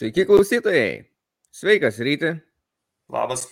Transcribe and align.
Sveiki 0.00 0.24
klausytojai. 0.24 1.02
Sveikas 1.52 1.98
ryti. 2.00 2.30
Labas. 3.12 3.42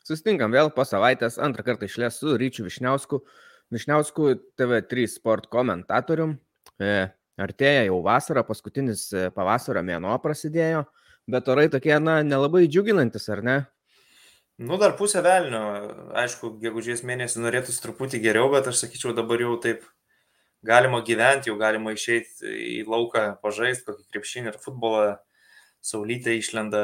Sustinkam 0.00 0.54
vėl 0.56 0.70
po 0.72 0.86
savaitės 0.88 1.36
antrą 1.44 1.60
kartą 1.66 1.84
išlės 1.84 2.16
su 2.22 2.38
Ryčiu 2.40 2.64
Višniausku. 2.64 3.18
Višniausku 3.76 4.30
TV3 4.56 5.04
sport 5.12 5.50
komentatorium. 5.52 6.32
E, 6.80 7.10
artėja 7.36 7.84
jau 7.90 7.98
vasara, 8.06 8.46
paskutinis 8.48 9.02
e, 9.12 9.26
pavasario 9.36 9.84
mėnuo 9.84 10.16
prasidėjo, 10.24 10.86
bet 11.28 11.52
orai 11.52 11.66
tokie, 11.76 11.92
na, 12.00 12.22
nelabai 12.24 12.64
džiuginantis, 12.64 13.28
ar 13.36 13.44
ne? 13.44 13.60
Nu, 14.56 14.80
dar 14.80 14.96
pusę 14.96 15.20
velnio. 15.20 15.62
Aišku, 16.24 16.54
gegužės 16.64 17.04
mėnesį 17.04 17.44
norėtųsi 17.44 17.84
truputį 17.84 18.24
geriau, 18.24 18.48
bet 18.56 18.72
aš 18.72 18.86
sakyčiau, 18.86 19.12
dabar 19.20 19.44
jau 19.44 19.60
taip 19.68 19.84
galima 20.64 21.04
gyventi, 21.04 21.52
jau 21.52 21.60
galima 21.60 21.92
išeiti 21.92 22.56
į 22.56 22.84
lauką, 22.88 23.34
pažaisti 23.44 23.90
kokį 23.92 24.14
krepšinį 24.14 24.54
ir 24.56 24.62
futbolą 24.64 25.18
saulytė 25.84 26.36
išlenda, 26.38 26.82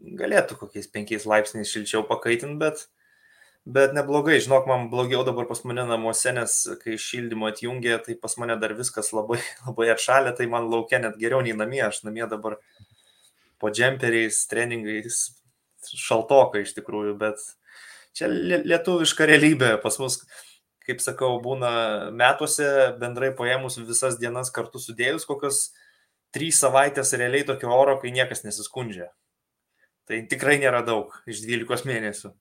galėtų 0.00 0.58
kokiais 0.60 0.88
penkiais 0.92 1.26
laipsniais 1.28 1.70
šilčiau 1.72 2.04
pakaitinti, 2.08 2.58
bet, 2.60 2.86
bet 3.64 3.94
neblogai, 3.96 4.38
žinok, 4.42 4.68
man 4.70 4.88
blogiau 4.92 5.24
dabar 5.26 5.48
pas 5.50 5.62
mane 5.68 5.86
namuose, 5.88 6.32
nes 6.36 6.56
kai 6.82 6.98
šildymo 7.00 7.50
atjungė, 7.50 7.98
tai 8.04 8.18
pas 8.20 8.36
mane 8.40 8.58
dar 8.62 8.76
viskas 8.78 9.12
labai, 9.16 9.40
labai 9.68 9.90
atšalė, 9.94 10.34
tai 10.38 10.48
man 10.52 10.70
laukia 10.72 11.02
net 11.02 11.18
geriau 11.20 11.42
nei 11.44 11.56
namie, 11.56 11.82
aš 11.86 12.02
namie 12.06 12.26
dabar 12.30 12.58
po 13.62 13.72
džemperiais, 13.72 14.42
treningais, 14.50 15.22
šaltoka 15.86 16.60
iš 16.60 16.74
tikrųjų, 16.76 17.14
bet 17.20 17.40
čia 18.16 18.28
lietuviška 18.28 19.28
realybė. 19.28 19.76
Pas 19.80 19.96
mus 20.02 20.20
kaip 20.86 21.02
sakau, 21.02 21.34
būna 21.42 21.70
metuose 22.14 22.66
bendrai 23.00 23.32
paėmus 23.34 23.78
visas 23.82 24.18
dienas 24.20 24.52
kartu 24.54 24.78
sudėjus, 24.82 25.26
kokios 25.26 25.70
trys 26.36 26.60
savaitės 26.62 27.16
realiai 27.16 27.48
tokio 27.48 27.72
oro, 27.74 27.96
kai 28.02 28.12
niekas 28.14 28.44
nesiskundžia. 28.44 29.10
Tai 30.06 30.22
tikrai 30.30 30.60
nėra 30.62 30.84
daug 30.86 31.16
iš 31.26 31.42
12 31.48 31.88
mėnesių. 31.88 32.36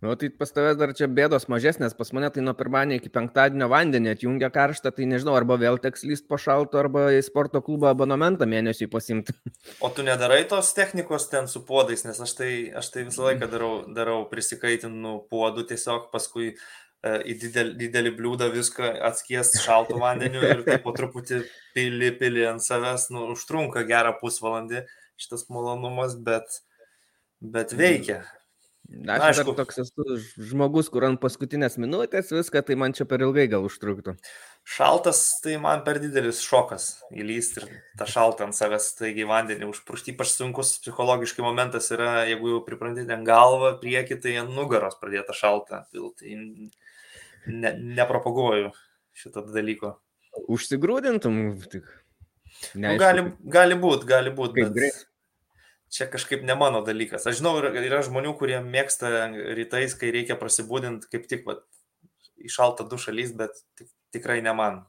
Nu, 0.00 0.14
tai 0.14 0.28
pas 0.30 0.52
tavęs 0.54 0.76
dar 0.78 0.92
čia 0.94 1.08
bėdos 1.10 1.48
mažesnės, 1.50 1.96
pas 1.98 2.12
mane 2.14 2.28
tai 2.30 2.42
nuo 2.46 2.52
pirmadienio 2.54 3.00
iki 3.00 3.10
penktadienio 3.10 3.66
vandenį 3.72 4.12
atjungia 4.12 4.46
karštą, 4.54 4.92
tai 4.94 5.08
nežinau, 5.10 5.34
arba 5.34 5.56
vėl 5.58 5.80
teks 5.82 6.04
lyst 6.06 6.28
po 6.30 6.38
šalto, 6.38 6.78
arba 6.78 7.08
į 7.16 7.24
sporto 7.26 7.58
klubą 7.66 7.90
abonementą 7.90 8.46
mėnesiui 8.46 8.86
pasimti. 8.92 9.34
O 9.82 9.90
tu 9.90 10.06
nedarai 10.06 10.44
tos 10.46 10.70
technikos 10.76 11.26
ten 11.32 11.50
su 11.50 11.64
puodais, 11.66 12.06
nes 12.06 12.22
aš 12.22 12.36
tai, 12.38 12.52
aš 12.78 12.92
tai 12.94 13.08
visą 13.08 13.26
laiką 13.26 13.50
darau, 13.50 13.72
darau 13.96 14.20
prisikaitinu 14.30 15.16
puodų, 15.32 15.66
tiesiog 15.72 16.12
paskui 16.14 16.52
į 17.06 17.34
didelį, 17.38 17.74
didelį 17.78 18.14
bliūdą 18.16 18.48
viską 18.50 18.88
atskiest 19.06 19.60
šaltų 19.62 20.00
vandeniu 20.02 20.42
ir 20.42 20.64
taip 20.66 20.82
po 20.82 20.94
truputį 20.96 21.44
pili, 21.76 22.10
pili 22.18 22.42
ant 22.48 22.64
savęs, 22.64 23.08
nu, 23.14 23.28
užtrunka 23.36 23.84
gerą 23.86 24.16
pusvalandį 24.18 24.82
šitas 25.18 25.46
malonumas, 25.52 26.16
bet, 26.18 26.60
bet 27.38 27.76
veikia. 27.78 28.24
Na, 28.88 29.18
aš 29.20 29.42
aišku, 29.42 29.52
toks 29.52 29.82
esu 29.82 30.14
žmogus, 30.48 30.86
kur 30.88 31.04
ant 31.04 31.20
paskutinės 31.20 31.76
minutės 31.76 32.30
viską, 32.32 32.62
tai 32.64 32.76
man 32.80 32.94
čia 32.96 33.04
per 33.04 33.20
ilgai 33.20 33.44
gal 33.52 33.66
užtruktų. 33.68 34.14
Šaltas, 34.68 35.20
tai 35.44 35.58
man 35.60 35.82
per 35.84 36.00
didelis 36.00 36.40
šokas 36.44 36.86
įlysti 37.12 37.60
ir 37.60 37.66
tą 38.00 38.08
šaltą 38.08 38.48
ant 38.48 38.56
savęs, 38.56 38.88
taigi 38.96 39.28
vandenį 39.28 39.68
užpuršti, 39.68 40.16
ypač 40.16 40.32
sunkus 40.32 40.78
psichologiškai 40.80 41.44
momentas 41.44 41.92
yra, 41.92 42.24
jeigu 42.30 42.54
jau 42.54 42.62
priprantate 42.64 43.12
ant 43.12 43.28
galvą, 43.28 43.74
prieki, 43.82 44.16
tai 44.24 44.38
ant 44.40 44.56
nugaros 44.56 44.96
pradėta 45.02 45.36
šalta. 45.36 45.84
Tai 45.92 46.38
ne, 47.48 47.72
nepropaguoju 47.98 48.72
šito 49.18 49.44
dalyko. 49.52 49.96
Užsigrūdintum 50.48 51.40
tik. 51.72 51.88
Nu, 52.78 52.94
gali 52.98 53.24
gali 53.44 53.78
būti, 53.78 54.08
gali 54.08 54.32
būti. 54.34 54.62
Bet... 54.62 54.74
Greit. 54.76 55.04
Čia 55.88 56.04
kažkaip 56.12 56.42
ne 56.44 56.52
mano 56.58 56.82
dalykas. 56.84 57.24
Aš 57.24 57.38
žinau, 57.40 57.54
yra, 57.62 57.70
yra 57.80 58.02
žmonių, 58.04 58.34
kurie 58.36 58.58
mėgsta 58.60 59.08
rytais, 59.56 59.94
kai 59.96 60.10
reikia 60.12 60.36
prasibūdinti, 60.36 61.08
kaip 61.08 61.24
tik 61.30 61.46
va, 61.48 61.56
į 62.36 62.52
šaltą 62.52 62.84
dušą 62.90 63.14
lys, 63.16 63.32
bet 63.36 63.56
tik, 63.78 63.88
tikrai 64.12 64.42
ne 64.44 64.52
man. 64.56 64.82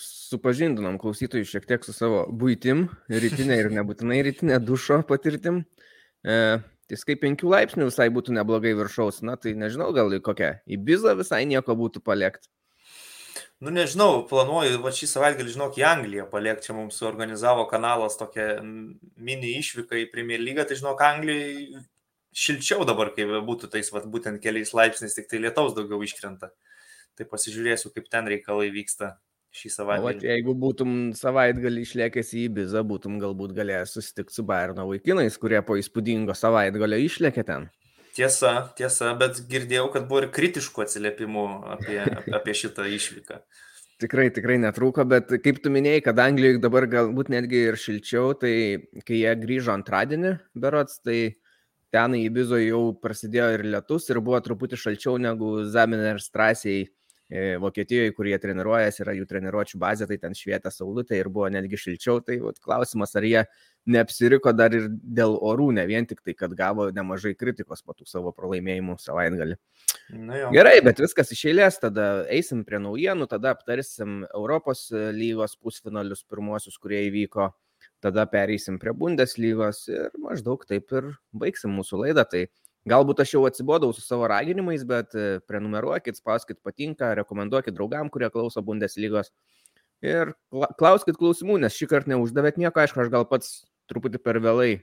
Supažindinam 0.00 0.96
klausytojus 1.00 1.50
šiek 1.52 1.66
tiek 1.68 1.84
su 1.84 1.92
savo 1.92 2.22
būtim, 2.32 2.86
rytinė 3.12 3.58
ir 3.60 3.68
nebūtinai 3.76 4.22
rytinė 4.24 4.56
dušo 4.64 5.02
patirtim. 5.08 5.66
E, 6.24 6.64
Tai 6.90 6.98
kaip 7.08 7.22
5 7.24 7.46
laipsnių 7.48 7.88
visai 7.88 8.10
būtų 8.12 8.34
neblogai 8.36 8.74
viršaus, 8.76 9.22
na 9.24 9.38
tai 9.40 9.54
nežinau, 9.56 9.88
gal 9.96 10.12
į 10.12 10.20
kokią, 10.24 10.50
į 10.68 10.80
bizą 10.84 11.14
visai 11.16 11.44
nieko 11.48 11.76
būtų 11.78 12.02
paliekti. 12.04 12.50
Nu 13.64 13.72
nežinau, 13.72 14.26
planuoju, 14.28 14.82
va 14.84 14.90
šį 14.92 15.08
savaitgalį, 15.08 15.54
žinok, 15.54 15.78
į 15.80 15.86
Angliją 15.88 16.26
paliekti, 16.28 16.68
čia 16.68 16.76
mums 16.76 16.98
suorganizavo 17.00 17.64
kanalas 17.70 18.18
tokią 18.20 18.60
mini 18.60 19.54
išvyką 19.62 20.02
į 20.02 20.10
Premier 20.12 20.42
lygą, 20.42 20.66
tai 20.68 20.76
žinok, 20.76 21.00
Anglijai 21.06 21.80
šilčiau 22.34 22.84
dabar, 22.84 23.14
kai 23.16 23.24
būtų 23.24 23.70
tais, 23.72 23.88
va, 23.94 24.02
būtent 24.04 24.42
keliais 24.44 24.74
laipsniais, 24.76 25.16
tik 25.16 25.30
tai 25.30 25.40
lietaus 25.40 25.72
daugiau 25.76 26.02
iškrenta. 26.04 26.50
Tai 27.14 27.28
pasižiūrėsiu, 27.30 27.94
kaip 27.94 28.10
ten 28.10 28.28
reikalai 28.28 28.68
vyksta 28.74 29.14
šį 29.54 29.70
savaitgalį. 29.76 30.20
O 30.20 30.32
jeigu 30.32 30.54
būtum 30.58 30.96
savaitgalį 31.16 31.84
išlėkęs 31.86 32.32
į 32.34 32.44
Ibizą, 32.48 32.82
būtum 32.86 33.20
galbūt 33.22 33.54
galėjęs 33.56 33.94
susitikti 33.96 34.36
su 34.36 34.44
Bairno 34.46 34.86
vaikinais, 34.90 35.38
kurie 35.40 35.60
po 35.66 35.78
įspūdingo 35.80 36.36
savaitgalio 36.38 36.98
išlėkė 37.04 37.46
ten. 37.50 37.68
Tiesa, 38.14 38.70
tiesa, 38.78 39.10
bet 39.18 39.40
girdėjau, 39.50 39.88
kad 39.94 40.08
buvo 40.10 40.22
ir 40.22 40.32
kritiškų 40.34 40.84
atsiliepimų 40.84 41.46
apie, 41.76 42.00
apie 42.38 42.56
šitą 42.58 42.86
išvyką. 42.98 43.40
Tikrai, 44.02 44.26
tikrai 44.34 44.58
netrūko, 44.58 45.04
bet 45.06 45.30
kaip 45.42 45.60
tu 45.62 45.70
minėjai, 45.70 46.02
kad 46.08 46.18
Anglijoje 46.22 46.60
dabar 46.62 46.86
galbūt 46.90 47.30
netgi 47.30 47.62
ir 47.70 47.78
šilčiau, 47.78 48.34
tai 48.38 48.52
kai 49.06 49.20
jie 49.20 49.34
grįžo 49.38 49.70
antradienį, 49.74 50.34
berots, 50.58 50.98
tai 51.06 51.36
ten 51.94 52.16
į 52.18 52.24
Ibizo 52.26 52.58
jau 52.58 52.82
prasidėjo 52.98 53.52
ir 53.54 53.64
lietus 53.70 54.10
ir 54.10 54.18
buvo 54.18 54.40
truputį 54.42 54.80
šalčiau 54.82 55.14
negu 55.22 55.60
Zaminer 55.70 56.18
strasiai 56.22 56.88
Vokietijoje, 57.58 58.12
kur 58.14 58.28
jie 58.30 58.36
treniruojasi, 58.38 59.02
yra 59.02 59.14
jų 59.16 59.24
treniruočio 59.26 59.78
bazė, 59.82 60.06
tai 60.06 60.20
ten 60.22 60.36
švietė 60.38 60.70
saulutė 60.70 61.18
ir 61.18 61.30
buvo 61.34 61.48
netgi 61.50 61.80
šilčiau. 61.80 62.20
Tai 62.22 62.36
vat, 62.44 62.60
klausimas, 62.62 63.14
ar 63.18 63.26
jie 63.26 63.42
neapsiriko 63.90 64.52
dar 64.54 64.74
ir 64.76 64.86
dėl 64.88 65.34
orų, 65.42 65.72
ne 65.74 65.86
vien 65.88 66.06
tik 66.06 66.22
tai, 66.22 66.36
kad 66.38 66.54
gavo 66.56 66.86
nemažai 66.94 67.34
kritikos 67.38 67.82
po 67.82 67.96
tų 67.96 68.06
savo 68.06 68.30
pralaimėjimų 68.36 68.96
savaitgalį. 69.02 69.58
Gerai, 70.54 70.76
bet 70.84 71.02
viskas 71.02 71.32
iš 71.34 71.46
eilės, 71.50 71.80
tada 71.82 72.08
eisim 72.32 72.62
prie 72.68 72.78
naujienų, 72.84 73.26
tada 73.30 73.54
aptarsim 73.56 74.22
Europos 74.30 74.86
lygos 74.92 75.56
pusfinalius 75.58 76.22
pirmuosius, 76.28 76.78
kurie 76.78 77.06
įvyko, 77.08 77.50
tada 78.04 78.28
pereisim 78.30 78.78
prie 78.78 78.92
Bundeslygos 78.94 79.88
ir 79.90 80.12
maždaug 80.22 80.62
taip 80.68 80.92
ir 80.94 81.10
baigsim 81.34 81.74
mūsų 81.74 82.04
laidą. 82.04 82.28
Tai 82.30 82.46
Galbūt 82.88 83.22
aš 83.24 83.30
jau 83.32 83.42
atsibodau 83.48 83.94
su 83.96 84.02
savo 84.04 84.26
raginimais, 84.28 84.82
bet 84.84 85.14
e, 85.16 85.38
prenumeruokit, 85.48 86.18
spauskit 86.20 86.58
patinka, 86.60 87.14
rekomenduokit 87.16 87.72
draugam, 87.72 88.10
kurie 88.12 88.28
klauso 88.32 88.60
Bundeslygos. 88.64 89.30
Ir 90.04 90.34
klauskit 90.76 91.16
klausimų, 91.16 91.56
nes 91.62 91.72
šį 91.72 91.88
kartą 91.88 92.12
neuždavėt 92.12 92.58
nieko, 92.60 92.82
aišku, 92.82 93.00
aš 93.00 93.08
gal 93.14 93.24
pats 93.30 93.62
truputį 93.88 94.20
per 94.20 94.36
vėlai 94.44 94.82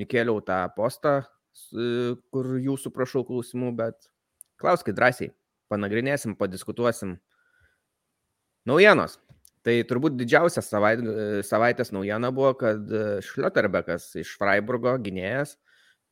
įkėliau 0.00 0.40
tą 0.48 0.62
postą, 0.76 1.18
kur 2.32 2.48
jūsų 2.64 2.92
prašau 2.94 3.20
klausimų, 3.28 3.74
bet 3.76 4.08
klauskit 4.60 4.96
drąsiai, 4.96 5.28
panagrinėsim, 5.68 6.38
padiskutuosim. 6.40 7.18
Naujienos. 8.66 9.18
Tai 9.66 9.74
turbūt 9.84 10.16
didžiausia 10.16 10.62
savait, 10.64 11.04
savaitės 11.44 11.92
naujiena 11.92 12.32
buvo, 12.32 12.54
kad 12.56 12.80
Šlioterbekas 13.28 14.12
iš 14.22 14.36
Freiburgo 14.40 14.94
gynėjas 15.02 15.56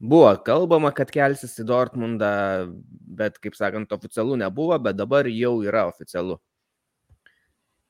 Buvo 0.04 0.28
kalbama, 0.44 0.90
kad 0.92 1.08
kelsis 1.08 1.54
į 1.62 1.64
Dortmundą, 1.68 2.30
bet, 3.16 3.38
kaip 3.40 3.54
sakant, 3.56 3.92
oficialu 3.96 4.36
nebuvo, 4.36 4.76
bet 4.82 4.98
dabar 4.98 5.28
jau 5.32 5.54
yra 5.64 5.86
oficialu. 5.88 6.36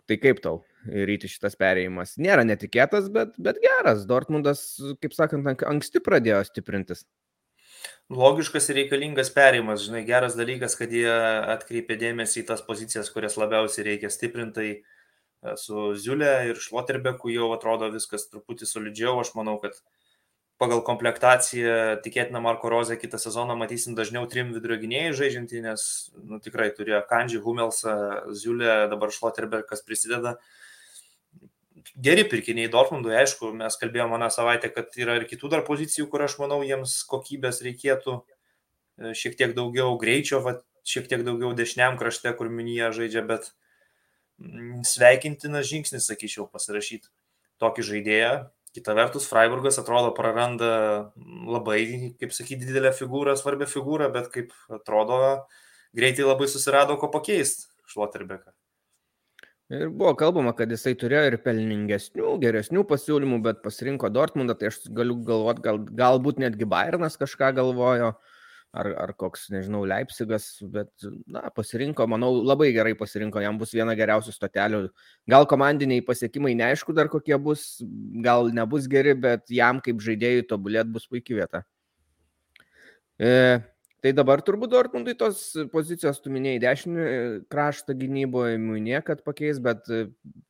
Tai 0.06 0.18
kaip 0.22 0.42
tau 0.44 0.60
ryti 0.84 1.30
šitas 1.32 1.56
perėjimas? 1.58 2.12
Nėra 2.22 2.44
netikėtas, 2.46 3.08
bet, 3.10 3.32
bet 3.40 3.58
geras. 3.64 4.04
Dortmundas, 4.06 4.62
kaip 5.02 5.16
sakant, 5.16 5.64
anksti 5.66 6.04
pradėjo 6.04 6.44
stiprintis. 6.46 7.02
Logiškas 8.14 8.70
ir 8.70 8.78
reikalingas 8.82 9.32
perėjimas, 9.34 9.82
žinai, 9.88 10.04
geras 10.06 10.38
dalykas, 10.38 10.78
kad 10.78 10.94
jie 10.94 11.10
atkreipė 11.56 11.98
dėmesį 11.98 12.44
į 12.44 12.48
tas 12.52 12.62
pozicijas, 12.62 13.10
kurias 13.10 13.40
labiausiai 13.40 13.88
reikia 13.90 14.12
stiprinti. 14.12 14.54
Tai 15.42 15.56
su 15.58 15.90
Ziulė 15.98 16.36
ir 16.52 16.62
Šloterbeku 16.62 17.32
jau 17.34 17.50
atrodo 17.56 17.90
viskas 17.90 18.28
truputį 18.30 18.70
solidžiau. 18.70 19.18
Aš 19.24 19.34
manau, 19.36 19.58
kad 19.64 19.74
uh, 19.74 20.03
pagal 20.62 20.82
komplektaciją 20.86 22.00
tikėtina 22.04 22.40
Marko 22.42 22.70
Rozė 22.70 22.96
kitą 23.00 23.18
sezoną 23.18 23.56
matysim 23.58 23.96
dažniau 23.98 24.28
trim 24.30 24.52
vidurio 24.54 24.78
gynėjai 24.82 25.14
žaidžiantį, 25.18 25.62
nes 25.64 25.86
nu, 26.20 26.38
tikrai 26.42 26.68
turėjo 26.76 27.02
Kandži, 27.10 27.40
Humelsą, 27.42 27.96
Ziulę, 28.36 28.84
dabar 28.92 29.12
Šloterbergas 29.14 29.82
prisideda. 29.86 30.36
Geri 32.00 32.24
pirkiniai 32.30 32.70
Dortmundui, 32.70 33.12
aišku, 33.18 33.50
mes 33.58 33.76
kalbėjome 33.80 34.16
aną 34.16 34.30
savaitę, 34.32 34.70
kad 34.72 34.94
yra 34.98 35.18
ir 35.18 35.26
kitų 35.30 35.50
dar 35.52 35.64
pozicijų, 35.66 36.06
kur 36.10 36.24
aš 36.24 36.38
manau 36.40 36.62
jiems 36.64 36.96
kokybės 37.10 37.60
reikėtų 37.66 38.14
e, 38.16 39.12
šiek 39.18 39.36
tiek 39.38 39.52
daugiau 39.58 39.98
greičio, 40.00 40.40
va, 40.42 40.56
šiek 40.86 41.10
tiek 41.10 41.26
daugiau 41.26 41.52
dešiniam 41.56 41.98
krašte, 42.00 42.32
kur 42.38 42.48
minija 42.48 42.88
žaidžia, 42.94 43.26
bet 43.28 43.50
mm, 44.40 44.86
sveikintinas 44.88 45.68
žingsnis, 45.68 46.08
sakyčiau, 46.08 46.48
pasirašyti 46.50 47.10
tokį 47.62 47.86
žaidėją, 47.90 48.32
Kita 48.74 48.94
vertus, 48.98 49.28
Freiburgas 49.30 49.78
atrodo 49.78 50.10
praranda 50.16 51.12
labai, 51.46 52.14
kaip 52.18 52.34
sakyti, 52.34 52.66
didelę 52.66 52.90
figūrą, 52.96 53.36
svarbią 53.38 53.68
figūrą, 53.70 54.10
bet 54.14 54.32
kaip 54.34 54.50
atrodo, 54.74 55.20
greitai 55.94 56.26
labai 56.26 56.50
susirado 56.50 56.98
ko 56.98 57.12
pakeisti 57.12 57.70
Šloterbeką. 57.92 58.50
Ir 59.72 59.88
buvo 59.88 60.12
kalbama, 60.18 60.52
kad 60.56 60.68
jisai 60.74 60.92
turėjo 61.00 61.22
ir 61.30 61.38
pelningesnių, 61.44 62.34
geresnių 62.42 62.82
pasiūlymų, 62.88 63.38
bet 63.46 63.62
pasirinko 63.64 64.10
Dortmundą, 64.12 64.58
tai 64.58 64.68
aš 64.68 64.82
galiu 64.92 65.16
galvoti, 65.24 65.62
gal, 65.64 65.78
galbūt 66.02 66.42
netgi 66.42 66.68
Bayernas 66.68 67.16
kažką 67.20 67.54
galvojo, 67.56 68.10
ar, 68.74 68.90
ar 69.04 69.12
koks, 69.18 69.46
nežinau, 69.54 69.82
Leipzigas, 69.88 70.48
bet, 70.74 70.90
na, 71.30 71.44
pasirinko, 71.54 72.06
manau, 72.10 72.30
labai 72.42 72.70
gerai 72.74 72.94
pasirinko, 72.98 73.42
jam 73.44 73.58
bus 73.60 73.74
viena 73.76 73.94
geriausių 73.98 74.34
stotelių. 74.34 74.80
Gal 75.30 75.46
komandiniai 75.50 76.04
pasiekimai 76.06 76.56
neaišku 76.58 76.96
dar 76.96 77.10
kokie 77.12 77.38
bus, 77.40 77.68
gal 78.24 78.50
nebus 78.54 78.88
geri, 78.90 79.14
bet 79.26 79.46
jam 79.52 79.82
kaip 79.84 80.02
žaidėjui 80.04 80.48
tobulėt 80.50 80.90
bus 80.90 81.06
puikia 81.10 81.38
vieta. 81.42 81.62
E, 83.22 83.62
Tai 84.04 84.10
dabar 84.12 84.42
turbūt 84.44 84.68
Dortmundui 84.68 85.14
tos 85.16 85.38
pozicijos, 85.72 86.18
tu 86.20 86.28
minėjai, 86.28 86.58
dešinį 86.60 87.04
kraštą 87.48 87.94
gynyboje, 87.96 88.58
Munė, 88.60 88.98
kad 89.00 89.22
pakeis, 89.24 89.56
bet 89.64 89.88
e, 89.88 90.02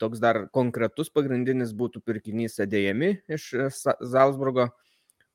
toks 0.02 0.18
dar 0.18 0.40
konkretus 0.50 1.06
pagrindinis 1.14 1.70
būtų 1.70 2.02
pirkinys 2.02 2.58
Edėjami 2.64 3.12
iš 3.30 3.44
e, 3.54 3.68
Salzburgo 3.70 4.72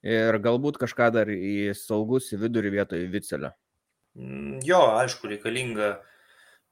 ir 0.06 0.40
galbūt 0.44 0.80
kažką 0.82 1.10
dar 1.16 1.32
į 1.32 1.74
saugus 1.78 2.32
į 2.34 2.44
vidurį 2.44 2.76
vietoje 2.78 3.10
Vicelio. 3.12 3.52
Mm, 4.18 4.60
jo, 4.66 4.82
aišku, 5.00 5.30
reikalinga 5.32 5.98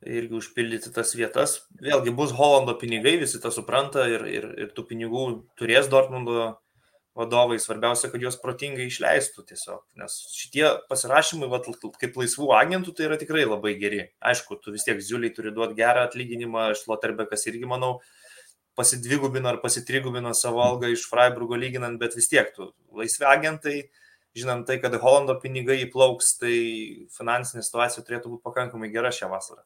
irgi 0.05 0.37
užpildyti 0.37 0.93
tas 0.93 1.13
vietas. 1.17 1.57
Vėlgi 1.81 2.13
bus 2.15 2.33
Holando 2.37 2.77
pinigai, 2.77 3.17
visi 3.21 3.41
tą 3.41 3.51
supranta 3.53 4.05
ir, 4.09 4.25
ir, 4.29 4.47
ir 4.65 4.71
tų 4.77 4.85
pinigų 4.91 5.27
turės 5.57 5.89
Dortmundo 5.91 6.55
vadovai, 7.17 7.57
svarbiausia, 7.57 8.11
kad 8.13 8.21
juos 8.21 8.37
protingai 8.37 8.85
išleistų 8.91 9.47
tiesiog, 9.49 9.81
nes 9.97 10.19
šitie 10.37 10.67
pasirašymai, 10.89 11.49
vat, 11.49 11.65
kaip 11.97 12.19
laisvų 12.19 12.51
agentų, 12.53 12.93
tai 12.93 13.07
yra 13.07 13.17
tikrai 13.17 13.47
labai 13.47 13.73
geri. 13.81 14.03
Aišku, 14.21 14.59
tu 14.61 14.73
vis 14.75 14.85
tiek 14.85 15.01
Ziuliai 15.01 15.33
turi 15.33 15.53
duoti 15.55 15.79
gerą 15.79 16.05
atlyginimą, 16.05 16.69
Šloterbekas 16.77 17.47
irgi, 17.49 17.65
manau, 17.69 17.95
pasidvigubino 18.77 19.49
ar 19.49 19.61
pasitrigubino 19.63 20.33
savo 20.37 20.61
algą 20.61 20.91
iš 20.93 21.07
Freiburgo 21.09 21.57
lyginant, 21.57 21.97
bet 21.99 22.15
vis 22.17 22.29
tiek 22.29 22.51
tu 22.55 22.69
laisvi 22.97 23.25
agentai, 23.25 23.77
žinant 24.37 24.67
tai, 24.69 24.77
kad 24.81 24.93
Holando 25.01 25.37
pinigai 25.41 25.79
įplauks, 25.87 26.35
tai 26.41 26.57
finansinė 27.17 27.65
situacija 27.65 28.05
turėtų 28.05 28.35
būti 28.35 28.45
pakankamai 28.45 28.91
gera 28.93 29.11
šią 29.13 29.31
vasarą. 29.31 29.63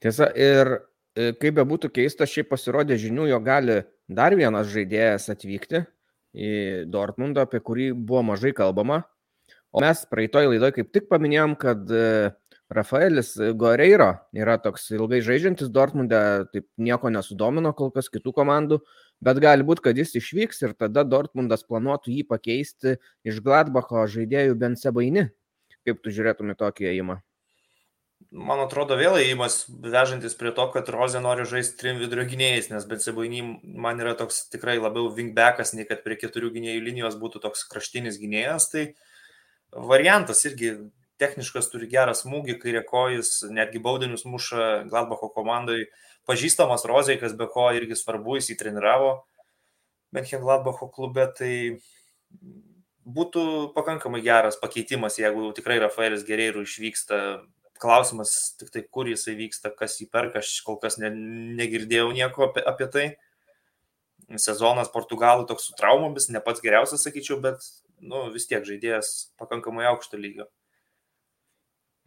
Tiesa, 0.00 0.30
ir 0.32 0.72
e, 1.12 1.32
kaip 1.36 1.58
be 1.58 1.64
būtų 1.68 1.90
keista, 1.92 2.24
šiaip 2.24 2.48
pasirodė 2.48 2.96
žinių, 3.00 3.28
jo 3.28 3.40
gali 3.44 3.82
dar 4.08 4.32
vienas 4.38 4.70
žaidėjas 4.72 5.28
atvykti 5.34 5.84
į 6.32 6.52
Dortmundą, 6.88 7.44
apie 7.44 7.60
kurį 7.60 7.90
buvo 7.92 8.22
mažai 8.32 8.54
kalbama. 8.56 9.02
O 9.70 9.82
mes 9.84 10.00
praeitoj 10.08 10.48
laidoje 10.48 10.78
kaip 10.78 10.88
tik 10.94 11.10
paminėjom, 11.12 11.58
kad 11.60 11.92
e, 11.92 12.30
Rafaelis 12.70 13.32
Goreiro 13.58 14.12
yra 14.36 14.54
toks 14.62 14.84
ilgai 14.94 15.18
žaidžiantis 15.26 15.72
Dortmunde, 15.74 16.20
taip 16.52 16.68
nieko 16.78 17.10
nesudomino 17.10 17.72
kol 17.74 17.90
kas 17.94 18.06
kitų 18.12 18.34
komandų, 18.36 18.78
bet 19.18 19.40
gali 19.42 19.66
būti, 19.66 19.88
kad 19.88 19.98
jis 19.98 20.14
išvyks 20.20 20.62
ir 20.62 20.76
tada 20.78 21.02
Dortmundas 21.02 21.66
planuotų 21.66 22.14
jį 22.14 22.28
pakeisti 22.30 22.94
iš 23.26 23.42
Gladbacho 23.42 24.06
žaidėjų 24.14 24.54
Bensebaini. 24.60 25.26
Kaip 25.88 26.04
tu 26.04 26.14
žiūrėtum 26.14 26.54
į 26.54 26.60
tokį 26.60 26.86
įėjimą? 26.92 27.18
man 28.30 28.62
atrodo, 28.62 28.94
vėl 28.98 29.18
įimas 29.18 29.64
vežantis 29.68 30.36
prie 30.38 30.52
to, 30.54 30.66
kad 30.74 30.88
Rozė 30.92 31.22
nori 31.22 31.46
žaisti 31.48 31.78
trim 31.80 31.98
vidurio 32.02 32.26
gynėjais, 32.30 32.70
nes 32.70 32.86
Betsebainy 32.86 33.42
man 33.62 34.02
yra 34.02 34.14
toks 34.18 34.44
tikrai 34.52 34.76
labiau 34.78 35.10
wingbackas, 35.14 35.74
nei 35.74 35.86
kad 35.88 36.04
prie 36.04 36.18
keturių 36.20 36.52
gynėjų 36.54 36.84
linijos 36.86 37.18
būtų 37.20 37.42
toks 37.46 37.64
kraštinis 37.70 38.20
gynėjas. 38.20 38.68
Tai 38.70 38.84
variantas 39.90 40.44
irgi 40.46 40.76
techniškas, 41.20 41.70
turi 41.72 41.88
gerą 41.90 42.14
smūgį, 42.16 42.56
kairė 42.62 42.84
kojas, 42.88 43.40
netgi 43.52 43.82
baudinius 43.82 44.26
muša 44.28 44.86
Gladbacho 44.90 45.30
komandai. 45.34 45.84
Pažįstamas 46.28 46.86
Rozė, 46.88 47.16
kas 47.20 47.36
be 47.36 47.48
ko 47.50 47.70
irgi 47.76 47.96
svarbu, 47.98 48.38
jis 48.38 48.52
įtreniravo 48.54 49.20
Benchen 50.12 50.42
Gladbacho 50.42 50.90
klube, 50.90 51.24
tai 51.38 51.52
būtų 53.06 53.72
pakankamai 53.76 54.20
geras 54.24 54.58
pakeitimas, 54.60 55.18
jeigu 55.20 55.52
tikrai 55.56 55.78
Rafaelis 55.82 56.26
Gerėjų 56.26 56.66
išvyksta 56.66 57.20
Klausimas 57.80 58.34
tik 58.60 58.68
tai, 58.74 58.82
kur 58.92 59.08
jisai 59.08 59.32
vyksta, 59.38 59.70
kas 59.72 59.94
jį 60.02 60.10
perka, 60.12 60.42
aš 60.42 60.58
kol 60.66 60.76
kas 60.82 60.98
ne, 61.00 61.08
negirdėjau 61.56 62.10
nieko 62.12 62.50
apie, 62.50 62.60
apie 62.68 62.88
tai. 62.92 63.04
Sezonas 64.36 64.90
Portugalų 64.92 65.46
toks 65.48 65.70
su 65.70 65.76
traumomis, 65.78 66.28
ne 66.28 66.42
pats 66.44 66.60
geriausias, 66.60 67.06
sakyčiau, 67.06 67.38
bet 67.40 67.64
nu, 68.04 68.26
vis 68.34 68.44
tiek 68.50 68.66
žaidėjas 68.68 69.30
pakankamai 69.40 69.88
aukšto 69.94 70.20
lygio. 70.20 70.50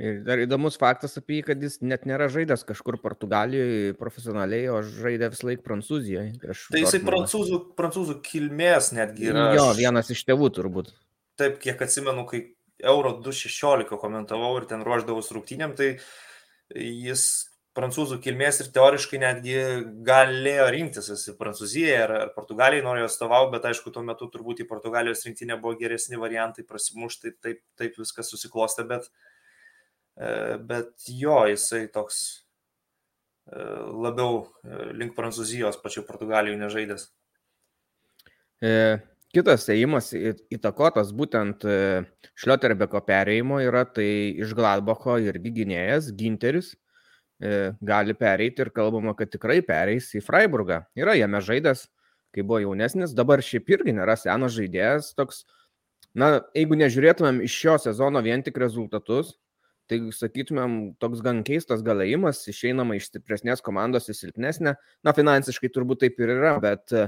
Ir 0.01 0.23
dar 0.25 0.41
įdomus 0.41 0.79
faktas 0.81 1.19
apie 1.19 1.37
jį, 1.37 1.43
kad 1.51 1.61
jis 1.61 1.77
net 1.85 2.07
nėra 2.09 2.25
žaidęs 2.33 2.65
kažkur 2.65 2.97
Portugalijoje 3.03 3.93
profesionaliai, 3.99 4.65
o 4.73 4.79
žaidė 4.81 5.29
visą 5.29 5.51
laiką 5.51 5.61
Prancūzijoje. 5.67 6.31
Tai 6.41 6.81
jisai 6.81 7.01
prancūzų, 7.05 7.59
prancūzų 7.77 8.17
kilmės 8.25 8.89
netgi 8.97 9.29
yra. 9.29 9.51
Jo, 9.53 9.69
vienas 9.77 10.09
iš 10.13 10.25
tėvų 10.25 10.49
turbūt. 10.57 10.89
Taip, 11.37 11.59
kiek 11.61 11.81
atsimenu, 11.85 12.25
kai 12.29 12.41
Euro 12.83 13.13
216 13.21 13.99
komentavau 14.01 14.55
ir 14.57 14.65
ten 14.69 14.81
ruoždavau 14.85 15.21
rungtynėm, 15.37 15.75
tai 15.77 15.93
jis 16.73 17.27
prancūzų 17.77 18.19
kilmės 18.21 18.59
ir 18.61 18.69
teoriškai 18.73 19.19
netgi 19.21 19.55
galėjo 20.05 20.65
rinktis, 20.73 21.09
į 21.29 21.35
Prancūziją 21.39 22.01
ar, 22.03 22.15
ar 22.25 22.33
Portugaliją 22.35 22.85
norėjo 22.85 23.07
atstovauti, 23.09 23.53
bet 23.55 23.65
aišku, 23.69 23.93
tuo 23.93 24.03
metu 24.05 24.27
turbūt 24.33 24.61
į 24.61 24.67
Portugalijos 24.69 25.25
rinktinę 25.25 25.57
buvo 25.61 25.77
geresni 25.79 26.19
variantai 26.21 26.65
prasimušti, 26.69 27.33
taip, 27.41 27.63
taip 27.79 27.97
viskas 27.97 28.29
susiklostė, 28.29 28.85
bet, 28.89 29.09
e, 29.09 29.32
bet 30.69 31.07
jo, 31.09 31.39
jisai 31.49 31.87
toks 31.93 32.19
e, 33.49 33.63
labiau 34.05 34.43
e, 34.43 34.91
link 34.93 35.15
Prancūzijos 35.17 35.79
pačiu 35.81 36.05
Portugalijoje 36.07 36.59
nežaidęs. 36.61 37.07
E, 38.63 38.75
Kitas 39.33 39.63
ėjimas 39.73 40.11
įtakotas 40.13 41.09
būtent 41.17 41.63
e, 41.65 42.03
Šlioterbeko 42.37 42.99
perėjimo 43.01 43.57
yra 43.65 43.81
tai 43.89 44.05
iš 44.37 44.51
Gladbacho 44.53 45.15
irgi 45.25 45.49
gynėjas, 45.55 46.11
Ginteris, 46.13 46.75
e, 47.41 47.71
gali 47.81 48.13
pereiti 48.13 48.61
ir 48.61 48.69
kalbama, 48.75 49.15
kad 49.17 49.31
tikrai 49.33 49.63
pereis 49.65 50.11
į 50.13 50.21
Freiburgą. 50.21 50.83
Yra 50.93 51.17
jame 51.17 51.41
žaidęs, 51.41 51.87
kai 52.29 52.45
buvo 52.45 52.61
jaunesnis, 52.61 53.17
dabar 53.17 53.41
šiaip 53.41 53.73
irgi 53.73 53.97
nėra 53.97 54.13
senas 54.21 54.53
žaidėjas, 54.53 55.09
toks, 55.17 55.47
na, 56.13 56.35
jeigu 56.53 56.77
nežiūrėtumėm 56.77 57.41
iš 57.47 57.57
šio 57.63 57.79
sezono 57.87 58.21
vien 58.21 58.45
tik 58.45 58.61
rezultatus, 58.61 59.33
tai 59.91 59.99
sakytumėm, 60.15 60.77
toks 61.01 61.21
gan 61.25 61.41
keistas 61.47 61.83
galėjimas, 61.85 62.41
išeinama 62.49 62.97
iš 62.97 63.09
stipresnės 63.11 63.63
komandos 63.65 64.09
į 64.11 64.17
silpnesnę, 64.17 64.75
na, 65.03 65.13
finansiškai 65.15 65.71
turbūt 65.73 66.03
taip 66.05 66.19
ir 66.23 66.33
yra, 66.37 66.55
bet 66.63 66.95
e, 66.95 67.07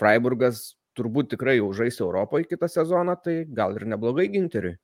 Freiburgas 0.00 0.74
turbūt 0.96 1.34
tikrai 1.34 1.58
jau 1.58 1.70
žais 1.76 2.00
Europoje 2.00 2.48
kitą 2.48 2.70
sezoną, 2.72 3.18
tai 3.22 3.42
gal 3.48 3.76
ir 3.76 3.86
neblogai 3.92 4.28
ginteriui. 4.32 4.78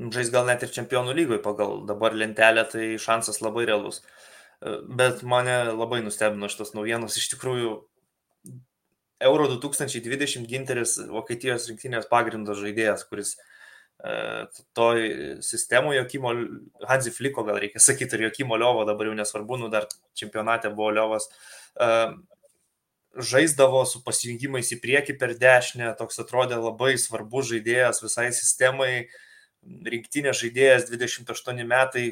Žais 0.00 0.30
gal 0.32 0.46
net 0.48 0.62
ir 0.64 0.72
čempionų 0.72 1.12
lygoje 1.18 1.42
pagal 1.44 1.82
dabar 1.88 2.14
lentelę, 2.16 2.64
tai 2.72 2.94
šansas 3.02 3.42
labai 3.44 3.66
realus. 3.68 4.00
Bet 4.60 5.24
mane 5.28 5.74
labai 5.74 6.00
nustebino 6.04 6.48
šitos 6.52 6.72
naujienos. 6.76 7.18
Iš 7.20 7.34
tikrųjų, 7.34 7.74
Euro 9.20 9.48
2020 9.52 10.48
ginteris 10.48 10.96
Vokietijos 11.10 11.66
rinktinės 11.68 12.08
pagrindo 12.08 12.54
žaidėjas, 12.56 13.04
kuris 13.10 13.34
e, 13.34 13.49
toj 14.72 15.02
sistemoje 15.44 16.00
Jokimo, 16.00 16.32
Hansi 16.88 17.12
Fliko 17.12 17.44
gal 17.44 17.60
reikia 17.60 17.82
sakyti, 17.82 18.16
ir 18.16 18.28
Jokimo 18.28 18.56
Liovo, 18.56 18.84
dabar 18.88 19.10
jau 19.10 19.16
nesvarbu, 19.18 19.58
nu 19.60 19.68
dar 19.72 19.88
čempionate 20.16 20.70
buvo 20.72 20.90
Liovas, 20.96 21.28
e, 21.76 21.90
žaisdavo 23.30 23.82
su 23.88 24.02
pasijungimais 24.06 24.70
į 24.72 24.80
priekį 24.82 25.18
per 25.20 25.34
dešinę, 25.38 25.90
toks 25.98 26.22
atrodė 26.22 26.60
labai 26.60 26.94
svarbus 27.00 27.50
žaidėjas 27.50 28.02
visai 28.04 28.30
sistemai, 28.36 29.08
rinktinė 29.66 30.32
žaidėjas 30.36 30.88
28 30.88 31.66
metai, 31.68 32.06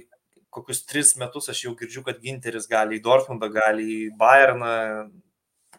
kokius 0.52 0.83
3 0.88 1.16
metus 1.23 1.49
aš 1.52 1.64
jau 1.66 1.75
girdžiu, 1.78 2.02
kad 2.07 2.21
Ginteris 2.23 2.68
gali 2.68 2.99
į 2.99 3.04
Dortmundą, 3.04 3.50
gali 3.52 3.87
į 3.95 4.12
Bayerną 4.18 4.75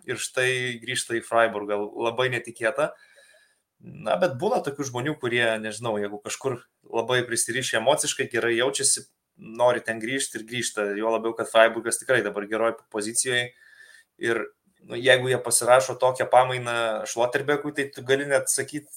ir 0.09 0.21
štai 0.21 0.79
grįžta 0.81 1.17
į 1.17 1.23
Freiburgą, 1.25 1.77
labai 2.07 2.29
netikėta. 2.33 2.93
Na, 3.79 4.17
bet 4.19 4.35
būna 4.39 4.59
tokių 4.63 4.89
žmonių, 4.89 5.15
kurie, 5.21 5.43
nežinau, 5.63 5.93
jeigu 6.01 6.19
kažkur 6.19 6.57
labai 6.83 7.21
prisirišę 7.27 7.77
emociškai, 7.79 8.27
gerai 8.31 8.57
jaučiasi, 8.57 9.05
nori 9.39 9.79
ten 9.83 10.01
grįžti 10.03 10.39
ir 10.39 10.45
grįžta, 10.49 10.89
jo 10.99 11.13
labiau, 11.13 11.31
kad 11.37 11.47
Freiburgas 11.47 12.01
tikrai 12.01 12.19
dabar 12.25 12.43
geroj 12.49 12.73
pozicijoje 12.91 13.53
ir 14.19 14.41
nu, 14.83 14.99
jeigu 14.99 15.31
jie 15.31 15.39
pasirašo 15.43 15.95
tokią 15.99 16.27
pamainą 16.31 17.05
Šloterbekui, 17.07 17.71
tai 17.75 17.87
tu 17.95 18.03
gali 18.03 18.27
net 18.27 18.51
sakyti, 18.51 18.91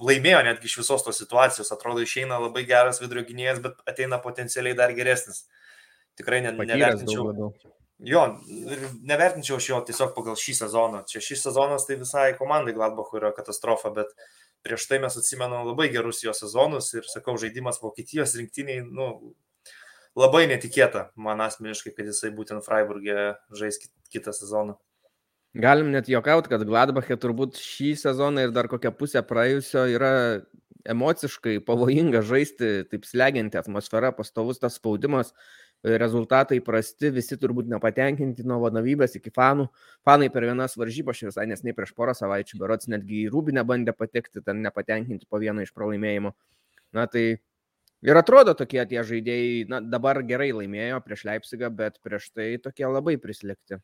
laimėjo 0.00 0.44
netgi 0.44 0.68
iš 0.68 0.78
visos 0.82 1.04
tos 1.04 1.20
situacijos, 1.20 1.72
atrodo 1.72 2.04
išeina 2.04 2.40
labai 2.40 2.66
geras 2.68 3.00
vidurio 3.02 3.24
gynėjas, 3.28 3.60
bet 3.64 3.80
ateina 3.88 4.20
potencialiai 4.20 4.76
dar 4.76 4.92
geresnis. 4.96 5.44
Tikrai 6.20 6.40
ne, 6.44 6.52
nevertinčiau, 6.52 7.32
Jo, 8.00 8.22
nevertinčiau 9.04 9.58
aš 9.60 9.66
jo 9.68 9.78
tiesiog 9.84 10.14
pagal 10.16 10.38
šį 10.40 10.54
sezoną. 10.62 11.02
Čia 11.08 11.20
šis 11.24 11.42
sezonas 11.44 11.84
tai 11.84 11.98
visai 12.00 12.30
komandai 12.38 12.72
Gladbachui 12.72 13.20
yra 13.20 13.32
katastrofa, 13.36 13.92
bet 13.92 14.14
prieš 14.64 14.86
tai 14.88 15.00
mes 15.02 15.16
atsimenam 15.20 15.66
labai 15.68 15.90
gerus 15.92 16.22
jo 16.24 16.32
sezonus 16.36 16.88
ir, 16.96 17.04
sakau, 17.10 17.36
žaidimas 17.40 17.80
Vokietijos 17.82 18.32
rinktiniai, 18.40 18.86
nu, 18.88 19.34
labai 20.16 20.46
netikėta 20.48 21.10
man 21.20 21.44
asmeniškai, 21.44 21.92
kad 21.96 22.08
jisai 22.08 22.32
būtent 22.36 22.64
Freiburgė 22.64 23.34
žais 23.56 23.80
kitą 24.12 24.32
sezoną. 24.36 24.78
Galim 25.60 25.90
net 25.90 26.08
juokauti, 26.08 26.48
kad 26.52 26.62
Gladbachė 26.64 27.18
turbūt 27.18 27.58
šį 27.58 27.94
sezoną 27.98 28.46
ir 28.46 28.52
dar 28.54 28.70
kokią 28.70 28.92
pusę 28.94 29.20
praėjusio 29.26 29.88
yra 29.90 30.12
emociškai 30.88 31.58
pavojinga 31.66 32.22
žaisti, 32.24 32.70
taip 32.88 33.04
slegianti 33.04 33.58
atmosfera, 33.60 34.12
pastovus 34.16 34.62
tas 34.62 34.78
spaudimas, 34.78 35.34
rezultatai 35.82 36.60
prasti, 36.64 37.10
visi 37.14 37.38
turbūt 37.40 37.70
nepatenkinti 37.72 38.44
nuo 38.48 38.58
vadovybės 38.64 39.16
iki 39.16 39.32
fanų. 39.32 39.68
Fanai 40.04 40.28
per 40.32 40.44
vienas 40.44 40.76
varžybas, 40.76 41.22
visai 41.24 41.46
nesnei 41.48 41.74
prieš 41.76 41.94
porą 41.96 42.14
savaičių, 42.16 42.58
berots 42.60 42.90
netgi 42.92 43.24
į 43.24 43.30
Rūbinę 43.32 43.64
bandė 43.64 43.94
patekti, 43.96 44.44
ten 44.44 44.60
nepatenkinti 44.64 45.28
po 45.28 45.40
vieną 45.40 45.64
iš 45.64 45.72
pralaimėjimų. 45.76 46.34
Na 46.96 47.06
tai 47.06 47.24
ir 48.04 48.20
atrodo 48.20 48.54
tokie 48.58 48.82
tie 48.90 49.00
žaidėjai, 49.06 49.64
na 49.72 49.80
dabar 49.80 50.20
gerai 50.26 50.50
laimėjo 50.52 51.00
prieš 51.06 51.24
Leipzigą, 51.30 51.72
bet 51.72 51.96
prieš 52.04 52.28
tai 52.34 52.52
tokie 52.60 52.84
labai 52.84 53.16
prislėgti. 53.20 53.80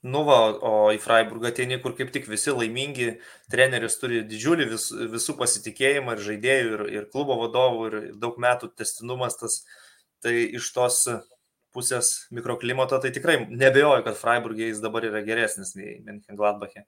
Nu 0.00 0.22
va, 0.24 0.38
o 0.64 0.88
į 0.94 1.00
Freiburgą 1.02 1.50
ateini, 1.50 1.76
kur 1.82 1.92
kaip 1.92 2.08
tik 2.14 2.24
visi 2.30 2.54
laimingi, 2.56 3.18
treneris 3.52 3.98
turi 4.00 4.22
didžiulį 4.24 4.70
vis, 4.70 4.86
visų 5.12 5.34
pasitikėjimą 5.36 6.14
ir 6.16 6.22
žaidėjų, 6.24 6.70
ir, 6.70 6.84
ir 6.94 7.10
klubo 7.12 7.36
vadovų, 7.42 7.82
ir 7.90 8.06
daug 8.22 8.38
metų 8.40 8.70
testinumas 8.80 9.36
tas. 9.42 9.60
Tai 10.24 10.32
iš 10.32 10.66
tos 10.72 11.02
pusės 11.74 12.26
mikroklimato, 12.34 12.98
tai 13.02 13.12
tikrai 13.14 13.38
nebejoju, 13.48 14.04
kad 14.06 14.18
Freiburgė 14.18 14.70
jis 14.70 14.82
dabar 14.82 15.06
yra 15.08 15.22
geresnis 15.26 15.74
nei 15.78 15.98
München 16.04 16.38
Gladbachė. 16.38 16.84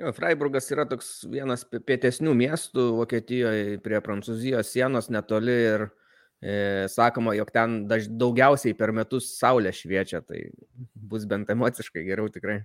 Jo, 0.00 0.10
Freiburgas 0.14 0.66
yra 0.74 0.86
toks 0.90 1.20
vienas 1.30 1.62
pietesnių 1.70 2.32
miestų 2.34 2.88
Vokietijoje 2.98 3.76
prie 3.82 4.00
Prancūzijos 4.02 4.72
sienos 4.74 5.06
netoli 5.06 5.54
ir 5.54 5.84
e, 5.86 6.54
sakoma, 6.90 7.36
jog 7.38 7.52
ten 7.54 7.84
daž, 7.90 8.08
daugiausiai 8.10 8.74
per 8.74 8.90
metus 8.96 9.30
saulė 9.38 9.70
šviečia, 9.74 10.24
tai 10.26 10.48
bus 10.94 11.28
bent 11.30 11.52
emociškai 11.54 12.02
geriau 12.08 12.26
tikrai. 12.34 12.64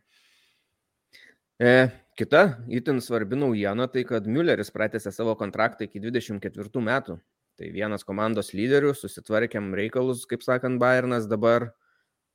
E, 1.62 1.92
kita 2.18 2.64
itin 2.72 2.98
svarbi 3.04 3.38
naujiena 3.38 3.86
tai, 3.94 4.08
kad 4.10 4.26
Mülleris 4.26 4.74
pratęsė 4.74 5.14
savo 5.14 5.38
kontraktą 5.38 5.86
iki 5.86 6.02
24 6.02 6.82
metų. 6.82 7.20
Tai 7.60 7.68
vienas 7.76 8.06
komandos 8.08 8.54
lyderių, 8.56 8.94
susitvarkėm 8.96 9.74
reikalus, 9.76 10.24
kaip 10.30 10.46
sakant, 10.46 10.80
Bayernas 10.80 11.26
dabar 11.28 11.74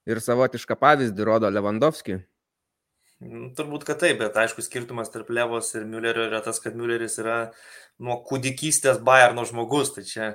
ir 0.04 0.21
savotišką 0.21 0.76
pavyzdį 0.76 1.25
rodo 1.25 1.49
Lewandowski. 1.49 2.19
Nu, 3.25 3.47
turbūt, 3.57 3.87
kad 3.88 4.02
taip, 4.02 4.19
bet 4.21 4.35
aišku, 4.37 4.61
skirtumas 4.66 5.09
tarp 5.09 5.31
Levos 5.33 5.71
ir 5.78 5.87
Müllerio 5.88 6.26
yra 6.28 6.43
tas, 6.45 6.59
kad 6.61 6.75
Mülleris 6.76 7.14
yra 7.23 7.37
nuo 8.02 8.19
kūdikystės 8.28 8.99
Bayerno 9.07 9.47
žmogus, 9.49 9.95
tai 9.95 10.04
čia 10.04 10.26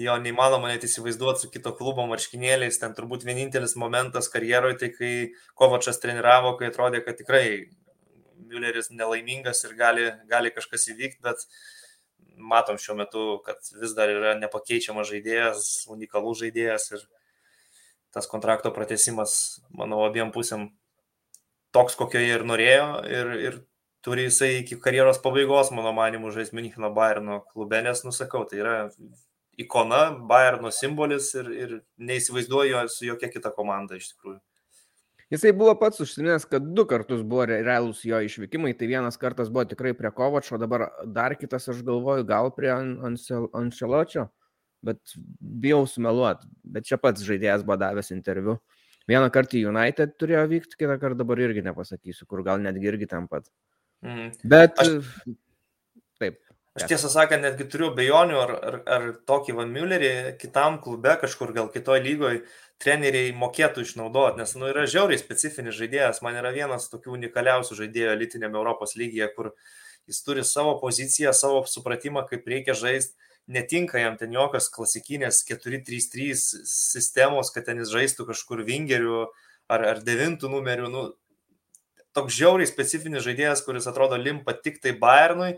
jo 0.00 0.16
neįmanoma 0.18 0.72
net 0.72 0.82
įsivaizduoti 0.88 1.44
su 1.44 1.50
kito 1.52 1.74
klubo 1.78 2.08
marškinėliais, 2.10 2.80
ten 2.82 2.96
turbūt 2.96 3.28
vienintelis 3.28 3.76
momentas 3.78 4.30
karjeroje, 4.32 4.80
tai 4.80 4.90
kai 4.96 5.12
Kovačas 5.54 6.02
treniravo, 6.02 6.56
kai 6.58 6.72
atrodė, 6.72 7.04
kad 7.06 7.20
tikrai 7.20 7.44
Mülleris 8.48 8.90
nelaimingas 8.90 9.62
ir 9.68 9.78
gali, 9.78 10.08
gali 10.32 10.50
kažkas 10.56 10.88
įvykti, 10.96 11.22
bet 11.22 11.46
matom 12.36 12.78
šiuo 12.80 12.96
metu, 12.98 13.24
kad 13.46 13.58
vis 13.80 13.94
dar 13.96 14.10
yra 14.12 14.36
nepakeičiamas 14.40 15.08
žaidėjas, 15.10 15.66
unikalus 15.92 16.42
žaidėjas 16.42 16.90
ir 16.94 17.04
tas 18.12 18.28
kontrakto 18.28 18.72
pratesimas, 18.74 19.60
manau, 19.72 20.02
abiem 20.04 20.32
pusėm 20.34 20.68
toks, 21.72 21.96
kokio 21.96 22.20
jie 22.20 22.34
ir 22.36 22.44
norėjo 22.44 22.88
ir, 23.08 23.30
ir 23.48 23.58
turi 24.04 24.26
jisai 24.28 24.58
iki 24.60 24.76
karjeros 24.82 25.20
pabaigos, 25.24 25.72
mano 25.72 25.94
manimu, 25.96 26.32
žais 26.34 26.52
Müncheno 26.52 26.92
Bayerno 26.94 27.40
klube, 27.52 27.80
nes 27.84 28.04
nusakau, 28.04 28.44
tai 28.48 28.60
yra 28.60 28.76
ikona, 29.60 30.04
Bayerno 30.28 30.72
simbolis 30.74 31.32
ir, 31.38 31.50
ir 31.64 31.76
neįsivaizduoju 31.96 32.86
su 32.92 33.06
jokia 33.08 33.30
kita 33.32 33.54
komanda 33.54 33.96
iš 33.96 34.12
tikrųjų. 34.12 34.40
Jisai 35.32 35.54
buvo 35.56 35.72
pats 35.80 36.00
užsiminęs, 36.04 36.44
kad 36.50 36.64
du 36.76 36.84
kartus 36.88 37.22
buvo 37.24 37.46
realūs 37.48 38.02
jo 38.04 38.18
išvykimai, 38.20 38.74
tai 38.76 38.88
vienas 38.90 39.16
kartas 39.20 39.48
buvo 39.48 39.64
tikrai 39.70 39.94
prie 39.96 40.10
Kovačio, 40.12 40.58
dabar 40.60 40.90
dar 41.08 41.34
kitas, 41.40 41.70
aš 41.72 41.80
galvoju, 41.86 42.26
gal 42.28 42.50
prie 42.52 42.68
Anšeločio, 42.72 44.26
bet 44.84 45.14
bijau 45.64 45.86
sumeluoti, 45.88 46.50
bet 46.76 46.88
čia 46.88 47.00
pats 47.00 47.24
žaidėjas 47.24 47.64
buvo 47.64 47.78
davęs 47.80 48.12
interviu. 48.12 48.58
Vieną 49.08 49.32
kartą 49.34 49.56
į 49.58 49.64
United 49.72 50.14
turėjo 50.20 50.44
vykti, 50.52 50.78
kitą 50.84 50.98
kartą 51.00 51.22
dabar 51.24 51.40
irgi 51.40 51.64
nepasakysiu, 51.64 52.28
kur 52.28 52.44
gal 52.46 52.60
netgi 52.62 52.92
irgi 52.92 53.08
tam 53.10 53.24
pat. 53.30 53.48
Mm. 54.04 54.30
Bet 54.52 54.76
aš, 54.84 54.92
taip. 56.20 56.38
Aš 56.72 56.86
tiesą 56.88 57.10
sakant, 57.12 57.44
netgi 57.44 57.66
turiu 57.68 57.90
bejonių, 57.92 58.36
ar, 58.40 58.52
ar, 58.56 58.76
ar 58.94 59.02
tokį 59.28 59.56
Van 59.58 59.72
Müllerį 59.74 60.12
kitam 60.40 60.78
klube, 60.80 61.12
kažkur 61.20 61.52
gal 61.52 61.68
kitoje 61.72 62.00
lygoje, 62.06 62.44
treneriai 62.80 63.34
mokėtų 63.36 63.84
išnaudoti, 63.84 64.40
nes 64.40 64.54
nu, 64.56 64.70
yra 64.72 64.86
žiauriai 64.88 65.20
specifinis 65.20 65.76
žaidėjas. 65.76 66.22
Man 66.24 66.38
yra 66.40 66.50
vienas 66.54 66.88
tokių 66.90 67.12
unikaliausių 67.18 67.76
žaidėjų 67.82 68.14
elitinėme 68.14 68.56
Europos 68.56 68.96
lygyje, 68.96 69.28
kur 69.36 69.52
jis 70.08 70.24
turi 70.24 70.46
savo 70.48 70.78
poziciją, 70.80 71.34
savo 71.36 71.60
supratimą, 71.68 72.24
kaip 72.30 72.48
reikia 72.48 72.74
žaisti 72.78 73.20
netinka 73.46 73.98
jam 73.98 74.16
ten 74.18 74.32
jokios 74.32 74.68
klasikinės 74.72 75.42
4-3-3 75.48 76.34
sistemos, 76.68 77.50
kad 77.54 77.66
ten 77.66 77.82
jis 77.82 77.92
žaistų 77.92 78.26
kažkur 78.30 78.62
vingerių 78.66 79.24
ar, 79.72 79.84
ar 79.94 80.02
devintų 80.04 80.50
numerių. 80.52 80.90
Nu, 80.92 81.04
toks 82.16 82.36
žiauriai 82.36 82.70
specifinis 82.70 83.24
žaidėjas, 83.26 83.64
kuris 83.66 83.88
atrodo 83.90 84.18
limpa 84.20 84.54
tik 84.54 84.80
tai 84.82 84.94
Bayernui. 84.98 85.56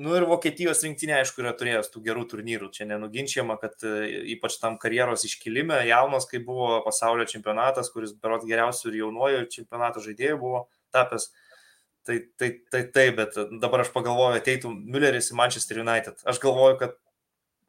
Nu 0.00 0.14
ir 0.16 0.24
Vokietijos 0.28 0.80
rinktinė, 0.86 1.18
aišku, 1.18 1.42
yra 1.42 1.52
turėjęs 1.58 1.90
tų 1.92 2.00
gerų 2.06 2.24
turnyrų. 2.30 2.70
Čia 2.72 2.86
nenuginčiama, 2.88 3.58
kad 3.60 3.82
e, 3.84 4.08
ypač 4.32 4.56
tam 4.62 4.78
karjeros 4.80 5.26
iškilime, 5.28 5.82
jaunas, 5.90 6.28
kai 6.30 6.40
buvo 6.44 6.78
pasaulio 6.86 7.26
čempionatas, 7.28 7.92
kuris 7.92 8.14
berot 8.16 8.46
geriausių 8.48 8.88
ir 8.88 8.98
jaunojo 9.02 9.44
čempionato 9.52 10.00
žaidėjų 10.04 10.40
buvo 10.40 10.64
tapęs. 10.94 11.28
Uh, 11.28 11.46
Tai, 12.02 12.16
tai, 12.36 12.48
tai 12.70 12.82
taip, 12.88 13.18
bet 13.18 13.36
dabar 13.60 13.84
aš 13.84 13.90
pagalvoju, 13.92 14.40
ateitų 14.40 14.70
Mülleris 14.72 15.28
į 15.30 15.36
Manchester 15.36 15.82
United. 15.82 16.22
Aš 16.28 16.40
galvoju, 16.40 16.78
kad 16.80 16.94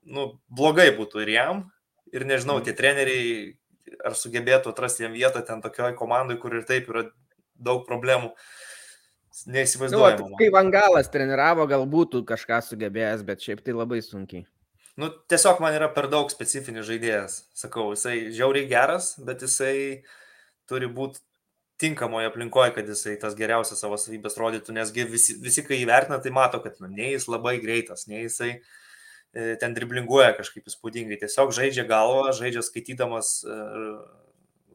nu, 0.08 0.30
blogai 0.48 0.88
būtų 0.96 1.26
ir 1.26 1.34
jam, 1.34 1.66
ir 2.16 2.24
nežinau, 2.30 2.62
tie 2.64 2.74
treneriai 2.78 3.58
ar 4.08 4.16
sugebėtų 4.16 4.72
atrasti 4.72 5.04
jam 5.04 5.18
vietą 5.18 5.44
ten 5.46 5.60
tokioje 5.64 5.98
komandai, 6.00 6.40
kur 6.40 6.56
ir 6.56 6.64
taip 6.70 6.88
yra 6.94 7.10
daug 7.60 7.84
problemų. 7.90 8.32
Neįsivaizduoju. 9.52 10.32
Nu, 10.34 10.38
kai 10.40 10.50
Vangalas 10.54 11.10
treniravo, 11.12 11.66
galbūt 11.70 12.20
kažką 12.28 12.60
sugebėjęs, 12.68 13.24
bet 13.28 13.46
šiaip 13.46 13.64
tai 13.66 13.76
labai 13.78 14.02
sunkiai. 14.04 14.44
Nu, 15.00 15.08
tiesiog 15.32 15.62
man 15.64 15.74
yra 15.74 15.88
per 15.96 16.10
daug 16.12 16.32
specifinis 16.34 16.86
žaidėjas. 16.90 17.38
Sakau, 17.58 17.90
jisai 17.96 18.18
žiauriai 18.36 18.68
geras, 18.70 19.14
bet 19.24 19.46
jisai 19.46 20.04
turi 20.70 20.90
būti 20.92 21.24
tinkamoje 21.82 22.30
aplinkoje, 22.30 22.76
kad 22.76 22.90
jisai 22.92 23.16
tas 23.22 23.34
geriausias 23.38 23.80
savo 23.82 23.98
savybės 23.98 24.38
rodytų, 24.38 24.76
nesgi 24.78 25.08
visi, 25.10 25.38
visi 25.42 25.64
kai 25.66 25.80
įvertina, 25.82 26.20
tai 26.22 26.34
mato, 26.36 26.60
kad 26.62 26.78
nu, 26.84 26.92
nei 26.92 27.16
jis 27.16 27.26
labai 27.32 27.56
greitas, 27.64 28.06
nei 28.12 28.28
jisai 28.28 28.52
e, 28.54 29.56
ten 29.64 29.74
driblinguoja 29.78 30.36
kažkaip 30.38 30.70
įspūdingai, 30.70 31.18
tiesiog 31.24 31.56
žaidžia 31.58 31.88
galvą, 31.90 32.30
žaidžia 32.38 32.62
skaitydamas 32.68 33.32
e, 33.42 33.58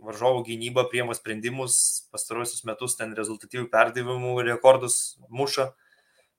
varžovų 0.04 0.44
gynybą, 0.50 0.86
priema 0.90 1.14
sprendimus, 1.16 1.78
pastarosius 2.12 2.64
metus 2.68 2.96
ten 2.98 3.14
rezultatyvių 3.16 3.68
perdavimų 3.72 4.34
rekordus 4.46 5.16
muša. 5.28 5.70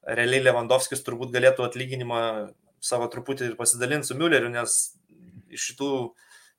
Realiai 0.08 0.46
Lewandowskis 0.46 1.04
turbūt 1.04 1.34
galėtų 1.34 1.66
atlyginimą 1.66 2.22
savo 2.84 3.10
truputį 3.12 3.52
ir 3.52 3.60
pasidalinti 3.60 4.08
su 4.08 4.18
Mülleriu, 4.20 4.52
nes 4.54 4.78
iš 5.52 5.72
šitų 5.72 5.92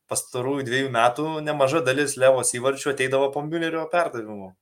pastarųjų 0.08 0.66
dviejų 0.68 0.92
metų 0.92 1.28
nemaža 1.44 1.82
dalis 1.84 2.16
Levos 2.20 2.54
įvarčių 2.56 2.92
ateidavo 2.94 3.30
po 3.32 3.44
Müllerio 3.44 3.86
perdavimų. 3.92 4.52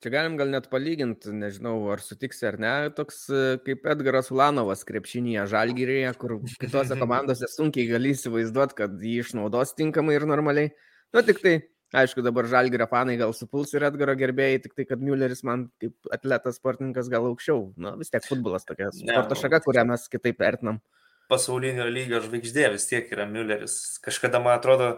Čia 0.00 0.12
galim 0.14 0.36
gal 0.40 0.48
net 0.48 0.70
palyginti, 0.72 1.32
nežinau, 1.36 1.74
ar 1.92 2.00
sutiksi 2.00 2.46
ar 2.48 2.56
ne, 2.62 2.72
toks 2.96 3.26
kaip 3.66 3.88
Edgaras 3.92 4.30
Ulanovas 4.32 4.86
krepšinėje 4.88 5.44
Žalgyrėje, 5.52 6.12
kur 6.20 6.38
kitose 6.62 6.96
komandose 7.02 7.50
sunkiai 7.52 7.84
gali 7.90 8.14
įsivaizduoti, 8.14 8.78
kad 8.78 8.94
jį 8.96 9.18
išnaudos 9.26 9.74
tinkamai 9.76 10.16
ir 10.16 10.24
normaliai. 10.30 10.70
Nu, 11.12 11.20
tik 11.26 11.42
tai, 11.44 11.54
aišku, 11.92 12.24
dabar 12.24 12.48
Žalgyrio 12.48 12.88
fanai 12.88 13.18
gal 13.20 13.34
supuls 13.36 13.74
ir 13.76 13.84
Edgaro 13.90 14.14
gerbėjai, 14.16 14.62
tik 14.64 14.78
tai, 14.78 14.88
kad 14.88 15.04
Mülleris 15.04 15.44
man 15.44 15.68
kaip 15.82 16.14
atletas 16.16 16.56
sportininkas 16.56 17.12
gal 17.12 17.28
aukščiau. 17.28 17.68
Nu, 17.76 17.92
vis 18.00 18.14
tiek 18.14 18.24
futbolas 18.24 18.64
tokia 18.64 18.88
sporto 18.96 19.36
nu, 19.36 19.42
šaka, 19.42 19.60
kurią 19.68 19.84
mes 19.92 20.08
kitaip 20.08 20.40
vertinam 20.40 20.80
pasaulinio 21.30 21.86
lygio 21.90 22.20
žvaigždė 22.24 22.70
vis 22.74 22.88
tiek 22.90 23.10
yra 23.14 23.26
Mülleris. 23.30 23.74
Kažkada, 24.04 24.40
man 24.42 24.58
atrodo, 24.58 24.88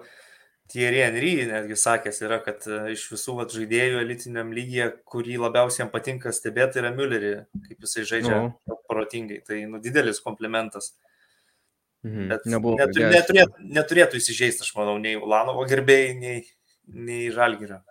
Thierry 0.73 1.03
Henry 1.05 1.33
netgi 1.51 1.77
sakęs 1.77 2.23
yra, 2.25 2.39
kad 2.45 2.65
e, 2.65 2.81
iš 2.95 3.05
visų 3.13 3.37
vat, 3.43 3.53
žaidėjų 3.53 4.01
elitiniam 4.01 4.53
lygyje, 4.57 4.89
kurį 5.13 5.37
labiausiai 5.43 5.85
jam 5.85 5.93
patinka 5.93 6.33
stebėti, 6.33 6.81
yra 6.81 6.95
Müllerį, 6.97 7.33
kaip 7.67 7.85
jisai 7.85 8.07
žaidžia 8.09 8.39
no. 8.39 8.79
protingai. 8.89 9.43
Tai 9.45 9.59
nu, 9.69 9.81
didelis 9.85 10.23
komplimentas. 10.25 10.95
Mhm. 12.07 12.29
Bet 12.33 12.49
Nebuvo, 12.51 12.81
netur, 12.81 13.05
neturėtų, 13.13 13.69
neturėtų 13.77 14.19
įsižeisti, 14.19 14.65
aš 14.65 14.73
manau, 14.79 14.97
nei 15.03 15.15
Ulanovo 15.21 15.69
gerbėjai, 15.71 16.15
nei, 16.19 16.41
nei 16.89 17.29
Žalgirio. 17.35 17.83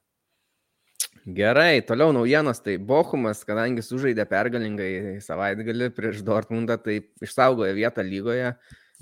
Gerai, 1.22 1.84
toliau 1.86 2.10
naujienos, 2.18 2.64
tai 2.66 2.80
Bochumas, 2.82 3.44
kadangi 3.46 3.84
sužaidė 3.86 4.26
pergalingai 4.26 5.20
savaitgalį 5.22 5.92
prieš 5.94 6.24
Dortmundą, 6.26 6.80
tai 6.82 7.04
išsaugojo 7.22 7.76
vietą 7.78 8.02
lygoje, 8.02 8.56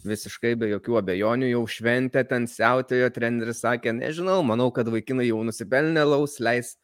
visiškai 0.06 0.54
be 0.60 0.70
jokių 0.74 1.00
abejonių, 1.02 1.50
jau 1.54 1.64
šventė 1.70 2.24
ten 2.28 2.48
siautėjo, 2.50 3.10
treneris 3.16 3.62
sakė, 3.64 3.94
nežinau, 3.96 4.40
manau, 4.46 4.70
kad 4.76 4.90
vaikinai 4.92 5.30
jau 5.30 5.42
nusipelnė 5.48 6.06
laus, 6.08 6.38
leis 6.44 6.76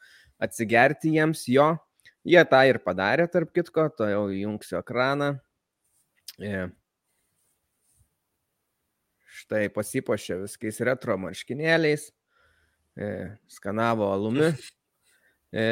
atsigerti 0.42 1.16
jiems 1.16 1.46
jo. 1.52 1.74
Jie 2.26 2.42
tą 2.50 2.64
ir 2.66 2.80
padarė, 2.82 3.28
tarp 3.30 3.52
kitko, 3.54 3.86
to 3.94 4.08
jau 4.10 4.24
įjungsiu 4.34 4.80
ekraną. 4.80 5.36
Yeah. 6.42 6.72
Štai 9.36 9.68
pasipošė 9.70 10.40
viskais 10.42 10.80
retro 10.88 11.18
marškinėliais, 11.22 12.08
e, 12.98 13.12
skanavo 13.52 14.10
alumi. 14.14 14.54
E, 15.56 15.66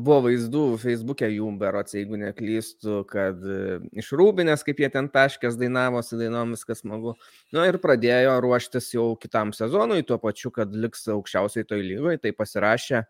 buvo 0.00 0.22
vaizdų 0.30 0.62
Facebook'e 0.80 1.28
jų 1.28 1.50
berots, 1.60 1.92
jeigu 1.92 2.16
neklystu, 2.22 3.02
kad 3.10 3.42
e, 3.44 3.76
iš 4.00 4.14
Rūbinės, 4.16 4.62
kaip 4.64 4.78
jie 4.80 4.88
ten 4.94 5.10
taškės 5.12 5.58
dainavo, 5.60 6.00
su 6.00 6.16
dainom 6.16 6.54
viskas 6.56 6.80
smagu. 6.80 7.12
Na 7.52 7.58
nu, 7.58 7.66
ir 7.68 7.76
pradėjo 7.82 8.38
ruoštis 8.40 8.88
jau 8.94 9.10
kitam 9.20 9.52
sezonui, 9.52 10.06
tuo 10.08 10.16
pačiu, 10.22 10.48
kad 10.56 10.72
liks 10.72 11.04
aukščiausiai 11.12 11.68
toj 11.68 11.84
lygoje. 11.84 12.22
Tai 12.22 12.32
pasirašė 12.38 13.02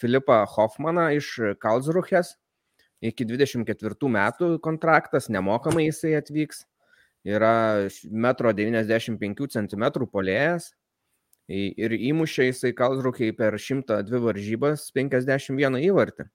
Filipą 0.00 0.40
Hoffmaną 0.54 1.10
iš 1.18 1.34
Kalsruhės. 1.60 2.38
Iki 3.04 3.28
24 3.28 4.08
metų 4.08 4.54
kontraktas, 4.64 5.28
nemokamai 5.28 5.90
jisai 5.90 6.14
atvyks 6.16 6.64
yra 7.28 7.84
1,95 7.90 9.52
cm 9.52 9.86
polėjas 10.08 10.72
ir 11.48 11.94
įmušė 11.96 12.48
jisai 12.50 12.72
Kalsrukiai 12.76 13.34
per 13.36 13.58
102 13.60 14.20
varžybas 14.22 14.88
51 14.96 15.78
įvartį. 15.86 16.26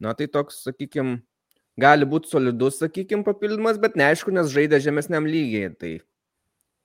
Na 0.00 0.14
tai 0.16 0.30
toks, 0.32 0.62
sakykime, 0.64 1.18
gali 1.80 2.08
būti 2.08 2.32
solidus, 2.32 2.78
sakykime, 2.80 3.24
papildymas, 3.26 3.80
bet 3.82 3.98
neaišku, 4.00 4.32
nes 4.32 4.48
žaidė 4.52 4.80
žemesniam 4.80 5.28
lygiai. 5.28 5.74
Tai 5.76 5.92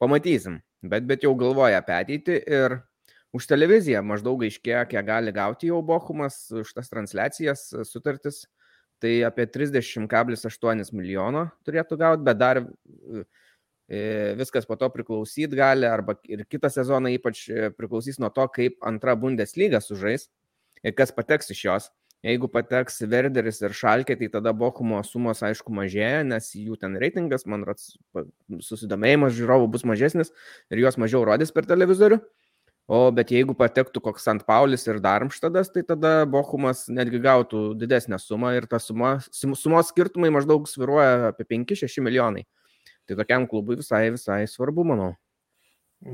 pamatysim. 0.03 0.59
Bet, 0.85 1.07
bet 1.07 1.23
jau 1.23 1.31
galvoja 1.39 1.79
apie 1.81 1.95
ateitį 1.95 2.41
ir 2.43 2.77
už 3.35 3.47
televiziją 3.49 4.03
maždaug 4.05 4.43
aiškėjo, 4.45 4.83
kiek 4.91 5.07
gali 5.07 5.31
gauti 5.35 5.71
jau 5.71 5.79
Bochumas 5.83 6.43
už 6.51 6.75
tas 6.75 6.91
transliacijas 6.91 7.71
sutartis 7.87 8.43
tai 8.99 9.19
apie 9.27 9.45
30,8 9.51 10.93
milijono 10.95 11.45
turėtų 11.67 11.97
gauti, 11.99 12.25
bet 12.25 12.39
dar 12.39 12.61
viskas 13.89 14.65
po 14.65 14.75
to 14.75 14.89
priklausyt 14.89 15.53
gali, 15.53 15.85
arba 15.85 16.15
ir 16.25 16.45
kitą 16.49 16.71
sezoną 16.73 17.11
ypač 17.19 17.43
e, 17.49 17.69
priklausys 17.69 18.17
nuo 18.19 18.31
to, 18.33 18.47
kaip 18.49 18.79
antra 18.81 19.13
Bundesliga 19.15 19.81
sužais 19.81 20.29
ir 20.83 20.95
kas 20.97 21.13
pateks 21.13 21.53
iš 21.53 21.65
jos. 21.65 21.91
Jeigu 22.25 22.47
pateks 22.49 23.03
Verderis 23.05 23.59
ir 23.61 23.75
Šalkė, 23.77 24.15
tai 24.17 24.31
tada 24.33 24.49
Bochumo 24.57 24.97
sumos 25.05 25.43
aišku 25.45 25.69
mažėja, 25.69 26.23
nes 26.25 26.47
jų 26.57 26.73
ten 26.81 26.95
reitingas, 26.97 27.45
man 27.45 27.61
rodos, 27.67 27.99
susidomėjimas 28.65 29.35
žiūrovų 29.37 29.67
bus 29.75 29.85
mažesnis 29.85 30.33
ir 30.73 30.81
juos 30.81 30.97
mažiau 30.97 31.21
rodys 31.27 31.53
per 31.53 31.69
televizorių. 31.69 32.17
O 32.85 33.11
bet 33.13 33.31
jeigu 33.33 33.53
patektų 33.57 34.01
koks 34.07 34.25
St. 34.25 34.45
Paulis 34.45 34.83
ir 34.85 34.99
Darmštadas, 35.01 35.69
tai 35.73 35.85
tada 35.85 36.25
Bochumas 36.29 36.87
netgi 36.89 37.21
gautų 37.21 37.61
didesnę 37.77 38.17
sumą 38.21 38.55
ir 38.57 38.65
ta 38.69 38.81
suma, 38.81 39.19
sumos 39.33 39.93
skirtumai 39.93 40.33
maždaug 40.33 40.65
sviruoja 40.69 41.31
apie 41.31 41.45
5-6 41.53 42.01
milijonai. 42.05 42.45
Tai 43.05 43.19
tokiam 43.19 43.45
klubui 43.49 43.77
visai, 43.79 44.09
visai 44.13 44.45
svarbu, 44.49 44.85
manau. 44.87 45.13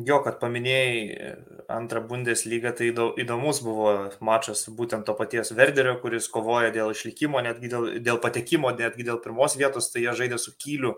Jo, 0.07 0.21
kad 0.23 0.37
paminėjai 0.39 1.31
antrą 1.73 2.03
Bundeslygą, 2.07 2.71
tai 2.77 2.91
įdomus 3.23 3.59
buvo 3.65 3.89
mačas 4.23 4.61
būtent 4.77 5.03
to 5.07 5.15
paties 5.17 5.51
Verderio, 5.57 5.97
kuris 6.03 6.29
kovoja 6.31 6.69
dėl 6.71 6.93
išlikimo, 6.93 7.41
netgi 7.43 7.71
dėl, 7.71 7.87
dėl 8.05 8.21
patekimo, 8.23 8.71
netgi 8.77 9.07
dėl 9.07 9.19
pirmos 9.23 9.57
vietos, 9.59 9.89
tai 9.91 10.05
jie 10.05 10.13
žaidė 10.21 10.39
su 10.39 10.53
Kyliu 10.55 10.93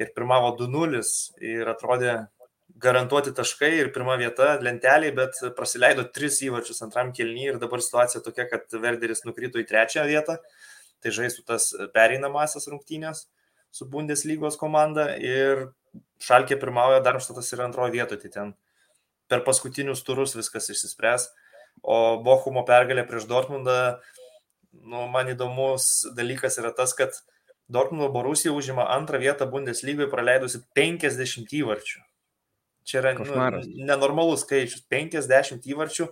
ir 0.00 0.10
pirmavo 0.16 0.50
2-0 0.58 1.04
ir 1.46 1.70
atrodė 1.70 2.16
garantuoti 2.82 3.34
taškai 3.34 3.70
ir 3.76 3.92
pirma 3.94 4.16
vieta 4.18 4.56
lenteliai, 4.62 5.14
bet 5.14 5.38
praleido 5.58 6.04
tris 6.14 6.40
įvarčius 6.46 6.82
antram 6.86 7.12
kelnyje 7.14 7.54
ir 7.54 7.62
dabar 7.62 7.82
situacija 7.84 8.22
tokia, 8.24 8.48
kad 8.50 8.78
Verderis 8.82 9.24
nukrito 9.26 9.62
į 9.62 9.66
trečią 9.68 10.06
vietą, 10.10 10.38
tai 11.02 11.14
žaistų 11.14 11.46
tas 11.48 11.70
pereinamasias 11.94 12.66
rungtynės 12.70 13.26
su 13.70 13.88
Bundeslygos 13.90 14.58
komanda 14.60 15.10
ir 15.16 15.68
Šalkė 16.22 16.58
pirmauja, 16.58 17.02
Darmštatas 17.04 17.52
yra 17.54 17.68
antroje 17.68 17.94
vietoje, 17.94 18.24
tai 18.24 18.30
ten 18.34 18.54
per 19.30 19.44
paskutinius 19.46 20.02
turus 20.06 20.34
viskas 20.34 20.66
išsispręs, 20.72 21.28
o 21.82 22.18
Bochumo 22.24 22.64
pergalė 22.66 23.04
prieš 23.06 23.28
Dortmundą, 23.30 23.78
nu, 24.72 25.06
man 25.12 25.30
įdomus 25.30 26.08
dalykas 26.16 26.58
yra 26.58 26.72
tas, 26.74 26.94
kad 26.98 27.14
Dortmundo 27.68 28.08
Borusija 28.12 28.52
užima 28.56 28.88
antrą 28.94 29.20
vietą 29.20 29.46
Bundeslygoje 29.50 30.08
praleidusi 30.10 30.62
50 30.76 31.52
įvarčių. 31.60 32.02
Čia 32.88 33.02
yra 33.02 33.12
nu, 33.18 33.60
nenormalus 33.84 34.46
skaičius- 34.46 34.86
50 34.94 35.68
įvarčių. 35.68 36.08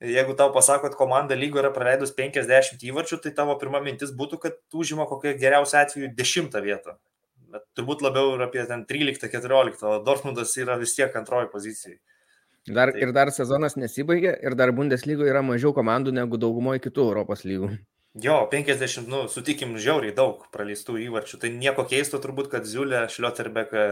Jeigu 0.00 0.32
tau 0.32 0.48
pasako, 0.52 0.88
kad 0.88 0.96
komanda 0.96 1.36
lygo 1.36 1.60
yra 1.60 1.68
praleidus 1.74 2.14
50 2.16 2.80
įvarčių, 2.88 3.18
tai 3.20 3.34
tavo 3.36 3.56
pirma 3.60 3.82
mintis 3.84 4.14
būtų, 4.16 4.38
kad 4.40 4.56
užima 4.72 5.04
kokią 5.10 5.34
geriausią 5.40 5.82
atveju 5.84 6.08
10 6.16 6.56
vietą. 6.64 6.96
Bet 7.50 7.66
turbūt 7.76 8.00
labiau 8.06 8.32
ir 8.36 8.46
apie 8.46 8.64
13-14, 8.64 9.84
o 9.84 9.98
Dortmundas 10.06 10.56
yra 10.56 10.78
vis 10.80 10.94
tiek 10.96 11.14
antroji 11.20 11.50
pozicija. 11.52 11.98
Dar, 12.70 12.92
tai. 12.92 13.02
Ir 13.04 13.12
dar 13.16 13.32
sezonas 13.34 13.76
nesibaigė, 13.76 14.34
ir 14.40 14.56
dar 14.56 14.72
Bundeslygoje 14.76 15.32
yra 15.32 15.42
mažiau 15.44 15.72
komandų 15.76 16.14
negu 16.16 16.40
daugumoje 16.40 16.80
kitų 16.86 17.08
Europos 17.10 17.44
lygų. 17.48 17.72
Jo, 18.20 18.40
50, 18.50 19.06
nu, 19.06 19.26
sutikim, 19.30 19.76
žiauriai 19.78 20.14
daug 20.14 20.42
praleistų 20.50 20.96
įvarčių. 21.04 21.38
Tai 21.44 21.50
nieko 21.54 21.84
keisto 21.86 22.18
turbūt, 22.22 22.48
kad 22.50 22.66
Ziulė 22.66 23.04
Šlioterbeką 23.12 23.84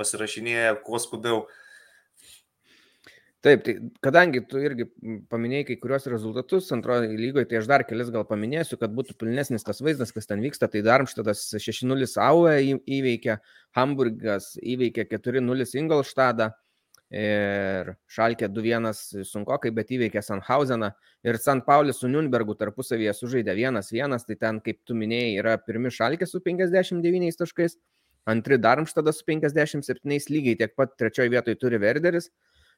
pasirašinėja 0.00 0.78
kuo 0.86 1.00
skubiau. 1.02 1.42
Taip, 3.46 3.62
tai 3.62 3.74
kadangi 4.02 4.40
tu 4.50 4.58
irgi 4.58 4.88
paminėjai 5.30 5.66
kai 5.68 5.76
kurios 5.78 6.08
rezultatus 6.10 6.72
antrojo 6.74 7.06
lygoje, 7.06 7.46
tai 7.46 7.60
aš 7.60 7.68
dar 7.70 7.84
kelis 7.86 8.08
gal 8.10 8.24
paminėsiu, 8.26 8.74
kad 8.80 8.90
būtų 8.96 9.14
pilnesnis 9.20 9.62
tas 9.66 9.78
vaizdas, 9.86 10.10
kas 10.10 10.26
ten 10.26 10.42
vyksta. 10.42 10.66
Tai 10.72 10.82
Darmštadas 10.82 11.44
6-0 11.62 12.08
Aue 12.24 12.56
įveikė, 12.74 13.38
Hamburgas 13.78 14.56
įveikė 14.58 15.06
4-0 15.12 15.68
Ingolštadą, 15.78 16.50
ir 17.14 17.92
Šalkė 18.10 18.48
2-1 18.50 19.22
sunkokai, 19.26 19.70
bet 19.74 19.92
įveikė 19.94 20.22
Sanhauseną 20.24 20.90
ir 21.26 21.38
St. 21.38 21.62
Paulis 21.66 22.00
su 22.02 22.10
Nürnbergu 22.10 22.56
tarpusavyje 22.58 23.14
sužaidė 23.14 23.54
1-1, 23.54 24.26
tai 24.26 24.36
ten, 24.40 24.60
kaip 24.60 24.80
tu 24.84 24.98
minėjai, 24.98 25.36
yra 25.38 25.54
pirmi 25.62 25.92
Šalkė 25.94 26.26
su 26.26 26.42
59 26.42 27.38
taškais, 27.38 27.78
antri 28.26 28.58
Darmštadas 28.58 29.20
su 29.20 29.28
57 29.30 30.30
lygiai, 30.34 30.58
tiek 30.58 30.74
pat 30.74 30.96
trečioje 30.98 31.30
vietoje 31.30 31.60
turi 31.62 31.78
Verderis 31.78 32.32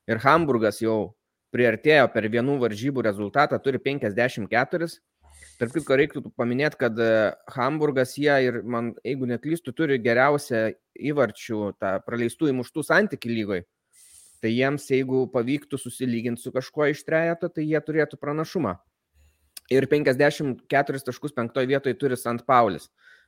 ir 0.08 0.22
Hamburgas 0.24 0.82
jau 0.82 1.14
priartėjo 1.54 2.08
per 2.12 2.28
vienų 2.28 2.58
varžybų 2.64 3.04
rezultatą, 3.06 3.60
turi 3.62 3.80
54. 3.80 4.90
Tarp 5.58 5.74
kitko 5.74 5.96
reiktų 5.98 6.22
paminėti, 6.38 6.78
kad 6.78 6.98
e, 7.02 7.32
Hamburgas 7.54 8.14
jie 8.18 8.34
ir, 8.46 8.60
man, 8.62 8.92
jeigu 9.06 9.26
neklystu, 9.26 9.72
turi 9.74 9.98
geriausią 10.02 10.68
įvarčių, 11.10 11.62
tą 11.78 11.96
praleistų 12.06 12.52
įmuštų 12.52 12.84
santykių 12.86 13.34
lygoje 13.34 13.64
Tai 14.38 14.50
jiems, 14.54 14.84
jeigu 14.92 15.24
pavyktų 15.32 15.80
susilyginti 15.82 16.44
su 16.44 16.52
kažkuo 16.54 16.86
iš 16.92 17.02
trejato, 17.06 17.50
tai 17.50 17.64
jie 17.66 17.78
turėtų 17.82 18.20
pranašumą. 18.22 18.76
Ir 19.74 19.84
54 19.90 21.02
taškus 21.08 21.34
penktoje 21.34 21.68
vietoje 21.68 21.96
turi 21.98 22.16
St. 22.16 22.44
Paulis. 22.46 22.86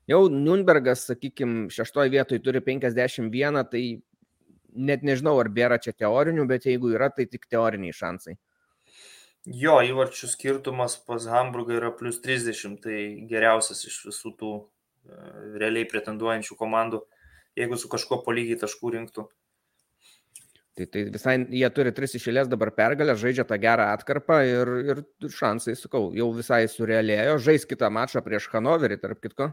Jau 0.09 0.23
Nürnbergas, 0.31 1.03
sakykime, 1.11 1.67
šeštoje 1.75 2.13
vietoje 2.15 2.41
turi 2.45 2.63
51, 2.65 3.65
tai 3.73 3.83
net 4.75 5.03
nežinau, 5.07 5.37
ar 5.43 5.51
bėra 5.53 5.79
čia 5.83 5.95
teorinių, 5.97 6.47
bet 6.51 6.67
jeigu 6.69 6.93
yra, 6.95 7.11
tai 7.15 7.27
tik 7.31 7.47
teoriniai 7.51 7.97
šansai. 7.97 8.37
Jo, 9.49 9.79
įvarčių 9.81 10.29
skirtumas 10.29 10.99
pas 11.07 11.25
Hamburgą 11.33 11.79
yra 11.79 11.91
plus 11.97 12.21
30, 12.21 12.77
tai 12.85 12.99
geriausias 13.31 13.87
iš 13.89 14.03
visų 14.11 14.35
tų 14.37 14.51
e, 14.61 14.65
realiai 15.63 15.89
pretenduojančių 15.89 16.57
komandų, 16.61 17.01
jeigu 17.57 17.79
su 17.81 17.89
kažkuo 17.89 18.21
po 18.27 18.35
lygiai 18.37 18.61
taškų 18.61 18.93
rinktų. 18.99 19.25
Tai, 20.77 20.87
tai 20.87 21.07
visai 21.13 21.35
jie 21.51 21.69
turi 21.75 21.93
tris 21.97 22.15
išėlės 22.17 22.49
dabar 22.53 22.71
pergalę, 22.77 23.17
žaidžia 23.19 23.45
tą 23.49 23.57
gerą 23.61 23.89
atkarpą 23.97 24.39
ir, 24.47 24.71
ir 24.93 25.03
šansai, 25.35 25.75
sakau, 25.77 26.11
jau 26.17 26.29
visai 26.37 26.63
surėlėjo. 26.71 27.41
Žais 27.43 27.67
kitą 27.69 27.91
mačą 27.93 28.23
prieš 28.25 28.47
Hanoverį, 28.53 29.01
tarp 29.03 29.25
kitko. 29.25 29.51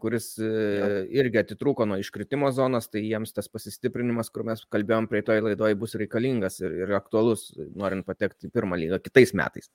Kuris 0.00 0.30
ja. 0.38 0.88
irgi 1.20 1.40
atitrūko 1.42 1.86
nuo 1.88 1.98
iškritimo 2.00 2.50
zonos, 2.54 2.88
tai 2.92 3.02
jiems 3.04 3.34
tas 3.36 3.50
pasistiprinimas, 3.50 4.30
kur 4.34 4.44
mes 4.46 4.62
kalbėjom 4.72 5.08
prie 5.10 5.22
toj 5.26 5.42
laidoje, 5.44 5.76
bus 5.78 5.96
reikalingas 5.98 6.60
ir, 6.62 6.74
ir 6.84 6.94
aktualus, 6.98 7.48
norint 7.78 8.06
patekti 8.06 8.48
į 8.48 8.54
pirmą 8.54 8.78
lygą 8.80 9.00
kitais 9.04 9.34
metais. 9.38 9.70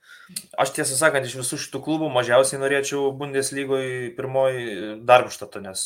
Aš 0.59 0.73
tiesą 0.77 0.97
sakant, 0.99 1.27
iš 1.27 1.38
visų 1.41 1.59
šitų 1.65 1.83
klubų 1.86 2.09
mažiausiai 2.15 2.62
norėčiau 2.62 3.12
Bundeslygoje 3.19 4.13
pirmoji 4.17 4.97
Darbštato, 5.07 5.63
nes 5.63 5.86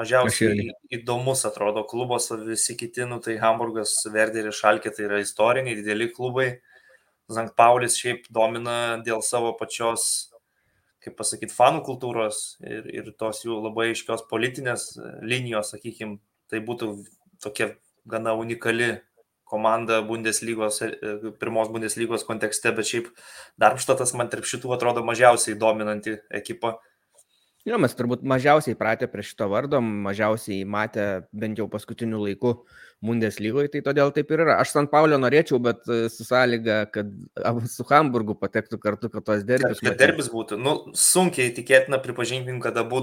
mažiausiai 0.00 0.70
įdomus 0.98 1.44
atrodo 1.48 1.84
klubas, 1.88 2.30
o 2.32 2.40
visi 2.40 2.78
kiti, 2.80 3.06
nu, 3.10 3.20
tai 3.24 3.38
Hamburgas, 3.42 3.96
Verderis, 4.12 4.60
Šalkė, 4.60 4.94
tai 4.94 5.08
yra 5.08 5.20
istoriniai, 5.24 5.76
dideli 5.80 6.10
klubai. 6.12 6.54
Zankt 7.32 7.54
Paulis 7.56 7.96
šiaip 7.96 8.26
domina 8.32 8.98
dėl 9.04 9.22
savo 9.24 9.54
pačios 9.56 10.33
kaip 11.04 11.16
pasakyti, 11.18 11.54
fanų 11.54 11.82
kultūros 11.86 12.42
ir, 12.64 12.86
ir 12.92 13.10
tos 13.20 13.42
jų 13.44 13.58
labai 13.66 13.90
aiškios 13.92 14.24
politinės 14.30 14.94
linijos, 15.22 15.74
sakykime, 15.74 16.18
tai 16.50 16.62
būtų 16.64 16.94
tokia 17.44 17.74
gana 18.08 18.34
unikali 18.38 18.94
komanda 19.44 20.00
Bundeslygos, 20.02 20.80
pirmos 21.40 21.70
Bundeslygos 21.72 22.24
kontekste, 22.26 22.72
bet 22.74 22.88
šiaip 22.88 23.10
Darmštatas 23.60 24.14
man 24.18 24.30
tarp 24.32 24.48
šitų 24.48 24.72
atrodo 24.76 25.04
mažiausiai 25.06 25.58
dominanti 25.60 26.16
ekipa. 26.32 26.78
Jo, 27.64 27.78
mes 27.80 27.94
turbūt 27.96 28.20
mažiausiai 28.28 28.76
pratę 28.76 29.06
prie 29.08 29.22
šito 29.24 29.46
vardo, 29.48 29.78
mažiausiai 29.80 30.66
matę 30.68 31.04
bent 31.32 31.56
jau 31.56 31.64
paskutiniu 31.72 32.18
laiku 32.20 32.58
Bundeslygoje, 33.04 33.70
tai 33.72 33.80
todėl 33.86 34.12
taip 34.12 34.34
ir 34.34 34.42
yra. 34.44 34.58
Aš 34.60 34.74
San 34.74 34.88
Paulio 34.92 35.16
norėčiau, 35.20 35.56
bet 35.64 35.80
e, 35.88 36.10
su 36.12 36.26
sąlyga, 36.28 36.82
kad 36.92 37.08
su 37.72 37.86
Hamburgu 37.88 38.36
patektų 38.36 38.80
kartu, 38.82 39.08
kad 39.12 39.24
tos 39.24 39.46
derbis. 39.48 39.80
Kad, 39.80 39.94
kad 39.94 39.98
derbis 40.02 40.28
būtų. 40.32 40.60
Nu, 40.60 40.76
sunkiai 40.92 41.54
tikėtina 41.56 42.00
pripažinkim, 42.04 42.60
kad 42.64 42.76
abu 42.80 43.00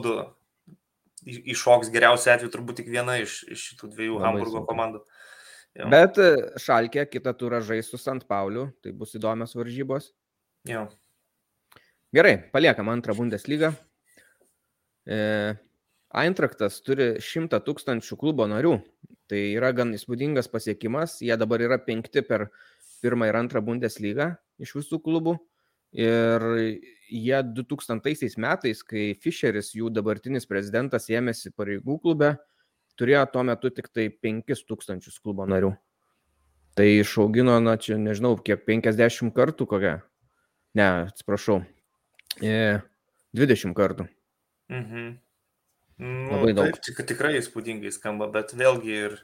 iššoks 1.26 1.90
geriausiu 1.94 2.32
atveju 2.34 2.54
turbūt 2.54 2.82
tik 2.82 2.90
viena 2.94 3.18
iš, 3.22 3.42
iš 3.50 3.68
šitų 3.72 3.92
dviejų 3.96 4.16
Labai 4.18 4.30
Hamburgo 4.30 4.56
sunkiai. 4.56 4.70
komandų. 4.70 5.06
Jo. 5.82 5.90
Bet 5.90 6.18
e, 6.22 6.32
Šalkė 6.62 7.10
kitą 7.10 7.34
turą 7.38 7.62
žais 7.66 7.90
su 7.90 7.98
Sant 8.02 8.30
Pauliu, 8.30 8.70
tai 8.86 8.94
bus 8.94 9.18
įdomios 9.18 9.58
varžybos. 9.58 10.12
Jo. 10.70 10.86
Gerai, 12.14 12.36
paliekam 12.54 12.90
antrą 12.94 13.18
Bundeslygą. 13.18 13.72
E, 15.08 15.20
Eintraktas 16.12 16.82
turi 16.84 17.14
100 17.24 17.62
tūkstančių 17.64 18.18
klubo 18.20 18.48
narių. 18.52 18.76
Tai 19.32 19.40
yra 19.56 19.72
gan 19.72 19.94
įspūdingas 19.96 20.52
pasiekimas. 20.52 21.22
Jie 21.24 21.38
dabar 21.40 21.64
yra 21.64 21.78
penkti 21.80 22.24
per 22.28 22.50
pirmą 23.02 23.30
ir 23.30 23.38
antrą 23.40 23.62
Bundeslygą 23.64 24.34
iš 24.62 24.76
visų 24.76 25.00
klubų. 25.06 25.38
Ir 25.96 26.44
jie 27.12 27.40
2000 27.56 28.40
metais, 28.40 28.84
kai 28.84 29.12
Fischeris, 29.20 29.74
jų 29.76 29.90
dabartinis 29.92 30.48
prezidentas, 30.48 31.10
ėmėsi 31.12 31.52
pareigų 31.56 31.98
klube, 32.04 32.36
turėjo 33.00 33.26
tuo 33.34 33.44
metu 33.48 33.72
tik 33.76 33.90
tai 33.92 34.08
5000 34.12 35.20
klubo 35.24 35.48
narių. 35.48 35.74
Tai 36.76 36.88
išaugino, 36.88 37.58
na 37.60 37.76
čia 37.76 37.98
nežinau, 38.00 38.38
kiek 38.40 38.64
50 38.68 39.36
kartų 39.36 39.68
kokią. 39.68 39.98
Ne, 40.80 40.88
atsiprašau. 41.12 41.60
20 42.40 43.76
kartų. 43.76 44.08
Mhm. 44.72 45.12
Nu, 46.02 46.32
Labai 46.32 46.54
daug. 46.56 46.72
Taip, 46.72 46.80
tik, 46.82 47.04
tikrai 47.12 47.36
įspūdingai 47.38 47.92
skamba, 47.94 48.26
bet 48.34 48.56
vėlgi 48.58 48.94
ir, 48.96 49.18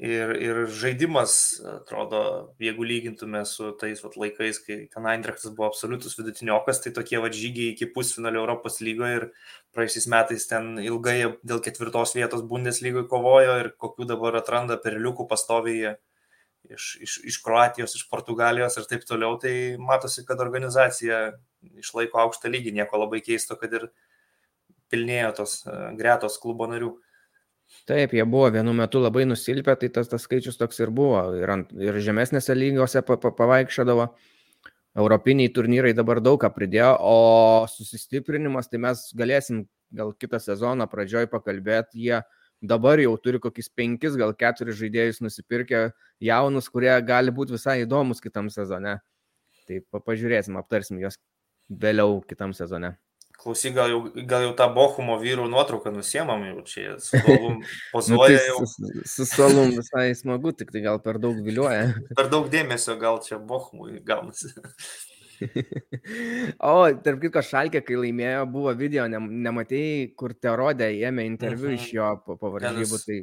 ir, 0.00 0.30
ir 0.40 0.60
žaidimas, 0.72 1.34
atrodo, 1.68 2.22
jeigu 2.62 2.86
lygintume 2.88 3.42
su 3.48 3.74
tais 3.80 4.00
vat, 4.00 4.16
laikais, 4.22 4.62
kai 4.64 4.78
ten 4.94 5.10
Eindrechtas 5.10 5.52
buvo 5.52 5.68
absoliutus 5.68 6.16
vidutiniokas, 6.16 6.80
tai 6.80 6.94
tokie 6.96 7.20
va 7.20 7.28
žygiai 7.34 7.74
iki 7.74 7.90
pusfinalio 7.92 8.40
Europos 8.46 8.80
lygoje 8.80 9.18
ir 9.18 9.28
praeisiais 9.76 10.08
metais 10.14 10.48
ten 10.48 10.78
ilgai 10.80 11.18
dėl 11.44 11.60
ketvirtos 11.66 12.16
vietos 12.16 12.46
Bundeslygoje 12.48 13.10
kovojo 13.10 13.60
ir 13.60 13.74
kokių 13.76 14.08
dabar 14.14 14.40
atranda 14.40 14.80
perliukų 14.80 15.28
pastovyje 15.28 15.98
iš, 16.70 16.96
iš, 17.04 17.18
iš 17.24 17.38
Kroatijos, 17.44 17.94
iš 17.98 18.06
Portugalijos 18.08 18.78
ir 18.80 18.88
taip 18.88 19.04
toliau, 19.08 19.36
tai 19.40 19.76
matosi, 19.76 20.24
kad 20.24 20.40
organizacija 20.40 21.20
išlaiko 21.80 22.20
aukštą 22.24 22.50
lygį, 22.52 22.74
nieko 22.78 23.00
labai 23.00 23.20
keisto, 23.24 23.56
kad 23.60 23.72
ir 23.76 23.88
pilnėjo 24.92 25.32
tos 25.40 25.56
e, 25.66 25.74
gretos 25.98 26.38
klubo 26.42 26.68
narių. 26.70 26.92
Taip, 27.88 28.12
jie 28.16 28.24
buvo 28.28 28.50
vienu 28.54 28.74
metu 28.76 29.00
labai 29.02 29.24
nusilpę, 29.26 29.74
tai 29.80 29.90
tas, 29.92 30.08
tas 30.08 30.24
skaičius 30.24 30.60
toks 30.60 30.80
ir 30.84 30.92
buvo. 30.94 31.20
Ir, 31.38 31.50
ant, 31.50 31.72
ir 31.80 31.98
žemesnėse 32.04 32.54
lygiuose 32.56 33.02
pa, 33.06 33.16
pa, 33.20 33.32
pavaikščiodavo. 33.34 34.08
Europiniai 34.94 35.50
turnyrai 35.50 35.90
dabar 35.96 36.20
daug 36.22 36.38
ką 36.38 36.52
pridėjo, 36.54 36.92
o 37.02 37.16
susistiprinimas, 37.66 38.68
tai 38.70 38.78
mes 38.84 39.00
galėsim 39.18 39.64
gal 39.94 40.12
kitą 40.14 40.38
sezoną 40.38 40.86
pradžioj 40.90 41.26
pakalbėti. 41.32 42.04
Jie 42.06 42.20
dabar 42.62 43.02
jau 43.02 43.16
turi 43.18 43.40
kokius 43.42 43.72
penkis, 43.74 44.14
gal 44.20 44.36
keturis 44.38 44.78
žaidėjus 44.78 45.20
nusipirkę 45.24 45.88
jaunus, 46.22 46.70
kurie 46.70 46.94
gali 47.06 47.34
būti 47.34 47.56
visai 47.56 47.80
įdomus 47.82 48.22
kitam 48.22 48.52
sezone. 48.54 49.00
Tai 49.66 49.80
pažiūrėsim, 50.06 50.60
aptarsim 50.60 51.00
juos 51.02 51.18
vėliau 51.68 52.20
kitam 52.28 52.54
sezone. 52.56 52.94
Klausyk, 53.40 53.74
gal 53.76 53.90
jau, 53.92 54.00
gal 54.28 54.46
jau 54.46 54.52
tą 54.56 54.68
Bochumo 54.72 55.16
vyrų 55.20 55.48
nuotrauką 55.52 55.92
nusiemam 55.92 56.44
jau 56.46 56.62
čia, 56.68 56.94
su 57.02 57.18
Solum 57.18 57.58
pozuoja 57.92 58.16
nu, 58.16 58.38
tai 58.38 58.46
jau. 58.46 58.60
Su, 58.70 58.92
su 59.10 59.26
Solum 59.28 59.74
visai 59.74 60.06
smagu, 60.16 60.54
tik 60.56 60.70
tai 60.72 60.84
gal 60.86 61.02
per 61.04 61.18
daug 61.22 61.42
vilioja. 61.44 61.90
Per 62.16 62.30
daug 62.32 62.46
dėmesio 62.52 62.96
gal 63.00 63.20
čia 63.26 63.40
Bochumui 63.42 63.98
gaunasi. 64.06 64.54
o, 66.70 66.74
tarp 67.04 67.20
kitko, 67.22 67.42
Šalkė, 67.44 67.80
kai 67.86 67.96
laimėjo, 67.98 68.44
buvo 68.50 68.72
video, 68.78 69.06
ne, 69.10 69.20
nematėjai, 69.46 70.10
kur 70.18 70.34
te 70.36 70.52
rodė, 70.56 70.88
ėmė 71.08 71.26
interviu 71.28 71.70
-hmm. 71.70 71.78
iš 71.78 71.92
jo 71.94 72.08
pavaržybų, 72.40 73.00
tai 73.06 73.18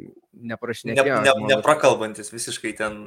neprašnekėjo. 0.51 1.19
Ne, 1.25 1.33
ne, 1.33 1.47
neprakalbantis 1.55 2.33
visiškai 2.33 2.73
ten. 2.79 2.99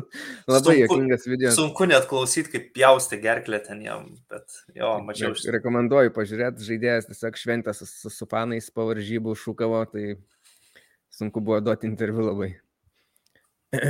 Labai 0.52 0.76
jokingas 0.80 1.26
video. 1.30 1.54
Sunku 1.56 1.88
net 1.90 2.06
klausyti, 2.10 2.52
kaip 2.54 2.70
pjaustė 2.76 3.20
gerklę 3.22 3.62
ten 3.64 3.82
jam, 3.84 4.08
bet 4.32 4.62
jo, 4.74 4.94
mačiau. 5.06 5.32
Aš 5.36 5.48
rekomenduoju 5.58 6.14
pažiūrėti, 6.16 6.68
žaidėjas 6.68 7.10
tiesiog 7.10 7.40
šventęs 7.40 7.82
su, 7.84 7.90
su, 7.90 8.14
su 8.20 8.30
fanais 8.30 8.70
pavaržybų 8.74 9.36
šūkavo, 9.44 9.84
tai 9.92 10.16
sunku 11.12 11.40
buvo 11.40 11.60
duoti 11.60 11.90
interviu 11.90 12.28
labai. 12.30 12.54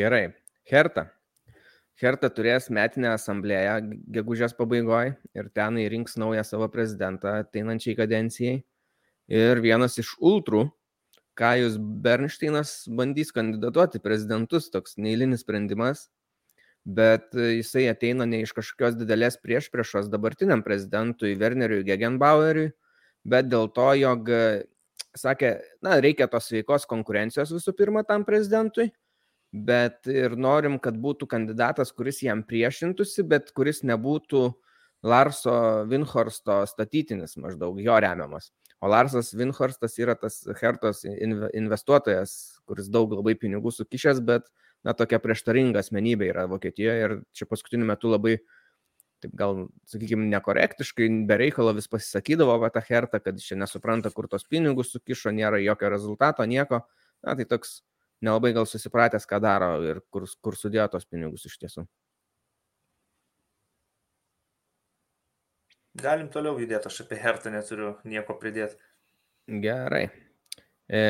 Gerai. 0.00 0.28
Herta. 0.70 1.10
Herta 2.00 2.30
turės 2.32 2.70
metinę 2.72 3.12
asamblėją 3.12 3.74
gegužės 4.14 4.54
pabaigoje 4.56 5.16
ir 5.36 5.48
ten 5.54 5.76
įrinks 5.82 6.16
naują 6.20 6.44
savo 6.46 6.68
prezidentą 6.72 7.36
ateinančiai 7.42 7.96
kadencijai. 7.98 8.62
Ir 9.32 9.60
vienas 9.64 9.98
iš 10.00 10.16
ultrų, 10.18 10.66
Kajus 11.38 11.78
Bernsteinas, 11.78 12.82
bandys 12.92 13.30
kandidatuoti 13.32 14.02
prezidentus, 14.04 14.68
toks 14.72 14.98
neįlinis 15.00 15.44
sprendimas, 15.46 16.08
bet 16.84 17.30
jisai 17.32 17.86
ateina 17.92 18.26
ne 18.28 18.42
iš 18.44 18.52
kažkokios 18.56 18.98
didelės 19.00 19.38
priešpriešos 19.40 20.10
dabartiniam 20.12 20.64
prezidentui 20.66 21.36
Werneriui 21.40 21.86
Gegenbaueriui, 21.88 22.72
bet 23.24 23.48
dėl 23.48 23.70
to, 23.72 23.86
jog, 24.00 24.28
sakė, 25.16 25.54
na, 25.84 26.00
reikia 26.04 26.28
tos 26.28 26.50
veikos 26.52 26.84
konkurencijos 26.90 27.54
visų 27.54 27.76
pirma 27.78 28.02
tam 28.04 28.26
prezidentui 28.28 28.90
bet 29.52 30.08
ir 30.08 30.34
norim, 30.40 30.78
kad 30.80 30.96
būtų 30.96 31.28
kandidatas, 31.28 31.92
kuris 31.92 32.22
jam 32.24 32.42
priešintųsi, 32.48 33.24
bet 33.28 33.52
kuris 33.52 33.82
nebūtų 33.84 34.46
Larso 35.02 35.54
Vinhorsto 35.90 36.62
statytinis 36.70 37.36
maždaug 37.36 37.80
jo 37.82 37.96
remiamas. 38.00 38.52
O 38.82 38.88
Larsas 38.90 39.32
Vinhorstas 39.34 39.98
yra 40.02 40.14
tas 40.18 40.40
Hertos 40.58 41.04
investuotojas, 41.06 42.32
kuris 42.66 42.88
daug 42.90 43.12
labai 43.14 43.36
pinigų 43.38 43.70
sukišęs, 43.74 44.22
bet, 44.26 44.48
na, 44.82 44.94
tokia 44.98 45.20
prieštaringa 45.22 45.82
asmenybė 45.82 46.32
yra 46.32 46.48
Vokietijoje 46.50 47.04
ir 47.06 47.14
čia 47.36 47.46
paskutiniu 47.50 47.86
metu 47.86 48.10
labai, 48.10 48.38
taip 49.22 49.36
gal, 49.38 49.68
sakykime, 49.90 50.26
nekorektiškai, 50.32 51.06
be 51.28 51.38
reikalo 51.38 51.76
vis 51.76 51.86
pasisakydavo 51.90 52.56
apie 52.56 52.72
tą 52.74 52.82
Hertą, 52.88 53.22
kad 53.22 53.38
čia 53.42 53.58
nesupranta, 53.60 54.10
kur 54.10 54.26
tos 54.30 54.48
pinigus 54.50 54.90
sukišo, 54.96 55.30
nėra 55.34 55.62
jokio 55.62 55.92
rezultato, 55.92 56.46
nieko. 56.50 56.82
Na, 57.22 57.36
tai 57.38 57.46
toks 57.46 57.84
nelabai 58.22 58.52
gal 58.56 58.68
susipratęs, 58.68 59.26
ką 59.28 59.40
daro 59.42 59.74
ir 59.84 60.00
kur, 60.12 60.26
kur 60.40 60.56
sudėjo 60.58 60.86
tos 60.94 61.06
pinigus 61.08 61.46
iš 61.48 61.58
tiesų. 61.64 61.84
Galim 66.02 66.30
toliau 66.32 66.56
judėti, 66.56 66.88
aš 66.88 67.02
apie 67.04 67.18
Hertą 67.20 67.52
neturiu 67.52 67.96
nieko 68.08 68.38
pridėti. 68.40 68.78
Gerai. 69.60 70.06
E, 70.88 71.02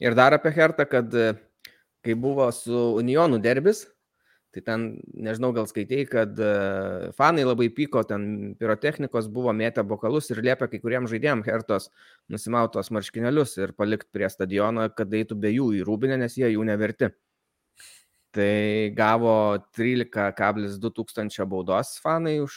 ir 0.00 0.16
dar 0.16 0.36
apie 0.38 0.54
Hertą, 0.56 0.86
kad 0.88 1.12
e, 1.12 1.34
kai 2.06 2.16
buvo 2.16 2.46
su 2.56 2.78
Unionų 2.96 3.42
derbis, 3.44 3.84
Tai 4.56 4.62
ten, 4.64 4.84
nežinau, 5.12 5.50
gal 5.52 5.66
skaitėjai, 5.68 6.04
kad 6.08 6.38
e, 6.40 6.52
fanai 7.18 7.42
labai 7.44 7.66
pyko, 7.76 8.00
ten 8.08 8.54
pirotechnikos 8.56 9.26
buvo 9.28 9.52
mėtę 9.52 9.84
bokalus 9.84 10.30
ir 10.32 10.40
liepė 10.46 10.70
kai 10.72 10.80
kuriems 10.80 11.12
žaidėjams 11.12 11.50
Hertos 11.50 11.90
nusimautos 12.32 12.88
marškinėlius 12.96 13.58
ir 13.60 13.74
palikti 13.76 14.08
prie 14.16 14.30
stadiono, 14.32 14.86
kad 14.96 15.12
eitų 15.12 15.36
be 15.42 15.52
jų 15.52 15.68
į 15.76 15.84
rūbinę, 15.84 16.16
nes 16.22 16.38
jie 16.40 16.48
jų 16.54 16.64
neverti. 16.64 17.10
Tai 18.32 18.54
gavo 18.96 19.34
13,2 19.76 20.94
tūkstančio 20.96 21.44
baudos 21.48 21.98
fanai 22.00 22.38
už 22.40 22.56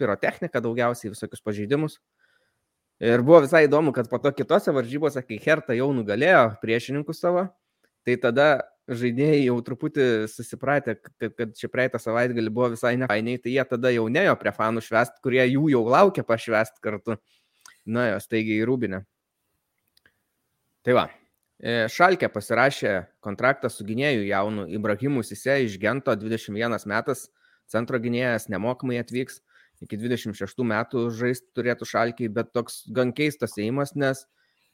pirotechniką, 0.00 0.60
daugiausiai 0.60 1.12
visokius 1.14 1.44
pažeidimus. 1.44 1.96
Ir 3.00 3.24
buvo 3.24 3.40
visai 3.46 3.64
įdomu, 3.64 3.94
kad 3.96 4.12
po 4.12 4.20
to 4.20 4.32
kitose 4.36 4.76
varžybose, 4.76 5.24
kai 5.24 5.40
Herta 5.40 5.72
jau 5.72 5.88
nugalėjo 5.96 6.50
priešininkus 6.60 7.24
savo, 7.24 7.46
tai 8.06 8.16
tada 8.20 8.50
žaidėjai 8.90 9.44
jau 9.44 9.56
truputį 9.64 10.06
susipratę, 10.30 10.96
kad, 10.98 11.34
kad 11.38 11.52
čia 11.58 11.70
praeitą 11.70 12.00
savaitgalį 12.02 12.52
buvo 12.54 12.72
visai 12.74 12.96
nefainiai, 12.98 13.38
tai 13.42 13.54
jie 13.54 13.64
tada 13.70 13.92
jau 13.94 14.08
nejo 14.10 14.34
prie 14.40 14.52
fanų 14.56 14.82
švest, 14.84 15.20
kurie 15.24 15.42
jų 15.44 15.70
jau 15.76 15.84
laukia 15.86 16.24
pašvest 16.26 16.80
kartu. 16.82 17.20
Na, 17.86 18.10
jos 18.10 18.28
taigi 18.28 18.58
į 18.60 18.66
Rūbinę. 18.68 19.00
Tai 20.84 20.96
va, 20.96 21.06
e, 21.60 21.86
Šalkė 21.92 22.28
pasirašė 22.32 22.92
kontraktą 23.24 23.70
su 23.72 23.86
gynėju 23.88 24.26
jaunu 24.28 24.66
Ibrahimu 24.68 25.22
Sise 25.26 25.58
iš 25.64 25.78
Gento 25.80 26.12
21 26.16 26.76
metas, 26.90 27.28
centro 27.70 28.00
gynėjas 28.02 28.50
nemokamai 28.52 29.00
atvyks 29.00 29.40
iki 29.84 29.96
26 29.96 30.66
metų 30.66 31.06
žaisti 31.16 31.48
turėtų 31.56 31.88
šalkiai, 31.88 32.28
bet 32.32 32.52
toks 32.52 32.82
gan 32.92 33.14
keistas 33.16 33.56
įimas, 33.60 33.94
nes 33.96 34.26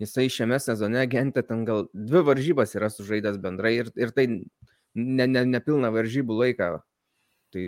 jisai 0.02 0.28
šiame 0.32 0.58
sezone 0.62 1.00
agentė 1.02 1.42
ten 1.46 1.64
gal 1.68 1.86
dvi 1.94 2.22
varžybas 2.26 2.76
yra 2.76 2.90
sužaidęs 2.92 3.40
bendrai 3.42 3.76
ir, 3.80 3.90
ir 3.96 4.12
tai 4.16 4.26
ne, 4.30 5.26
ne, 5.26 5.44
nepilna 5.48 5.92
varžybų 5.94 6.38
laiką. 6.42 6.70
Tai, 7.54 7.66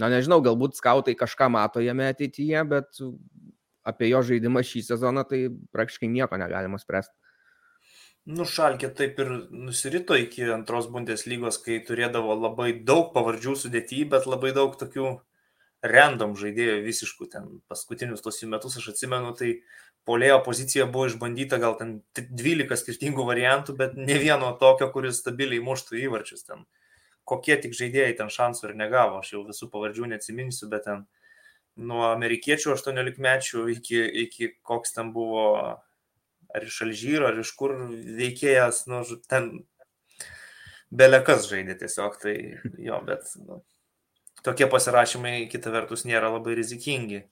na 0.00 0.10
nežinau, 0.12 0.40
galbūt 0.44 0.78
skautai 0.78 1.16
kažką 1.18 1.50
mato 1.52 1.82
jame 1.84 2.08
ateityje, 2.12 2.64
bet 2.70 3.02
apie 3.86 4.10
jo 4.10 4.22
žaidimą 4.26 4.62
šį 4.66 4.84
sezoną 4.92 5.24
tai 5.28 5.46
praktiškai 5.74 6.10
nieko 6.12 6.38
negalima 6.40 6.80
spręsti. 6.80 7.16
Nu, 8.30 8.44
Šalkė 8.44 8.90
taip 8.94 9.18
ir 9.22 9.30
nusirito 9.50 10.14
iki 10.20 10.44
antros 10.52 10.90
bundės 10.92 11.24
lygos, 11.26 11.56
kai 11.64 11.78
turėdavo 11.86 12.36
labai 12.36 12.74
daug 12.86 13.14
pavardžių 13.14 13.56
sudėtyje, 13.62 14.10
bet 14.12 14.28
labai 14.28 14.52
daug 14.56 14.76
tokių 14.78 15.14
random 15.82 16.34
žaidėjų 16.36 16.80
visiškų, 16.84 17.28
ten 17.32 17.46
paskutinius 17.70 18.24
tos 18.24 18.40
jų 18.42 18.50
metus 18.52 18.76
aš 18.80 18.90
atsimenu, 18.92 19.32
tai 19.36 19.60
polėjo 20.08 20.40
pozicija 20.44 20.86
buvo 20.90 21.06
išbandyta 21.08 21.60
gal 21.62 21.76
ten 21.78 22.00
12 22.16 22.76
skirtingų 22.82 23.24
variantų, 23.28 23.76
bet 23.78 23.96
ne 23.96 24.18
vieno 24.20 24.52
tokio, 24.60 24.90
kuris 24.92 25.22
stabiliai 25.22 25.62
muštų 25.64 26.00
įvarčius 26.04 26.44
ten. 26.48 26.66
Kokie 27.28 27.56
tik 27.62 27.76
žaidėjai 27.76 28.16
ten 28.18 28.32
šansų 28.32 28.70
ir 28.70 28.76
negavo, 28.80 29.20
aš 29.20 29.34
jau 29.36 29.44
visų 29.46 29.70
pavardžių 29.72 30.12
neatsiminsiu, 30.12 30.68
bet 30.72 30.86
ten 30.88 31.06
nuo 31.80 32.04
amerikiečių 32.10 32.74
18 32.74 33.20
mečių 33.22 33.66
iki, 33.76 34.00
iki 34.26 34.52
koks 34.66 34.96
ten 34.96 35.12
buvo, 35.16 35.46
ar 36.50 36.66
iš 36.66 36.80
Alžyro, 36.88 37.30
ar 37.30 37.40
iš 37.40 37.52
kur 37.56 37.76
veikėjas, 38.20 38.84
nu, 38.90 39.04
ten 39.30 39.52
belekas 40.90 41.46
žaidė 41.48 41.78
tiesiog, 41.84 42.18
tai 42.20 42.34
jo, 42.82 42.98
bet 43.06 43.30
nu, 43.46 43.60
tokie 44.46 44.68
pasirašymai 44.70 45.48
kita 45.52 45.72
vertus 45.74 46.06
nėra 46.08 46.32
labai 46.32 46.56
rizikingi. 46.58 47.24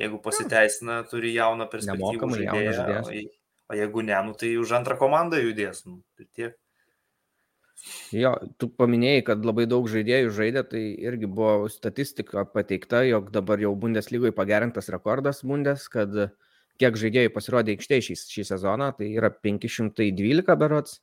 Jeigu 0.00 0.20
pasiteisina, 0.24 1.02
turi 1.10 1.34
jauną 1.34 1.66
perspektyvą 1.68 2.30
žaidėją, 2.32 3.04
o, 3.68 3.76
jeigu 3.76 4.04
ne, 4.06 4.16
nu, 4.26 4.34
tai 4.38 4.54
už 4.60 4.72
antrą 4.78 4.96
komandą 5.00 5.40
judės. 5.42 5.84
Nu, 5.84 6.00
tai 6.16 6.28
tiek. 6.36 6.56
Jo, 8.12 8.34
tu 8.60 8.68
paminėjai, 8.76 9.24
kad 9.30 9.44
labai 9.46 9.64
daug 9.68 9.86
žaidėjų 9.88 10.32
žaidė, 10.36 10.62
tai 10.68 10.82
irgi 11.00 11.28
buvo 11.28 11.68
statistika 11.72 12.44
pateikta, 12.48 13.02
jog 13.08 13.30
dabar 13.32 13.60
jau 13.62 13.72
Bundeslygoje 13.78 14.34
pagerintas 14.36 14.90
rekordas 14.92 15.40
Bundes, 15.46 15.86
kad 15.92 16.12
kiek 16.80 16.98
žaidėjų 17.00 17.32
pasirodė 17.32 17.76
aikštėje 17.76 18.06
šį, 18.08 18.18
šį 18.34 18.44
sezoną, 18.52 18.90
tai 18.98 19.08
yra 19.16 19.30
512 19.32 20.56
berots, 20.60 20.98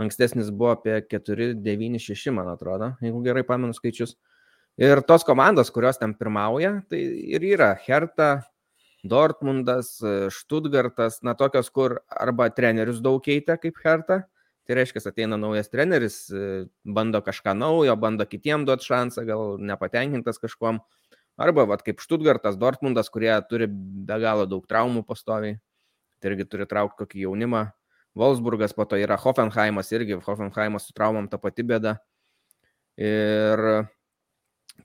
ankstesnis 0.00 0.50
buvo 0.52 0.72
apie 0.74 0.96
496, 1.12 2.32
man 2.34 2.48
atrodo, 2.54 2.94
jeigu 3.04 3.20
gerai 3.24 3.44
pamenu 3.48 3.76
skaičius. 3.76 4.16
Ir 4.80 5.04
tos 5.06 5.22
komandos, 5.22 5.70
kurios 5.70 6.00
ten 6.00 6.16
pirmauja, 6.18 6.80
tai 6.90 6.98
ir 7.36 7.44
yra 7.46 7.76
Herta, 7.78 8.42
Dortmundas, 9.06 10.00
Stuttgartas, 10.34 11.20
na 11.22 11.36
tokios, 11.38 11.68
kur 11.70 12.00
arba 12.08 12.48
trenerius 12.50 12.98
daug 13.04 13.20
keitė 13.22 13.54
kaip 13.62 13.78
Herta, 13.84 14.24
tai 14.66 14.78
reiškia, 14.80 15.04
ateina 15.12 15.38
naujas 15.38 15.70
treneris, 15.70 16.16
bando 16.82 17.20
kažką 17.22 17.54
naujo, 17.54 17.94
bando 18.00 18.26
kitiem 18.26 18.64
duoti 18.66 18.88
šansą, 18.88 19.26
gal 19.28 19.56
nepatenkintas 19.62 20.42
kažkuom, 20.42 20.80
arba 21.38 21.68
vat, 21.70 21.84
kaip 21.86 22.02
Stuttgartas, 22.02 22.58
Dortmundas, 22.58 23.12
kurie 23.14 23.34
turi 23.46 23.68
be 23.70 24.18
galo 24.24 24.48
daug 24.50 24.66
traumų 24.66 25.04
pastoviai, 25.06 25.60
tai 26.18 26.32
irgi 26.32 26.48
turi 26.50 26.66
traukti 26.66 27.04
kokį 27.04 27.26
jaunimą. 27.28 27.66
Wolfsburgas, 28.18 28.74
po 28.74 28.86
to 28.90 28.98
yra 28.98 29.18
Hoffenheimas, 29.18 29.90
irgi 29.94 30.18
Hoffenheimas 30.22 30.88
su 30.88 30.94
traumom 30.94 31.26
ta 31.30 31.38
pati 31.38 31.62
bėda. 31.66 31.98
Ir 32.98 33.62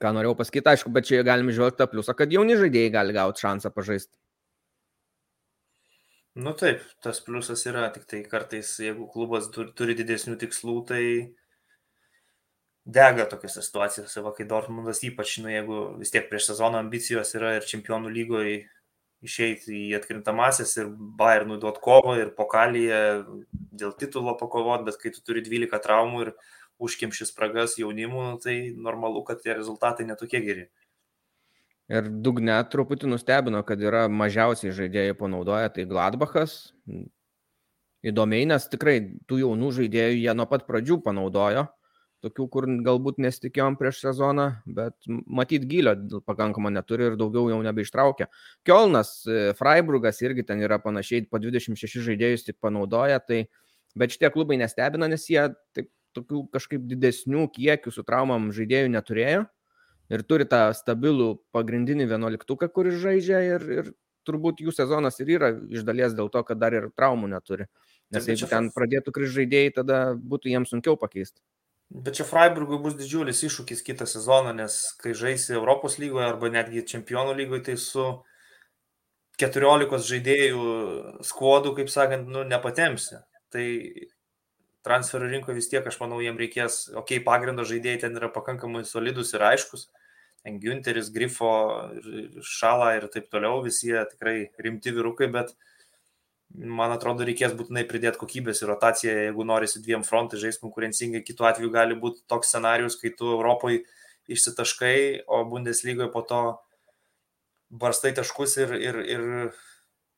Ką 0.00 0.14
norėjau 0.16 0.36
pasakyti, 0.38 0.70
aišku, 0.70 0.92
bet 0.94 1.08
čia 1.08 1.24
galime 1.26 1.52
žvelgti 1.52 1.80
tą 1.80 1.88
pliusą, 1.90 2.14
kad 2.16 2.30
jauni 2.32 2.56
žaidėjai 2.60 2.92
gali 2.94 3.16
gauti 3.16 3.42
šansą 3.42 3.72
pažaisti. 3.74 4.14
Nu 6.40 6.54
taip, 6.54 6.84
tas 7.02 7.18
pliusas 7.26 7.66
yra, 7.66 7.88
tik 7.90 8.06
tai 8.08 8.22
kartais, 8.22 8.76
jeigu 8.78 9.08
klubas 9.10 9.50
turi 9.50 9.96
didesnių 9.98 10.36
tikslų, 10.38 10.76
tai 10.86 11.02
dega 12.86 13.26
tokiuose 13.28 13.64
situacijose, 13.66 14.22
va, 14.24 14.32
kai 14.36 14.46
Dortmundas 14.48 15.02
ypač, 15.06 15.40
nu, 15.42 15.50
jeigu 15.50 15.80
vis 15.98 16.14
tiek 16.14 16.30
prieš 16.30 16.52
sezoną 16.52 16.80
ambicijos 16.80 17.34
yra 17.34 17.56
ir 17.58 17.66
čempionų 17.66 18.12
lygoje 18.14 18.60
išeiti 19.26 19.74
į 19.90 19.96
atkrintamasis 19.98 20.76
ir 20.80 20.88
Bayernui 21.18 21.58
duot 21.60 21.80
kovą 21.84 22.16
ir 22.22 22.32
pokalyje 22.36 23.00
dėl 23.82 23.92
titulo 24.00 24.36
pakovot, 24.40 24.86
bet 24.86 24.96
kai 25.02 25.12
tu 25.12 25.20
turi 25.26 25.44
12 25.44 25.82
traumų 25.84 26.22
ir 26.24 26.32
užkimši 26.80 27.28
spragas 27.28 27.76
jaunimų, 27.80 28.26
nu, 28.32 28.38
tai 28.42 28.56
normalu, 28.74 29.22
kad 29.28 29.42
tie 29.44 29.54
rezultatai 29.56 30.06
netokie 30.08 30.40
geri. 30.44 30.68
Ir 31.90 32.06
dugne 32.22 32.54
truputį 32.70 33.10
nustebino, 33.10 33.64
kad 33.66 33.80
yra 33.82 34.04
mažiausiai 34.06 34.74
žaidėjai 34.74 35.16
panaudoja, 35.18 35.72
tai 35.74 35.88
Gladbachas. 35.90 36.70
Įdomiai, 38.06 38.46
nes 38.48 38.64
tikrai 38.70 39.00
tų 39.28 39.42
jaunų 39.42 39.72
žaidėjų 39.80 40.20
jie 40.22 40.34
nuo 40.38 40.46
pat 40.48 40.64
pradžių 40.68 41.00
panaudojo, 41.04 41.66
tokių, 42.24 42.46
kur 42.52 42.66
galbūt 42.84 43.18
nesitikėjom 43.20 43.76
prieš 43.80 44.00
sezoną, 44.04 44.46
bet 44.68 44.94
matyt 45.08 45.66
gilio 45.68 45.96
pakankamą 46.28 46.72
neturi 46.72 47.10
ir 47.10 47.18
daugiau 47.20 47.48
jau 47.52 47.60
nebeištraukia. 47.64 48.28
Kielnas, 48.68 49.12
e, 49.26 49.52
Freiburgas 49.58 50.20
irgi 50.24 50.44
ten 50.46 50.62
yra 50.64 50.78
panašiai, 50.82 51.26
po 51.28 51.40
26 51.42 52.04
žaidėjus 52.06 52.46
tik 52.46 52.60
panaudoja, 52.62 53.20
tai 53.24 53.46
bet 53.98 54.14
šitie 54.14 54.30
klubai 54.32 54.60
nestebina, 54.60 55.08
nes 55.10 55.26
jie 55.28 55.48
taip 55.76 55.90
tokių 56.16 56.44
kažkaip 56.54 56.84
didesnių 56.90 57.46
kiekių 57.54 57.92
su 57.94 58.04
traumam 58.06 58.50
žaidėjų 58.54 58.92
neturėjo 58.96 59.44
ir 60.10 60.24
turi 60.26 60.46
tą 60.50 60.68
stabilų 60.74 61.32
pagrindinį 61.54 62.08
vienuoliktuką, 62.10 62.70
kuris 62.74 62.98
žaidžia 63.02 63.42
ir, 63.46 63.66
ir 63.78 63.92
turbūt 64.26 64.62
jų 64.64 64.74
sezonas 64.74 65.20
ir 65.22 65.36
yra 65.36 65.52
iš 65.70 65.86
dalies 65.86 66.16
dėl 66.18 66.30
to, 66.32 66.42
kad 66.46 66.58
dar 66.60 66.74
ir 66.76 66.90
traumų 66.98 67.30
neturi. 67.30 67.68
Nes 68.10 68.26
jeigu 68.26 68.48
ten 68.50 68.72
pradėtų 68.74 69.14
kris 69.14 69.32
žaidėjai, 69.36 69.74
tada 69.78 70.00
būtų 70.18 70.50
jiems 70.50 70.74
sunkiau 70.74 70.98
pakeisti. 70.98 71.38
Bet 71.90 72.14
čia 72.18 72.26
Freiburgui 72.26 72.78
bus 72.82 72.94
didžiulis 72.98 73.40
iššūkis 73.46 73.82
kitą 73.86 74.06
sezoną, 74.06 74.52
nes 74.54 74.76
kai 75.02 75.14
žaisi 75.16 75.56
Europos 75.56 75.98
lygoje 75.98 76.28
arba 76.28 76.50
netgi 76.52 76.84
Čempionų 76.86 77.34
lygoje, 77.38 77.64
tai 77.66 77.74
su 77.82 78.04
14 79.42 80.06
žaidėjų 80.06 80.62
skuodu, 81.26 81.74
kaip 81.78 81.90
sakant, 81.90 82.30
nu, 82.30 82.44
nepatemsi. 82.46 83.18
Tai 83.50 83.66
transferų 84.86 85.30
rinkoje 85.30 85.58
vis 85.58 85.68
tiek, 85.70 85.86
aš 85.86 85.98
manau, 86.00 86.20
jiem 86.24 86.38
reikės, 86.40 86.82
okei, 86.90 87.20
okay, 87.20 87.24
pagrindo 87.24 87.66
žaidėjai 87.68 88.04
ten 88.06 88.16
yra 88.16 88.30
pakankamai 88.32 88.84
solidus 88.88 89.34
ir 89.36 89.44
aiškus. 89.50 89.88
Günteris, 90.40 91.10
Grifo, 91.12 91.50
Šala 92.40 92.94
ir 92.96 93.10
taip 93.12 93.28
toliau, 93.32 93.60
visi 93.64 93.90
jie 93.90 94.00
tikrai 94.08 94.48
rimti 94.64 94.92
vyrukai, 94.96 95.28
bet 95.32 95.52
man 96.50 96.94
atrodo, 96.94 97.26
reikės 97.28 97.52
būtinai 97.58 97.84
pridėti 97.88 98.18
kokybės 98.22 98.62
ir 98.62 98.72
rotaciją, 98.72 99.16
jeigu 99.26 99.44
norisi 99.46 99.82
dviem 99.84 100.02
frontai 100.06 100.40
žaisti 100.40 100.64
konkurencingai, 100.64 101.20
kitu 101.26 101.44
atveju 101.44 101.70
gali 101.74 101.98
būti 102.00 102.24
toks 102.30 102.48
scenarius, 102.50 102.96
kai 102.98 103.12
tu 103.16 103.28
Europoje 103.36 103.84
išsitaškai, 104.32 105.26
o 105.28 105.44
Bundeslygoje 105.50 106.08
po 106.14 106.24
to 106.24 106.40
barstai 107.70 108.14
taškus 108.16 108.56
ir, 108.64 108.74
ir, 108.80 108.98
ir 109.04 109.26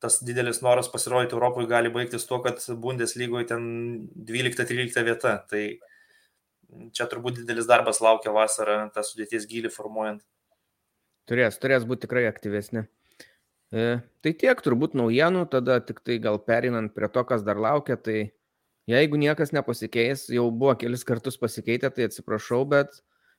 tas 0.02 0.18
didelis 0.26 0.58
noras 0.64 0.90
pasirodyti 0.90 1.36
Europoje 1.36 1.70
gali 1.70 1.92
baigtis 1.94 2.26
tuo, 2.26 2.40
kad 2.42 2.58
Bundeslygoje 2.82 3.46
ten 3.52 3.64
12-13 4.28 5.06
vieta. 5.06 5.36
Tai 5.50 5.62
čia 6.96 7.06
turbūt 7.10 7.42
didelis 7.42 7.68
darbas 7.70 8.02
laukia 8.02 8.34
vasarą, 8.34 8.88
tą 8.94 9.04
sudėties 9.06 9.46
gilį 9.50 9.70
formuojant. 9.72 10.24
Turės, 11.30 11.60
turės 11.62 11.86
būti 11.86 12.08
tikrai 12.08 12.26
aktyvesnė. 12.26 12.88
E, 13.72 13.84
tai 14.24 14.32
tiek 14.36 14.58
turbūt 14.64 14.96
naujienų, 14.98 15.46
tada 15.52 15.78
tik 15.80 16.02
tai 16.04 16.18
gal 16.20 16.40
perinant 16.42 16.92
prie 16.92 17.08
to, 17.12 17.22
kas 17.28 17.44
dar 17.46 17.60
laukia, 17.62 17.96
tai 17.96 18.32
jeigu 18.90 19.20
niekas 19.20 19.54
nepasikeis, 19.54 20.26
jau 20.34 20.50
buvo 20.50 20.74
kelis 20.80 21.06
kartus 21.08 21.38
pasikeitę, 21.40 21.92
tai 21.94 22.10
atsiprašau, 22.10 22.64
bet 22.68 22.98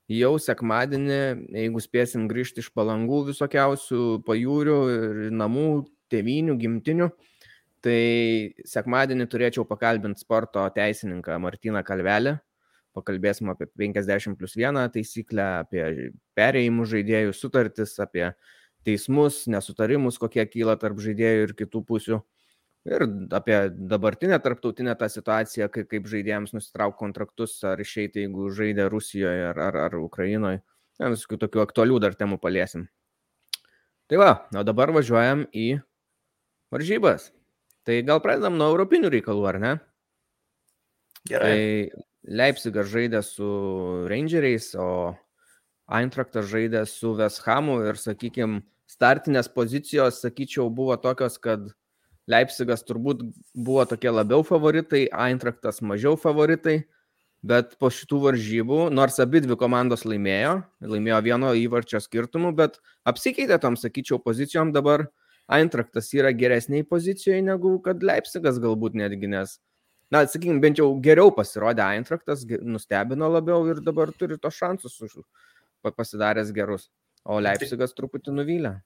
jau 0.09 0.33
sekmadienį, 0.41 1.19
jeigu 1.59 1.83
spėsim 1.83 2.25
grįžti 2.31 2.63
iš 2.63 2.71
palangų 2.75 3.25
visokiausių 3.33 4.23
pajūrių 4.27 4.79
ir 4.95 5.19
namų, 5.35 5.67
tėvinių, 6.13 6.55
gimtinių. 6.61 7.09
Tai 7.83 7.99
sekmadienį 8.69 9.27
turėčiau 9.27 9.65
pakalbinti 9.67 10.23
sporto 10.23 10.63
teisininką 10.71 11.35
Martyną 11.43 11.81
Kalvelę. 11.83 12.37
Pakalbėsim 12.95 13.49
apie 13.51 13.67
50 13.81 14.37
plus 14.39 14.53
1 14.55 14.77
taisyklę, 14.93 15.47
apie 15.65 16.11
perėjimų 16.37 16.85
žaidėjų 16.91 17.33
sutartis, 17.35 17.97
apie 17.99 18.29
teismus, 18.85 19.43
nesutarimus, 19.51 20.19
kokie 20.21 20.45
kyla 20.47 20.77
tarp 20.79 21.01
žaidėjų 21.03 21.47
ir 21.47 21.55
kitų 21.59 21.81
pusių. 21.89 22.21
Ir 22.87 23.05
apie 23.31 23.57
dabartinę 23.71 24.37
tarptautinę 24.43 24.93
tą 24.99 25.07
situaciją, 25.09 25.69
kaip, 25.71 25.87
kaip 25.91 26.07
žaidėjams 26.11 26.51
nusitraukti 26.55 26.99
kontraktus, 26.99 27.55
ar 27.63 27.79
išeiti, 27.79 28.25
jeigu 28.25 28.49
žaidė 28.51 28.89
Rusijoje 28.91 29.47
ar, 29.53 29.59
ar, 29.69 29.77
ar 29.85 29.95
Ukrainoje. 30.01 30.59
Visokių 30.99 31.39
tokių 31.45 31.63
aktualių 31.63 32.01
dar 32.03 32.17
temų 32.19 32.37
paliesim. 32.43 32.85
Tai 34.11 34.19
va, 34.19 34.31
o 34.51 34.63
dabar 34.67 34.91
važiuojam 34.93 35.47
į 35.55 35.79
varžybas. 36.73 37.31
Tai 37.83 37.99
gal 38.07 38.21
pradedam 38.23 38.55
nuo 38.59 38.69
europinių 38.73 39.11
reikalų, 39.13 39.45
ar 39.49 39.59
ne? 39.59 39.73
Gerai. 41.27 41.51
Tai 41.51 42.03
Leipzigas 42.23 42.87
žaidė 42.91 43.19
su 43.25 43.47
Rangeriais, 44.07 44.69
o 44.79 45.13
Eintraktas 45.91 46.47
žaidė 46.47 46.85
su 46.87 47.11
Veshamu 47.17 47.81
ir, 47.83 47.99
sakykime, 47.99 48.61
startinės 48.87 49.49
pozicijos, 49.51 50.21
sakyčiau, 50.23 50.69
buvo 50.71 50.95
tokios, 51.01 51.35
kad 51.43 51.67
Leipzigas 52.31 52.85
turbūt 52.87 53.25
buvo 53.51 53.83
tokie 53.89 54.11
labiau 54.13 54.45
favoritai, 54.47 55.09
Eintraktas 55.11 55.81
mažiau 55.83 56.15
favoritai, 56.19 56.85
bet 57.43 57.75
po 57.75 57.91
šitų 57.91 58.21
varžybų, 58.29 58.79
nors 58.95 59.19
abi 59.19 59.43
dvi 59.43 59.57
komandos 59.59 60.05
laimėjo, 60.07 60.61
laimėjo 60.79 61.19
vieno 61.25 61.51
įvarčio 61.59 61.99
skirtumu, 61.99 62.53
bet 62.55 62.79
apsikeitė 63.03 63.59
tom, 63.59 63.75
sakyčiau, 63.79 64.21
pozicijom 64.23 64.71
dabar 64.71 65.09
Eintraktas 65.51 66.07
yra 66.15 66.31
geresniai 66.31 66.85
pozicijoje 66.87 67.41
negu 67.43 67.75
kad 67.83 68.03
Leipzigas 68.05 68.61
galbūt 68.63 68.95
netgi, 68.95 69.27
nes, 69.31 69.57
na, 70.13 70.23
sakykime, 70.23 70.61
bent 70.63 70.79
jau 70.79 70.87
geriau 71.03 71.33
pasirodė 71.35 71.83
Eintraktas, 71.97 72.45
nustebino 72.63 73.27
labiau 73.31 73.67
ir 73.71 73.83
dabar 73.83 74.13
turi 74.15 74.39
tos 74.39 74.55
šansus 74.55 75.01
pasidaręs 75.83 76.53
gerus, 76.55 76.87
o 77.27 77.41
Leipzigas 77.43 77.95
truputį 77.97 78.37
nuvylė. 78.39 78.77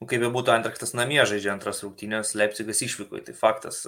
Nu, 0.00 0.08
kaip 0.10 0.22
jau 0.24 0.32
būtų 0.34 0.52
Antraktas 0.54 0.94
namie 0.98 1.22
žaidžia 1.28 1.52
antras 1.54 1.82
rungtynės, 1.84 2.34
Leipzigas 2.38 2.82
išvyko, 2.84 3.20
tai 3.26 3.34
faktas. 3.38 3.84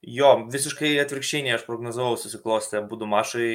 Jo, 0.00 0.30
visiškai 0.50 0.94
atvirkščiai 1.02 1.44
nei 1.44 1.54
aš 1.54 1.66
prognozavau 1.66 2.16
susiklostę 2.18 2.80
būdų 2.88 3.08
mašai. 3.12 3.50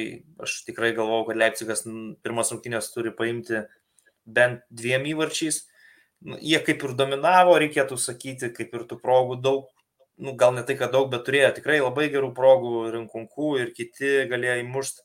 Aš 0.46 0.60
tikrai 0.68 0.92
galvojau, 0.96 1.26
kad 1.30 1.40
Leipzigas 1.42 1.82
pirmas 2.24 2.52
rungtynės 2.54 2.92
turi 2.94 3.12
paimti 3.18 3.64
bent 4.24 4.62
dviem 4.70 5.08
įvarčiais. 5.10 5.64
Nu, 6.24 6.38
jie 6.40 6.58
kaip 6.64 6.82
ir 6.86 6.94
dominavo, 6.96 7.58
reikėtų 7.60 7.98
sakyti, 8.00 8.48
kaip 8.54 8.72
ir 8.74 8.86
tų 8.88 8.96
progų 9.02 9.36
daug, 9.44 9.66
nu, 10.16 10.32
gal 10.38 10.54
ne 10.56 10.64
tai, 10.66 10.78
kad 10.80 10.94
daug, 10.94 11.10
bet 11.12 11.26
turėjo 11.26 11.52
tikrai 11.58 11.82
labai 11.82 12.08
gerų 12.12 12.32
progų, 12.36 12.72
rinkunkų 12.94 13.50
ir 13.60 13.72
kiti 13.76 14.14
galėjo 14.30 14.62
įmušti 14.62 15.04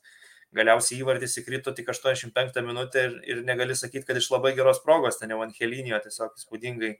galiausiai 0.56 1.00
įvartis 1.00 1.38
įkrito 1.40 1.72
tik 1.76 1.88
85 1.88 2.60
minutę 2.66 3.06
ir, 3.08 3.18
ir 3.28 3.42
negali 3.48 3.76
sakyti, 3.76 4.04
kad 4.08 4.18
iš 4.20 4.28
labai 4.32 4.52
geros 4.56 4.82
progos, 4.84 5.18
ten 5.20 5.32
jau 5.32 5.40
Angelinijo 5.44 6.00
tiesiog 6.04 6.36
įspūdingai, 6.36 6.92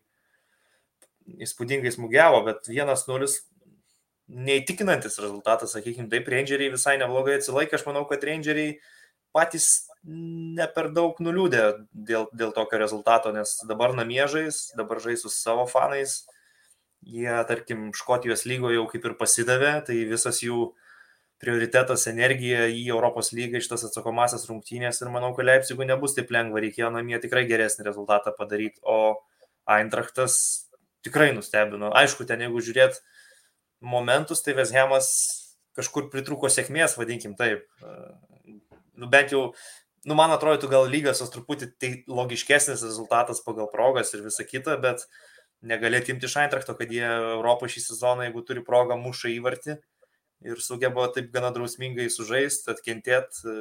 įspūdingai 1.47 1.93
smūgiavo, 1.93 2.41
bet 2.49 2.71
1-0 2.73 3.29
neįtikinantis 4.33 5.19
rezultatas, 5.21 5.75
sakykime, 5.77 6.09
taip, 6.13 6.29
Rangeriai 6.33 6.73
visai 6.73 6.97
neblogai 7.01 7.37
atsilaikė, 7.41 7.77
aš 7.77 7.87
manau, 7.89 8.07
kad 8.09 8.25
Rangeriai 8.25 8.79
patys 9.33 9.89
ne 10.05 10.67
per 10.75 10.91
daug 10.95 11.19
nuliūdė 11.23 11.65
dėl, 11.93 12.27
dėl 12.35 12.53
tokio 12.57 12.81
rezultato, 12.81 13.33
nes 13.35 13.61
dabar 13.69 13.95
namie 13.95 14.25
žais, 14.31 14.65
dabar 14.79 15.01
žais 15.03 15.23
su 15.23 15.31
savo 15.31 15.67
fanais, 15.71 16.23
jie, 17.03 17.31
tarkim, 17.49 17.91
Škotijos 17.95 18.47
lygoje 18.47 18.81
jau 18.81 18.87
kaip 18.91 19.07
ir 19.07 19.19
pasidavė, 19.19 19.77
tai 19.87 20.03
visas 20.11 20.43
jų 20.43 20.73
prioritetas 21.43 22.07
energija 22.07 22.69
į 22.71 22.85
Europos 22.95 23.33
lygą 23.35 23.59
iš 23.59 23.69
tas 23.73 23.83
atsakomasias 23.89 24.47
rungtynės 24.51 25.03
ir 25.03 25.11
manau, 25.11 25.33
kad 25.35 25.47
Leipzigui 25.47 25.89
nebus 25.89 26.15
taip 26.15 26.31
lengva, 26.35 26.63
reikėjo 26.63 26.93
namie 26.95 27.19
tikrai 27.23 27.45
geresnį 27.49 27.89
rezultatą 27.89 28.35
padaryti, 28.37 28.79
o 28.83 29.19
Eintrachtas 29.71 30.37
tikrai 31.07 31.31
nustebino. 31.35 31.91
Aišku, 31.99 32.27
ten 32.27 32.43
jeigu 32.43 32.63
žiūrėt 32.63 32.99
momentus, 33.83 34.43
tai 34.43 34.55
Veshemas 34.59 35.09
kažkur 35.79 36.09
pritruko 36.13 36.51
sėkmės, 36.51 36.95
vadinkim 36.99 37.35
taip. 37.39 37.67
Nu, 39.03 39.11
bent 39.11 39.35
jau, 39.35 39.45
nu, 40.07 40.17
man 40.19 40.33
atrodo, 40.35 40.71
gal 40.71 40.87
lygas 40.91 41.23
tos 41.23 41.33
truputį 41.35 41.73
tai 41.83 41.93
logiškesnis 42.07 42.85
rezultatas 42.87 43.43
pagal 43.45 43.71
progas 43.73 44.15
ir 44.15 44.23
visa 44.25 44.47
kita, 44.47 44.79
bet 44.83 45.05
negalėti 45.67 46.15
imti 46.15 46.29
iš 46.31 46.39
Eintrachto, 46.43 46.75
kad 46.79 46.91
jie 46.91 47.07
Europą 47.07 47.71
šį 47.71 47.83
sezoną, 47.89 48.29
jeigu 48.29 48.45
turi 48.47 48.63
progą, 48.67 48.99
muša 48.99 49.35
įvartį 49.35 49.79
ir 50.43 50.63
sugeba 50.63 51.07
taip 51.15 51.31
gana 51.35 51.53
drausmingai 51.55 52.09
sužaisti, 52.11 52.71
atkentėti. 52.73 53.55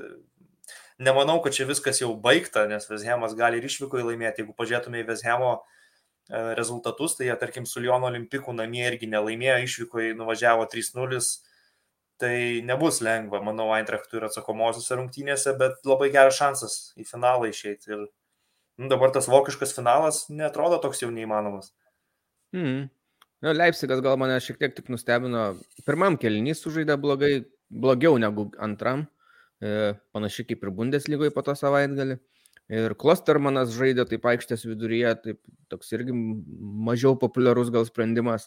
Nemanau, 1.01 1.39
kad 1.41 1.55
čia 1.55 1.65
viskas 1.69 2.01
jau 2.01 2.11
baigta, 2.17 2.67
nes 2.69 2.87
Veshemas 2.89 3.35
gali 3.37 3.57
ir 3.57 3.67
išvyko 3.67 4.01
įlaimėti. 4.01 4.43
Jeigu 4.43 4.53
pažiūrėtume 4.57 5.01
į 5.01 5.07
Veshemo 5.07 5.51
e, 5.57 5.61
rezultatus, 6.57 7.15
tai 7.17 7.29
jie, 7.29 7.37
tarkim, 7.41 7.65
su 7.69 7.81
Liono 7.81 8.09
olimpikų 8.11 8.53
namie 8.53 8.83
irgi 8.85 9.09
nelaimėjo, 9.09 9.57
išvyko 9.65 10.03
į 10.05 10.11
nuvažiavo 10.19 10.67
3-0. 10.69 11.21
Tai 12.21 12.61
nebus 12.67 12.99
lengva, 13.01 13.39
manau, 13.41 13.71
Eintrachtui 13.73 14.19
ir 14.19 14.27
atsakomosiose 14.27 14.97
rungtynėse, 14.99 15.55
bet 15.57 15.79
labai 15.89 16.11
geras 16.13 16.37
šansas 16.37 16.75
į 17.01 17.05
finalą 17.09 17.49
išeiti. 17.49 17.95
Ir 17.95 18.03
nu, 18.05 18.89
dabar 18.91 19.13
tas 19.15 19.29
vokiškas 19.31 19.73
finalas 19.73 20.27
netrodo 20.29 20.77
toks 20.83 21.01
jau 21.01 21.09
neįmanomas. 21.13 21.71
Mm. 22.53 22.91
Nu, 23.41 23.55
Leipzigas 23.57 24.03
gal 24.05 24.19
mane 24.21 24.37
šiek 24.43 24.59
tiek 24.61 24.75
tik 24.77 24.91
nustebino. 24.93 25.55
Pirmam 25.87 26.19
kelnys 26.21 26.61
sužaidė 26.61 26.99
blogai, 27.01 27.31
blogiau 27.73 28.19
negu 28.21 28.51
antram, 28.61 29.07
e, 29.57 29.95
panašiai 30.13 30.51
kaip 30.51 30.67
ir 30.67 30.73
Bundeslygoje 30.77 31.33
po 31.33 31.41
to 31.47 31.57
savaitgalį. 31.57 32.19
Ir 32.71 32.93
Klostermanas 33.01 33.73
žaidė 33.75 34.05
taip 34.07 34.29
aikštės 34.29 34.67
viduryje, 34.69 35.15
taip 35.25 35.39
toks 35.73 35.89
irgi 35.97 36.13
mažiau 36.13 37.17
populiarus 37.19 37.73
gal 37.73 37.89
sprendimas. 37.89 38.45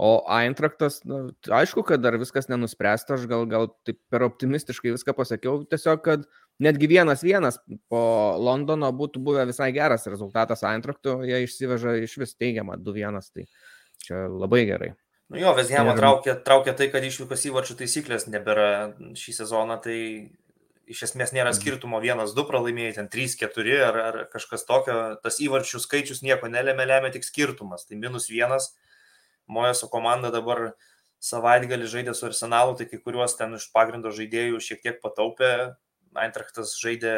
O 0.00 0.10
Eintraktas, 0.32 1.00
na, 1.04 1.26
aišku, 1.58 1.82
kad 1.84 2.00
dar 2.00 2.14
viskas 2.20 2.46
nenuspręsta, 2.48 3.18
aš 3.18 3.26
gal, 3.28 3.42
gal 3.50 3.66
taip 3.84 3.98
per 4.08 4.22
optimistiškai 4.24 4.94
viską 4.94 5.12
pasakiau, 5.18 5.58
tiesiog, 5.68 6.00
kad 6.06 6.24
netgi 6.62 6.88
vienas 6.88 7.24
vienas 7.26 7.58
po 7.92 8.00
Londono 8.40 8.88
būtų 8.96 9.20
buvę 9.26 9.44
visai 9.50 9.68
geras 9.76 10.08
rezultatas 10.08 10.64
Eintraktų, 10.64 11.18
jie 11.28 11.42
išsiveža 11.44 11.98
iš 12.06 12.16
vis 12.22 12.32
teigiamą 12.38 12.78
2-1. 12.80 13.20
Tai 13.34 13.44
Čia 14.04 14.26
labai 14.28 14.64
gerai. 14.68 14.92
Nu 15.30 15.38
jo, 15.38 15.52
Vezhemą 15.54 15.94
ir... 15.94 16.00
traukia, 16.00 16.34
traukia 16.46 16.74
tai, 16.74 16.88
kad 16.90 17.04
išvykos 17.06 17.46
įvarčių 17.50 17.76
taisyklės 17.78 18.26
nebėra 18.32 18.68
šį 19.18 19.36
sezoną, 19.36 19.76
tai 19.84 19.98
iš 20.90 21.04
esmės 21.06 21.30
nėra 21.36 21.52
mhm. 21.52 21.58
skirtumo 21.60 22.00
1-2 22.02 22.46
pralaimėjai, 22.48 22.96
ten 22.98 23.10
3-4 23.12 23.76
ar, 23.86 24.00
ar 24.08 24.20
kažkas 24.32 24.66
tokio, 24.66 24.96
tas 25.22 25.38
įvarčių 25.44 25.82
skaičius 25.84 26.24
nieko 26.26 26.50
nelėmė, 26.50 26.88
lemia 26.88 27.12
tik 27.14 27.26
skirtumas. 27.26 27.86
Tai 27.86 28.00
minus 28.00 28.26
vienas, 28.32 28.72
Mojeso 29.50 29.90
komanda 29.92 30.30
dabar 30.34 30.72
savaitgalį 31.20 31.88
žaidė 31.90 32.14
su 32.16 32.28
Arsenalu, 32.28 32.76
tai 32.78 32.86
kai 32.88 33.00
kuriuos 33.02 33.36
ten 33.36 33.56
iš 33.58 33.68
pagrindo 33.74 34.12
žaidėjų 34.16 34.60
šiek 34.64 34.84
tiek 34.86 35.00
pataupė, 35.04 35.74
Eintrachtas 36.18 36.72
žaidė 36.80 37.12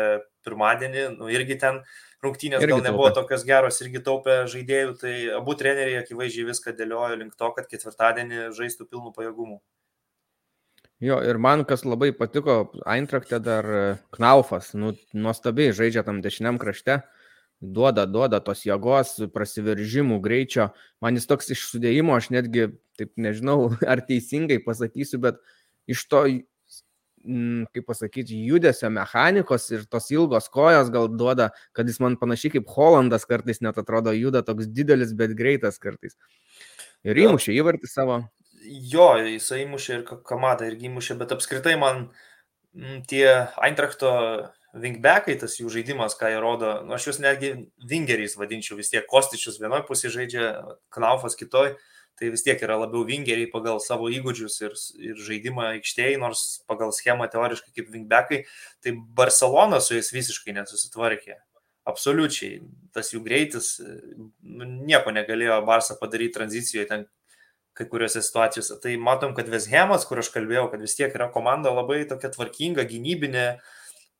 pirmadienį, 0.44 1.04
nu 1.16 1.30
irgi 1.32 1.56
ten 1.60 1.78
rungtynės 2.24 2.60
irgi 2.60 2.74
gal 2.74 2.82
nebuvo 2.84 3.08
taupė. 3.08 3.22
tokios 3.22 3.44
geros, 3.48 3.78
irgi 3.80 4.02
taupė 4.04 4.34
žaidėjų, 4.52 4.96
tai 5.00 5.14
abu 5.38 5.54
treneriai 5.58 6.02
akivaizdžiai 6.02 6.48
viską 6.50 6.74
dėliojo 6.76 7.16
link 7.22 7.38
to, 7.38 7.48
kad 7.56 7.70
ketvirtadienį 7.70 8.50
žaistų 8.58 8.90
pilnų 8.90 9.14
pajėgumų. 9.16 9.62
Jo, 11.02 11.16
ir 11.26 11.40
man 11.42 11.64
kas 11.66 11.82
labai 11.82 12.12
patiko, 12.14 12.70
Eintrachte 12.86 13.40
dar 13.42 13.66
e, 13.66 13.80
Knaufas, 14.14 14.70
nu, 14.78 14.92
nuostabiai 15.18 15.72
žaidžia 15.74 16.04
tam 16.06 16.20
dešiniam 16.22 16.60
krašte, 16.62 17.00
duoda, 17.62 18.04
duoda 18.10 18.42
tos 18.44 18.66
jėgos, 18.66 19.16
prasiveržimų, 19.32 20.18
greičio. 20.24 20.72
Man 21.00 21.16
jis 21.16 21.30
toks 21.30 21.54
iš 21.54 21.68
sudėjimo, 21.70 22.16
aš 22.18 22.32
netgi, 22.34 22.72
taip 22.98 23.14
nežinau, 23.16 23.72
ar 23.92 24.04
teisingai 24.08 24.58
pasakysiu, 24.66 25.22
bet 25.22 25.38
iš 25.90 26.06
to 26.10 26.26
Mm, 27.22 27.68
kaip 27.70 27.84
pasakyti, 27.86 28.34
judesio 28.48 28.88
mechanikos 28.90 29.68
ir 29.70 29.84
tos 29.86 30.08
ilgos 30.10 30.48
kojos 30.50 30.88
gal 30.90 31.06
duoda, 31.06 31.52
kad 31.70 31.86
jis 31.86 32.00
man 32.02 32.16
panašiai 32.18 32.56
kaip 32.56 32.72
Holandas 32.74 33.28
kartais 33.30 33.60
net 33.62 33.78
atrodo 33.78 34.10
juda 34.16 34.42
toks 34.42 34.66
didelis, 34.66 35.12
bet 35.14 35.36
greitas 35.38 35.78
kartais. 35.78 36.16
Ir 37.06 37.20
įmušė 37.22 37.54
įvartį 37.54 37.90
savo. 37.90 38.18
Jo, 38.66 39.12
jisai 39.22 39.60
įmušė 39.62 39.94
ir 40.00 40.02
Kamada 40.26 40.66
irgi 40.66 40.90
įmušė, 40.90 41.14
bet 41.20 41.34
apskritai 41.36 41.76
man 41.78 42.08
mm, 42.74 43.04
tie 43.06 43.26
Eintrachto 43.68 44.10
wingbackai, 44.72 45.36
tas 45.40 45.58
jų 45.60 45.70
žaidimas, 45.72 46.16
ką 46.18 46.30
jie 46.32 46.38
rodo, 46.40 46.74
nu, 46.86 46.96
aš 46.96 47.10
juos 47.10 47.18
netgi 47.20 47.52
wingeriais 47.88 48.38
vadinčiau, 48.40 48.78
vis 48.78 48.92
tiek 48.92 49.04
Kostičius 49.08 49.60
vienoje 49.60 49.84
pusėje 49.88 50.14
žaidžia, 50.16 50.52
Knaufas 50.94 51.36
kitoje 51.36 51.76
tai 52.18 52.30
vis 52.30 52.44
tiek 52.44 52.60
yra 52.62 52.76
labiau 52.78 53.06
vingeriai 53.08 53.48
pagal 53.50 53.80
savo 53.82 54.10
įgūdžius 54.12 54.58
ir, 54.62 54.74
ir 55.02 55.22
žaidimą 55.26 55.64
aikštėje, 55.78 56.18
nors 56.20 56.42
pagal 56.70 56.92
schemą 56.94 57.28
teoriškai 57.32 57.72
kaip 57.74 57.88
wingbackai, 57.94 58.42
tai 58.84 58.92
Barcelona 59.16 59.80
su 59.82 59.96
jais 59.96 60.12
visiškai 60.14 60.54
nesusitvarkė. 60.60 61.40
Absoliučiai. 61.88 62.60
Tas 62.94 63.10
jų 63.10 63.24
greitis, 63.24 63.74
nu, 63.82 64.68
nieko 64.86 65.10
negalėjo 65.14 65.58
Barça 65.66 65.96
padaryti 65.98 66.36
tranzicijoje 66.36 66.86
ten 66.90 67.08
kai 67.74 67.88
kuriuose 67.90 68.22
situacijose. 68.22 68.76
Tai 68.84 68.92
matom, 69.02 69.32
kad 69.34 69.48
Veshemas, 69.50 70.04
kur 70.06 70.20
aš 70.22 70.30
kalbėjau, 70.34 70.68
kad 70.70 70.84
vis 70.84 70.94
tiek 70.98 71.14
yra 71.16 71.30
komanda 71.32 71.72
labai 71.74 72.04
tokia 72.06 72.30
tvarkinga, 72.30 72.84
gynybinė, 72.86 73.46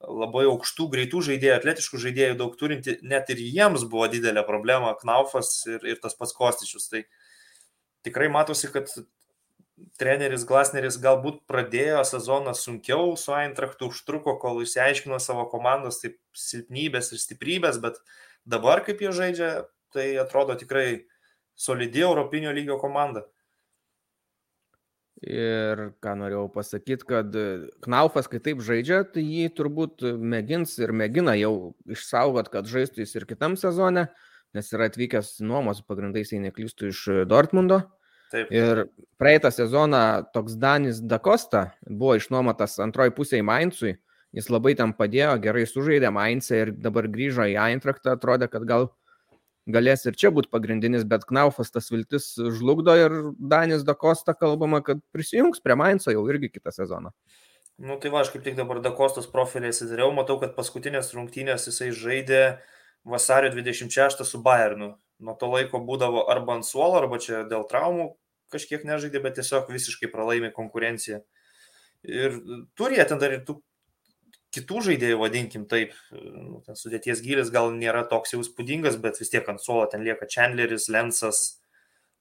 labai 0.09 0.45
aukštų, 0.51 0.89
greitų 0.93 1.23
žaidėjų, 1.29 1.55
atletiškų 1.57 2.01
žaidėjų 2.03 2.37
daug 2.41 2.55
turinti, 2.59 2.97
net 3.07 3.31
ir 3.33 3.43
jiems 3.43 3.85
buvo 3.89 4.09
didelė 4.11 4.45
problema 4.47 4.95
Knaufas 5.01 5.55
ir, 5.71 5.83
ir 5.95 6.01
tas 6.03 6.17
pats 6.19 6.35
Kostičius. 6.37 6.89
Tai 6.93 7.05
tikrai 8.07 8.31
matosi, 8.33 8.71
kad 8.75 8.91
treneris 9.99 10.47
Glasneris 10.49 10.99
galbūt 11.03 11.43
pradėjo 11.51 12.03
sezoną 12.07 12.55
sunkiau, 12.59 13.15
su 13.19 13.35
Eintrachtu 13.37 13.91
užtruko, 13.93 14.37
kol 14.43 14.63
išsiaiškino 14.65 15.19
savo 15.23 15.47
komandos 15.51 16.03
taip 16.03 16.19
silpnybės 16.39 17.13
ir 17.13 17.23
stiprybės, 17.23 17.81
bet 17.83 17.99
dabar 18.49 18.85
kaip 18.87 19.03
jie 19.03 19.15
žaidžia, 19.17 19.53
tai 19.95 20.13
atrodo 20.21 20.57
tikrai 20.59 21.05
solidi 21.59 22.03
Europinio 22.05 22.53
lygio 22.55 22.79
komanda. 22.81 23.27
Ir 25.23 25.81
ką 26.03 26.16
norėjau 26.18 26.49
pasakyti, 26.51 27.07
kad 27.07 27.37
Knaufas, 27.85 28.27
kai 28.27 28.41
taip 28.43 28.62
žaidžia, 28.66 29.05
tai 29.07 29.23
jį 29.23 29.53
turbūt 29.55 30.03
mėgins 30.18 30.75
ir 30.83 30.91
mėgina 30.99 31.37
jau 31.39 31.73
išsaugot, 31.87 32.51
kad 32.51 32.66
žaistų 32.66 33.05
jis 33.05 33.14
ir 33.20 33.27
kitam 33.31 33.55
sezone, 33.61 34.09
nes 34.57 34.73
yra 34.75 34.89
atvykęs 34.91 35.37
nuomos 35.47 35.85
pagrindais, 35.87 36.33
jei 36.35 36.43
neklystu, 36.43 36.91
iš 36.91 37.05
Dortmundo. 37.31 37.85
Taip. 38.33 38.51
Ir 38.51 38.87
praeitą 39.20 39.53
sezoną 39.53 40.33
toks 40.35 40.57
Danis 40.59 40.99
Dakosta 41.05 41.68
buvo 41.87 42.16
išnuomotas 42.18 42.79
antroji 42.83 43.12
pusė 43.14 43.43
į 43.43 43.47
Mainzui, 43.47 43.93
jis 44.35 44.49
labai 44.51 44.73
tam 44.75 44.95
padėjo, 44.97 45.37
gerai 45.45 45.66
sužaidė 45.68 46.11
Mainzą 46.16 46.64
ir 46.64 46.73
dabar 46.75 47.07
grįžo 47.12 47.47
į 47.53 47.59
Eintrachtą, 47.61 48.16
atrodė, 48.16 48.49
kad 48.51 48.64
gal 48.66 48.89
galės 49.71 50.07
ir 50.07 50.17
čia 50.19 50.33
būti 50.35 50.51
pagrindinis, 50.53 51.05
bet 51.09 51.27
Knaufas 51.29 51.71
tas 51.71 51.91
viltis 51.93 52.33
žlugdo 52.37 52.95
ir 52.99 53.15
Danis 53.39 53.85
Dakosta 53.87 54.35
kalbama, 54.35 54.83
kad 54.83 55.03
prisijungs 55.15 55.63
prie 55.63 55.77
Mainzo 55.79 56.15
jau 56.15 56.25
irgi 56.31 56.51
kitą 56.53 56.75
sezoną. 56.75 57.13
Nu 57.83 57.97
tai 57.99 58.13
va, 58.13 58.23
aš 58.23 58.33
kaip 58.35 58.45
tik 58.45 58.57
dabar 58.59 58.83
Dakostos 58.85 59.29
profilį 59.31 59.73
įsidariau, 59.73 60.13
matau, 60.15 60.37
kad 60.43 60.57
paskutinės 60.57 61.15
rungtynės 61.17 61.67
jisai 61.71 61.91
žaidė 61.97 62.43
vasario 63.09 63.51
26 63.55 64.27
su 64.29 64.43
Bayernu. 64.43 64.93
Nuo 65.23 65.35
to 65.39 65.49
laiko 65.51 65.81
būdavo 65.83 66.27
arba 66.31 66.59
ant 66.59 66.67
suolo, 66.67 66.99
arba 66.99 67.19
čia 67.23 67.45
dėl 67.49 67.65
traumų 67.71 68.13
kažkiek 68.53 68.85
nežaidė, 68.85 69.23
bet 69.25 69.39
tiesiog 69.39 69.71
visiškai 69.73 70.11
pralaimė 70.13 70.53
konkurenciją. 70.55 71.23
Ir 72.03 72.37
turi 72.77 72.99
jie 72.99 73.07
ten 73.09 73.21
dar 73.23 73.33
ir 73.33 73.45
tų 73.47 73.61
kitų 74.53 74.83
žaidėjų, 74.89 75.19
vadinkim 75.21 75.65
taip, 75.71 75.95
nu, 76.13 76.61
ten 76.67 76.77
sudėties 76.79 77.23
gylis 77.25 77.51
gal 77.55 77.73
nėra 77.75 78.05
toks 78.11 78.35
jau 78.35 78.43
spūdingas, 78.45 78.99
bet 79.01 79.21
vis 79.21 79.33
tiek 79.33 79.49
ant 79.49 79.63
suolo 79.63 79.87
ten 79.91 80.05
lieka 80.05 80.29
Chandleris, 80.31 80.91
Lensas, 80.93 81.43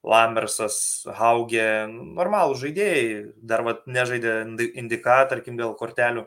Lamersas, 0.02 0.76
Haugė, 1.18 1.86
normalų 1.88 2.56
žaidėjai, 2.58 3.04
dar 3.38 3.62
vat, 3.66 3.84
nežaidė 3.86 4.40
indika, 4.80 5.20
tarkim, 5.30 5.60
dėl 5.60 5.76
kortelių. 5.78 6.26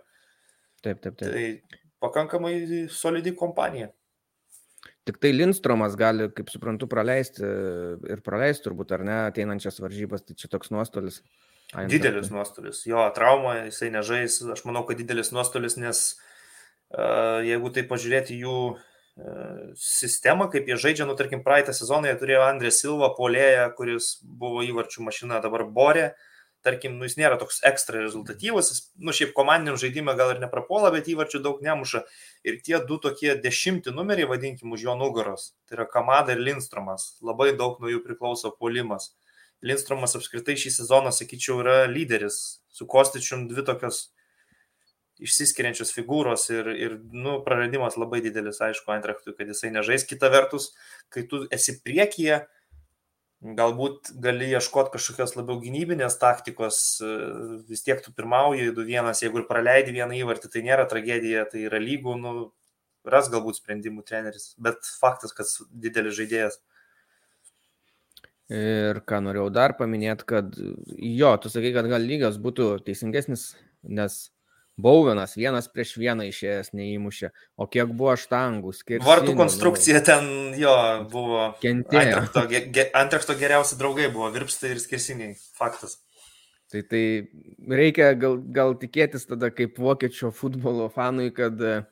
Taip, 0.85 1.01
taip, 1.03 1.17
taip. 1.19 1.33
Tai 1.33 1.81
pakankamai 2.05 2.55
solidi 2.93 3.33
kompanija. 3.35 3.89
Tik 5.05 5.19
tai 5.21 5.33
Lindstromas 5.35 5.97
gali, 5.99 6.29
kaip 6.33 6.49
suprantu, 6.49 6.87
praleisti 6.89 7.45
ir 8.09 8.21
praleisti 8.25 8.65
turbūt, 8.65 8.93
ar 8.95 9.03
ne, 9.05 9.17
ateinančias 9.29 9.77
varžybas, 9.83 10.23
tai 10.25 10.37
čia 10.39 10.49
toks 10.49 10.71
nuostolis. 10.73 11.19
Eintrachtui. 11.75 11.99
Didelis 11.99 12.31
nuostolis. 12.31 12.81
Jo, 12.87 13.03
trauma, 13.15 13.55
jisai 13.67 13.91
nežais. 13.91 14.37
Aš 14.53 14.63
manau, 14.67 14.85
kad 14.87 14.99
didelis 14.99 15.33
nuostolis, 15.35 15.75
nes 15.81 16.03
uh, 16.15 17.41
jeigu 17.43 17.71
tai 17.75 17.83
pažiūrėti 17.89 18.37
jų 18.39 18.59
uh, 18.71 19.73
sistemą, 19.79 20.47
kaip 20.53 20.69
jie 20.71 20.77
žaidžia, 20.79 21.09
nu, 21.09 21.17
tarkim, 21.19 21.43
praeitą 21.43 21.75
sezoną 21.75 22.13
jie 22.13 22.21
turėjo 22.21 22.45
Andrė 22.47 22.71
Silva, 22.71 23.11
polėją, 23.17 23.67
kuris 23.75 24.13
buvo 24.23 24.63
įvarčių 24.63 25.03
mašina, 25.09 25.41
dabar 25.43 25.65
Borė. 25.67 26.13
Tarkim, 26.65 26.95
nu, 26.97 27.05
jis 27.05 27.19
nėra 27.19 27.35
toks 27.37 27.59
ekstra 27.67 27.99
rezultatyvus, 28.01 28.71
jis, 28.71 28.79
nu, 28.97 29.13
šiaip 29.13 29.35
komandiniam 29.37 29.75
žaidimui 29.77 30.15
gal 30.17 30.31
ir 30.33 30.39
neprapuola, 30.41 30.89
bet 30.95 31.11
įvarčių 31.11 31.43
daug 31.43 31.59
nemuša. 31.61 32.01
Ir 32.47 32.57
tie 32.65 32.79
du 32.87 32.97
tokie 33.03 33.35
dešimti 33.37 33.93
numeriai, 33.93 34.31
vadinkim, 34.31 34.71
už 34.73 34.87
jo 34.87 34.95
nugaros, 34.97 35.51
tai 35.67 35.77
yra 35.77 35.85
Kamada 35.91 36.33
ir 36.33 36.41
Lindstromas, 36.41 37.19
labai 37.21 37.51
daug 37.59 37.77
nuo 37.83 37.91
jų 37.91 38.01
priklauso 38.07 38.49
polimas. 38.55 39.11
Lindstromas 39.65 40.15
apskritai 40.17 40.57
šį 40.59 40.73
sezoną, 40.79 41.13
sakyčiau, 41.15 41.59
yra 41.63 41.77
lyderis. 41.89 42.61
Su 42.75 42.87
Kostičium 42.89 43.47
dvi 43.49 43.63
tokios 43.65 44.09
išsiskiriančios 45.23 45.93
figūros 45.95 46.49
ir, 46.51 46.67
ir 46.75 46.97
nu, 47.15 47.37
praradimas 47.45 47.95
labai 47.99 48.19
didelis, 48.25 48.59
aišku, 48.61 48.91
Antrachtui, 48.91 49.35
kad 49.37 49.47
jisai 49.49 49.71
nežais. 49.73 50.03
Kita 50.07 50.29
vertus, 50.33 50.73
kai 51.13 51.23
tu 51.29 51.45
esi 51.55 51.77
priekyje, 51.85 52.41
galbūt 53.55 54.11
gali 54.23 54.49
ieškoti 54.55 54.93
kažkokios 54.95 55.35
labiau 55.37 55.59
gynybinės 55.61 56.17
taktikos, 56.21 56.81
vis 57.69 57.83
tiek 57.85 58.01
tu 58.03 58.13
pirmauji 58.15 58.71
2-1, 58.75 59.11
jeigu 59.21 59.41
ir 59.41 59.49
praleidi 59.49 59.95
vieną 59.95 60.17
įvartį, 60.21 60.51
tai 60.51 60.63
nėra 60.65 60.87
tragedija, 60.89 61.45
tai 61.51 61.65
yra 61.69 61.81
lygų, 61.81 62.15
nu, 62.21 62.35
ras 63.05 63.29
galbūt 63.31 63.59
sprendimų 63.61 64.05
treneris, 64.07 64.53
bet 64.57 64.87
faktas, 64.99 65.35
kad 65.35 65.51
didelis 65.69 66.17
žaidėjas. 66.17 66.59
Ir 68.53 68.99
ką 69.09 69.23
norėjau 69.25 69.49
dar 69.49 69.73
paminėti, 69.73 70.25
kad 70.29 70.53
jo, 70.53 71.31
tu 71.41 71.49
sakai, 71.49 71.71
kad 71.73 71.87
gal 71.89 72.03
lygas 72.05 72.37
būtų 72.41 72.75
teisingesnis, 72.85 73.55
nes 73.81 74.19
Bauvinas 74.77 75.37
vienas 75.39 75.69
prieš 75.71 75.93
vieną 75.95 76.25
išėjęs 76.27 76.73
neįmušė, 76.75 77.29
o 77.55 77.65
kiek 77.71 77.93
buvo 77.95 78.13
štangų 78.19 78.73
skirti. 78.75 79.05
Vartų 79.07 79.35
konstrukcija 79.39 80.01
nu, 80.01 80.05
ten 80.09 80.27
jo 80.59 80.73
buvo. 81.11 81.45
Kentėjo. 81.61 82.25
Antrakto 82.99 83.37
geriausi 83.39 83.79
draugai 83.79 84.09
buvo 84.11 84.27
virpstai 84.35 84.73
ir 84.75 84.83
skirsiniai. 84.83 85.37
Faktas. 85.55 85.95
Tai 86.73 86.83
tai 86.91 87.03
reikia 87.71 88.11
gal, 88.19 88.35
gal 88.51 88.75
tikėtis 88.81 89.29
tada 89.29 89.47
kaip 89.53 89.79
vokiečio 89.79 90.33
futbolo 90.35 90.89
fanui, 90.91 91.29
kad 91.33 91.61
uh, 91.63 91.85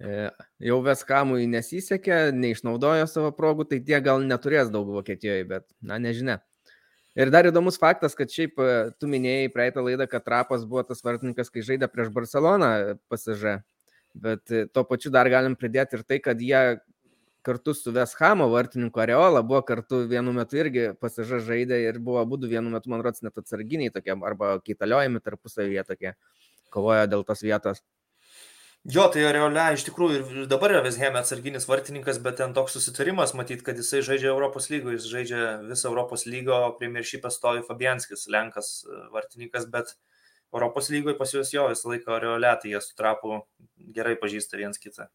jau 0.00 0.78
Veskamui 0.84 1.48
nesisekė, 1.50 2.30
neišnaudojo 2.32 3.08
savo 3.10 3.32
progų, 3.36 3.66
tai 3.68 3.80
tie 3.84 3.98
gal 4.04 4.22
neturės 4.24 4.70
daug 4.72 4.88
Vokietijoje, 4.94 5.44
bet, 5.48 5.66
na, 5.84 5.98
nežinia. 6.00 6.38
Ir 7.18 7.32
dar 7.34 7.48
įdomus 7.48 7.76
faktas, 7.80 8.14
kad 8.14 8.30
šiaip 8.30 8.60
e, 8.62 8.68
tu 9.02 9.08
minėjai 9.10 9.50
praeitą 9.52 9.82
laidą, 9.82 10.06
kad 10.08 10.22
Trapas 10.24 10.62
buvo 10.64 10.84
tas 10.86 11.02
vartininkas, 11.02 11.50
kai 11.50 11.64
žaidė 11.66 11.88
prieš 11.90 12.12
Barceloną 12.14 12.70
pasižę, 13.10 13.56
bet 14.14 14.54
e, 14.54 14.62
tuo 14.70 14.84
pačiu 14.86 15.10
dar 15.12 15.28
galim 15.28 15.56
pridėti 15.58 15.98
ir 15.98 16.06
tai, 16.06 16.20
kad 16.22 16.40
jie 16.40 16.78
kartu 17.42 17.74
su 17.74 17.92
Veshamo 17.92 18.46
vartininku 18.52 19.02
Areola 19.02 19.42
buvo 19.42 19.60
kartu 19.66 20.04
vienu 20.08 20.32
metu 20.36 20.60
irgi 20.60 20.90
pasižą 21.02 21.40
žaidė 21.44 21.80
ir 21.88 21.98
buvo 21.98 22.22
būdų 22.30 22.52
vienu 22.54 22.70
metu, 22.70 22.92
man 22.92 23.02
rodos, 23.02 23.24
net 23.26 23.36
atsarginiai 23.42 23.92
tokie 23.92 24.14
arba 24.14 24.54
keitaliojami 24.62 25.24
tarpusavyje 25.24 25.86
tokie, 25.90 26.14
kovojo 26.70 27.08
dėl 27.10 27.26
tos 27.26 27.42
vietos. 27.42 27.82
Jo, 28.88 29.10
tai 29.12 29.26
Areolia 29.28 29.74
iš 29.76 29.82
tikrųjų 29.84 30.18
ir 30.18 30.46
dabar 30.48 30.72
yra 30.72 30.80
Vesheme 30.86 31.20
atsarginis 31.20 31.66
vartininkas, 31.68 32.16
bet 32.24 32.38
ten 32.40 32.54
toks 32.56 32.78
susitarimas, 32.78 33.34
matyt, 33.36 33.60
kad 33.66 33.76
jisai 33.76 34.00
žaidžia 34.06 34.30
Europos 34.32 34.70
lygoje, 34.72 34.96
jis 34.96 35.08
žaidžia 35.10 35.48
visą 35.66 35.90
Europos 35.90 36.24
lygo, 36.24 36.56
Premiership 36.78 37.28
stovi 37.28 37.60
Fabianskis, 37.66 38.24
Lenkas 38.32 38.70
e, 38.88 39.02
vartininkas, 39.12 39.68
bet 39.68 39.92
Europos 40.54 40.88
lygoje 40.88 41.18
pas 41.18 41.34
juos 41.36 41.52
jo 41.52 41.66
visą 41.68 41.92
laiką 41.92 42.16
Areolia, 42.16 42.54
tai 42.56 42.72
jie 42.72 42.80
sutrapu 42.80 43.42
gerai 43.92 44.16
pažįsta 44.16 44.56
viens 44.56 44.80
kitą. 44.80 45.10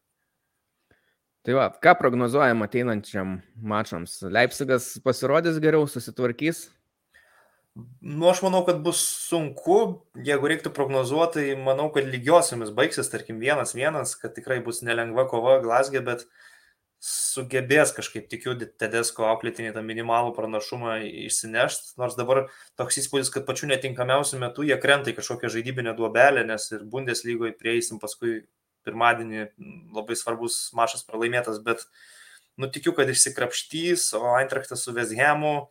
Tai 1.42 1.58
va, 1.58 1.66
ką 1.82 1.98
prognozuojam 1.98 2.62
ateinančiam 2.62 3.40
mačams? 3.58 4.20
Leipzigas 4.30 4.92
pasirodys 5.02 5.58
geriau, 5.62 5.90
susitvarkys, 5.90 6.68
Nu, 8.00 8.28
aš 8.30 8.40
manau, 8.40 8.62
kad 8.64 8.78
bus 8.80 9.02
sunku, 9.28 9.78
jeigu 10.24 10.48
reiktų 10.48 10.70
prognozuoti, 10.72 11.42
tai 11.42 11.56
manau, 11.60 11.90
kad 11.92 12.06
lygiosiamis 12.08 12.70
baigsis, 12.76 13.10
tarkim, 13.12 13.36
vienas 13.42 13.74
vienas, 13.76 14.14
kad 14.16 14.32
tikrai 14.36 14.62
bus 14.64 14.80
nelengva 14.86 15.26
kova 15.28 15.58
Glasgė, 15.60 16.00
bet 16.06 16.24
sugebės 17.04 17.92
kažkaip, 17.92 18.30
tikiu, 18.32 18.54
Tedesko 18.80 19.26
auklėtinį 19.28 19.74
tą 19.76 19.84
minimalų 19.84 20.32
pranašumą 20.38 20.96
išsinešti, 21.26 21.98
nors 22.00 22.16
dabar 22.16 22.46
toks 22.80 23.02
įspūdis, 23.02 23.30
kad 23.34 23.44
pačiu 23.48 23.68
netinkamiausiu 23.68 24.40
metu 24.40 24.64
jie 24.64 24.80
krenta 24.80 25.12
į 25.12 25.18
kažkokią 25.20 25.52
žaidybinę 25.52 25.92
duobelę, 25.98 26.46
nes 26.48 26.70
ir 26.72 26.86
Bundeslygoje 26.88 27.52
prieisim 27.60 28.00
paskui 28.00 28.46
pirmadienį 28.88 29.50
labai 29.92 30.16
svarbus 30.16 30.62
mačas 30.76 31.04
pralaimėtas, 31.04 31.60
bet 31.66 31.84
nutikiu, 32.56 32.96
kad 32.96 33.10
išsikrapštys, 33.12 34.14
o 34.16 34.32
Eintrachtas 34.40 34.86
su 34.86 34.96
Veshemu, 34.96 35.66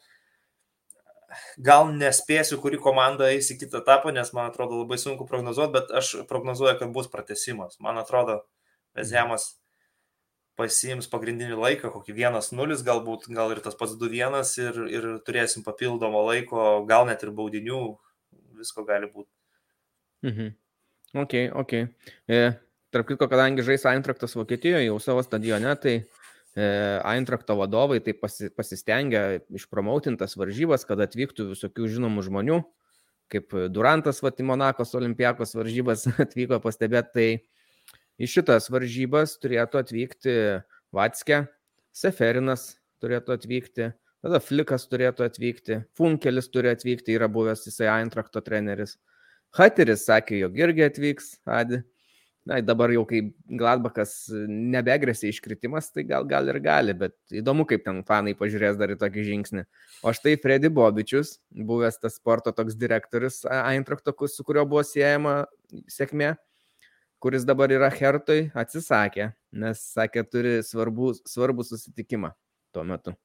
gal 1.62 1.90
nespėsiu, 1.94 2.60
kuri 2.64 2.80
komanda 2.82 3.30
eis 3.34 3.52
į 3.54 3.60
kitą 3.62 3.82
etapą, 3.84 4.14
nes 4.16 4.32
man 4.36 4.50
atrodo 4.50 4.80
labai 4.82 4.98
sunku 5.02 5.28
prognozuoti, 5.30 5.74
bet 5.76 5.94
aš 5.96 6.12
prognozuoju, 6.30 6.78
kad 6.80 6.92
bus 6.96 7.12
pratesimas. 7.12 7.80
Man 7.84 8.00
atrodo, 8.02 8.44
Vezemas 8.96 9.58
pasiims 10.56 11.10
pagrindinį 11.12 11.58
laiką, 11.60 11.92
kokį 11.92 12.16
1-0 12.16 12.84
galbūt, 12.88 13.28
gal 13.36 13.52
ir 13.52 13.60
tas 13.64 13.76
pats 13.76 13.98
2-1 14.00 14.54
ir, 14.64 14.78
ir 14.88 15.08
turėsim 15.28 15.66
papildomą 15.66 16.22
laiko, 16.30 16.86
gal 16.88 17.10
net 17.10 17.26
ir 17.28 17.34
baudinių, 17.36 17.82
visko 18.56 18.86
gali 18.88 19.12
būti. 19.12 19.30
Mhm. 20.26 20.54
Ok, 21.20 21.34
ok. 21.60 21.74
E, 22.32 22.40
tarp 22.92 23.10
kitko, 23.12 23.28
kadangi 23.32 23.68
žais 23.68 23.84
Eintraktas 23.92 24.36
Vokietijoje 24.40 24.88
jau 24.88 24.96
savo 25.04 25.24
stadione, 25.28 25.76
tai 25.80 26.00
E, 26.00 26.25
Eintrakto 26.56 27.58
vadovai 27.60 28.00
taip 28.00 28.22
pasi, 28.24 28.48
pasistengia 28.56 29.42
išpromautintas 29.52 30.38
varžybas, 30.40 30.86
kad 30.88 31.02
atvyktų 31.04 31.50
visokių 31.50 31.90
žinomų 31.98 32.24
žmonių, 32.30 32.62
kaip 33.34 33.52
Durantas 33.76 34.22
Vatimonakos 34.24 34.96
olimpiakos 34.96 35.52
varžybas 35.58 36.06
atvyko 36.24 36.62
pastebėti, 36.64 37.12
tai 37.12 37.28
į 38.22 38.30
šitas 38.32 38.70
varžybas 38.72 39.36
turėtų 39.44 39.82
atvykti 39.84 40.38
Vatskė, 40.96 41.44
Seferinas 41.96 42.78
turėtų 43.04 43.36
atvykti, 43.36 43.90
tada 44.24 44.40
Flikas 44.40 44.88
turėtų 44.88 45.28
atvykti, 45.28 45.82
Funkelis 46.00 46.48
turi 46.52 46.72
atvykti, 46.72 47.18
yra 47.20 47.28
buvęs 47.32 47.68
jisai 47.68 47.92
Eintrakto 47.98 48.40
treneris. 48.44 48.96
Hateris 49.56 50.08
sakė, 50.08 50.40
jog 50.46 50.58
irgi 50.60 50.88
atvyks, 50.88 51.36
Adi. 51.48 51.82
Na, 52.46 52.60
dabar 52.62 52.92
jau 52.94 53.02
kai 53.10 53.24
Gladbachas 53.58 54.12
nebegrėsia 54.46 55.32
iškritimas, 55.32 55.88
tai 55.90 56.04
gal, 56.06 56.28
gal 56.30 56.46
ir 56.52 56.60
gali, 56.62 56.94
bet 56.94 57.16
įdomu, 57.34 57.66
kaip 57.66 57.82
ten 57.88 58.04
fanai 58.06 58.36
pažiūrės 58.38 58.78
dar 58.78 58.94
į 58.94 59.00
tokį 59.02 59.24
žingsnį. 59.32 59.64
O 60.06 60.14
štai 60.14 60.36
Freddy 60.44 60.70
Bobičius, 60.70 61.40
buvęs 61.50 61.98
tas 62.04 62.20
sporto 62.20 62.54
toks 62.54 62.78
direktorius 62.78 63.42
Eintrakto, 63.50 64.14
su 64.30 64.46
kuriuo 64.46 64.68
buvo 64.70 64.84
siejama 64.86 65.48
sėkmė, 65.90 66.36
kuris 67.18 67.48
dabar 67.50 67.74
yra 67.74 67.90
Hertoj, 67.90 68.52
atsisakė, 68.54 69.32
nes 69.66 69.82
sakė, 69.96 70.22
turi 70.30 70.60
svarbų, 70.68 71.16
svarbų 71.26 71.66
susitikimą 71.66 72.36
tuo 72.76 72.84
metu. 72.86 73.16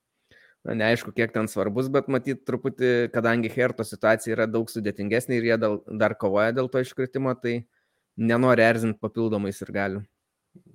Na, 0.64 0.72
neaišku, 0.76 1.12
kiek 1.16 1.32
ten 1.32 1.48
svarbus, 1.48 1.92
bet 1.92 2.08
matyt, 2.12 2.46
truputį, 2.48 3.10
kadangi 3.12 3.52
Herto 3.52 3.84
situacija 3.84 4.32
yra 4.34 4.48
daug 4.48 4.72
sudėtingesnė 4.72 5.38
ir 5.38 5.50
jie 5.50 5.60
dal, 5.60 5.78
dar 5.88 6.16
kovoja 6.20 6.56
dėl 6.56 6.72
to 6.72 6.80
iškritimo, 6.84 7.32
tai 7.40 7.62
nenori 8.20 8.64
erzinti 8.64 9.00
papildomais 9.00 9.60
ir 9.64 9.72
galiu. 9.74 10.02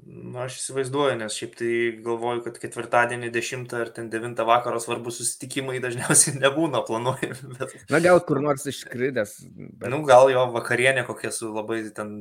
Na, 0.05 0.45
aš 0.45 0.59
įsivaizduoju, 0.59 1.15
nes 1.17 1.33
šiaip 1.33 1.55
tai 1.57 1.69
galvoju, 2.05 2.43
kad 2.45 2.59
ketvirtadienį 2.61 3.31
10 3.33 3.71
ar 3.73 3.89
9 3.95 4.43
vakaro 4.47 4.77
svarbus 4.81 5.17
susitikimai 5.17 5.79
dažniausiai 5.81 6.37
nebūna 6.43 6.83
planuojami. 6.85 7.55
Bet... 7.57 7.73
Na, 7.89 7.99
gal 8.03 8.21
kur 8.27 8.39
nors 8.43 8.67
iškridęs. 8.69 9.33
Bet... 9.55 9.87
Nu, 9.89 10.03
gal 10.07 10.29
jo 10.29 10.45
vakarienė 10.53 11.07
kokia 11.07 11.33
su 11.33 11.49
labai 11.49 11.81
ten 11.97 12.19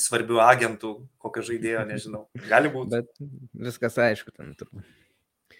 svarbių 0.00 0.40
agentų, 0.46 0.94
kokia 1.22 1.44
žaidėjo, 1.50 1.84
nežinau. 1.92 2.24
Gali 2.48 2.72
būti. 2.72 2.96
Bet 2.96 3.12
viskas 3.68 4.00
aišku 4.08 4.32
ten 4.32 4.56
turbūt. 4.56 4.88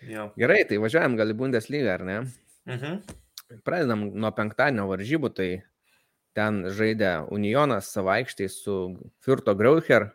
Jo. 0.09 0.31
Gerai, 0.41 0.63
tai 0.69 0.81
važiuojam 0.81 1.17
gal 1.21 1.33
į 1.33 1.39
Bundesliga, 1.39 1.99
ar 1.99 2.09
ne? 2.09 2.19
Mhm. 2.73 2.99
Pradedam 3.69 4.09
nuo 4.17 4.33
penktadienio 4.35 4.89
varžybų, 4.91 5.31
tai 5.37 5.51
ten 6.37 6.65
žaidė 6.77 7.13
Unionas 7.33 7.89
savo 7.95 8.13
aikštėje 8.15 8.53
su 8.53 8.77
Furto 9.25 9.55
Graucher. 9.59 10.11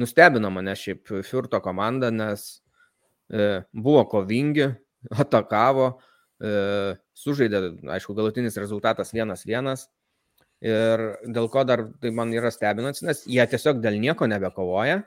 Nustebino 0.00 0.48
mane 0.50 0.74
šiaip 0.78 1.12
Furto 1.28 1.60
komanda, 1.60 2.08
nes 2.10 2.46
e, 3.28 3.62
buvo 3.72 4.06
kovingi, 4.08 4.70
atakavo, 5.24 5.90
e, 6.40 6.52
sužaidė, 7.18 7.64
aišku, 7.98 8.16
galutinis 8.16 8.56
rezultatas 8.60 9.12
1-1. 9.14 9.74
Ir 10.62 11.00
dėl 11.34 11.48
ko 11.50 11.64
dar 11.66 11.88
tai 12.00 12.12
man 12.14 12.30
yra 12.34 12.52
stebinantis, 12.54 13.02
nes 13.02 13.24
jie 13.26 13.42
tiesiog 13.50 13.80
dėl 13.82 13.96
nieko 13.98 14.28
nebekovoja, 14.30 15.00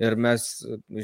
ir 0.00 0.16
mes 0.16 0.44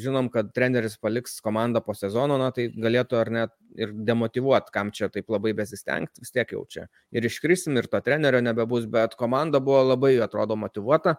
žinom, 0.01 0.31
kad 0.33 0.49
treneris 0.57 0.97
paliks 1.01 1.37
komandą 1.45 1.83
po 1.85 1.95
sezono, 1.97 2.39
na, 2.41 2.49
tai 2.55 2.69
galėtų 2.73 3.19
ar 3.21 3.31
net 3.33 3.53
ir 3.77 3.93
demotivuoti, 4.09 4.73
kam 4.73 4.93
čia 4.97 5.11
taip 5.13 5.29
labai 5.33 5.53
besistengti, 5.57 6.23
vis 6.25 6.33
tiek 6.33 6.55
jau 6.57 6.63
čia. 6.73 6.87
Ir 7.13 7.27
iškrisim, 7.29 7.77
ir 7.77 7.91
to 7.93 8.01
trenerio 8.05 8.41
nebebus, 8.45 8.89
bet 8.89 9.19
komanda 9.21 9.61
buvo 9.61 9.83
labai, 9.93 10.15
atrodo, 10.25 10.57
motivuota, 10.57 11.19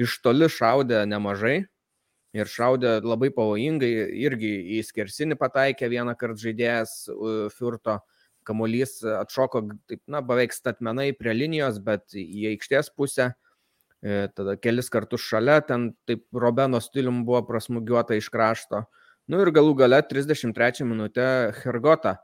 iš 0.00 0.18
toli 0.24 0.50
šaudė 0.52 1.06
nemažai. 1.08 1.62
Ir 2.36 2.50
šaudė 2.52 2.98
labai 3.00 3.30
pavojingai, 3.32 3.88
irgi 4.20 4.50
į 4.76 4.82
skersinį 4.84 5.38
pataikė 5.40 5.88
vieną 5.88 6.12
kartą 6.20 6.42
žaidėjas 6.42 7.06
Furto, 7.54 8.02
kamuolys 8.44 8.98
atšoko 9.08 9.62
taip, 9.88 10.02
na, 10.10 10.20
beveik 10.20 10.52
statmenai 10.52 11.14
prie 11.16 11.32
linijos, 11.32 11.80
bet 11.80 12.12
į 12.12 12.50
aikštės 12.52 12.92
pusę 12.92 13.30
E, 13.30 13.45
tada 14.36 14.56
kelis 14.60 14.90
kartus 14.92 15.24
šalia, 15.24 15.60
ten 15.64 15.90
taip 16.08 16.26
Robeno 16.36 16.80
stilium 16.82 17.24
buvo 17.26 17.42
prasmugiuota 17.48 18.16
iš 18.18 18.28
krašto. 18.32 18.84
Nu 19.26 19.40
ir 19.42 19.50
galų 19.54 19.74
gale 19.80 19.98
33 20.06 20.86
minutę 20.86 21.26
Hergota, 21.62 22.16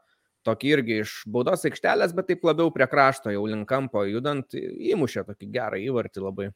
tokį 0.46 0.72
irgi 0.76 0.98
iš 1.02 1.16
baudos 1.26 1.64
aikštelės, 1.66 2.14
bet 2.14 2.28
taip 2.30 2.44
labiau 2.46 2.70
prie 2.74 2.86
krašto, 2.90 3.32
jau 3.34 3.44
link 3.50 3.66
kampo 3.70 4.04
judant, 4.06 4.54
įmušė 4.54 5.26
tokį 5.32 5.50
gerą 5.54 5.80
įvartį 5.82 6.22
labai. 6.22 6.48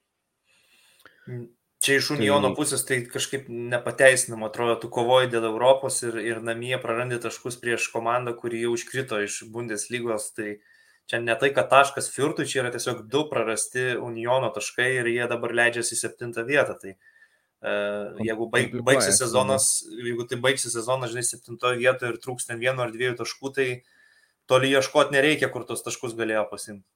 Mm, 1.27 1.49
čia 1.83 1.99
iš 1.99 2.13
Uniono 2.15 2.53
tai... 2.53 2.59
pusės 2.61 2.87
tai 2.87 3.01
kažkaip 3.11 3.51
nepateisinama, 3.51 4.53
atrodo, 4.53 4.79
tu 4.85 4.93
kovoji 4.93 5.33
dėl 5.35 5.49
Europos 5.51 5.99
ir, 6.07 6.21
ir 6.23 6.43
namie 6.47 6.77
prarandi 6.83 7.19
taškus 7.23 7.59
prieš 7.63 7.91
komandą, 7.95 8.37
kuri 8.39 8.63
jau 8.63 8.77
iškrito 8.79 9.19
iš 9.27 9.43
Bundeslygos, 9.51 10.31
tai 10.39 10.53
uh, 10.55 10.73
čia 11.11 11.21
ne 11.23 11.35
tai, 11.39 11.53
kad 11.55 11.69
taškas 11.71 12.11
Fiurtui, 12.15 12.49
čia 12.51 12.65
yra 12.65 12.73
tiesiog 12.75 13.05
du 13.11 13.25
prarasti 13.31 13.95
Uniono 14.03 14.51
taškai 14.55 14.89
ir 15.01 15.11
jie 15.13 15.29
dabar 15.31 15.55
leidžiasi 15.55 15.95
į 15.95 16.01
septintą 16.01 16.47
vietą. 16.49 16.77
Tai 16.83 16.93
uh, 16.97 18.19
jeigu 18.27 18.49
baig, 18.53 18.75
baigsi 18.87 19.15
sezonas, 19.15 19.71
jeigu 19.87 20.27
tai 20.29 20.41
baigsi 20.43 20.73
sezonas, 20.73 21.15
žinai, 21.15 21.27
septintoje 21.27 21.81
vietoje 21.83 22.15
ir 22.15 22.21
trūks 22.23 22.51
ten 22.51 22.63
vieno 22.63 22.85
ar 22.85 22.95
dviejų 22.95 23.17
taškų, 23.23 23.55
tai 23.57 23.69
toli 24.51 24.75
ieškoti 24.75 25.15
nereikia, 25.15 25.51
kur 25.53 25.67
tos 25.69 25.85
taškus 25.87 26.19
galėjo 26.19 26.47
pasimti. 26.51 26.87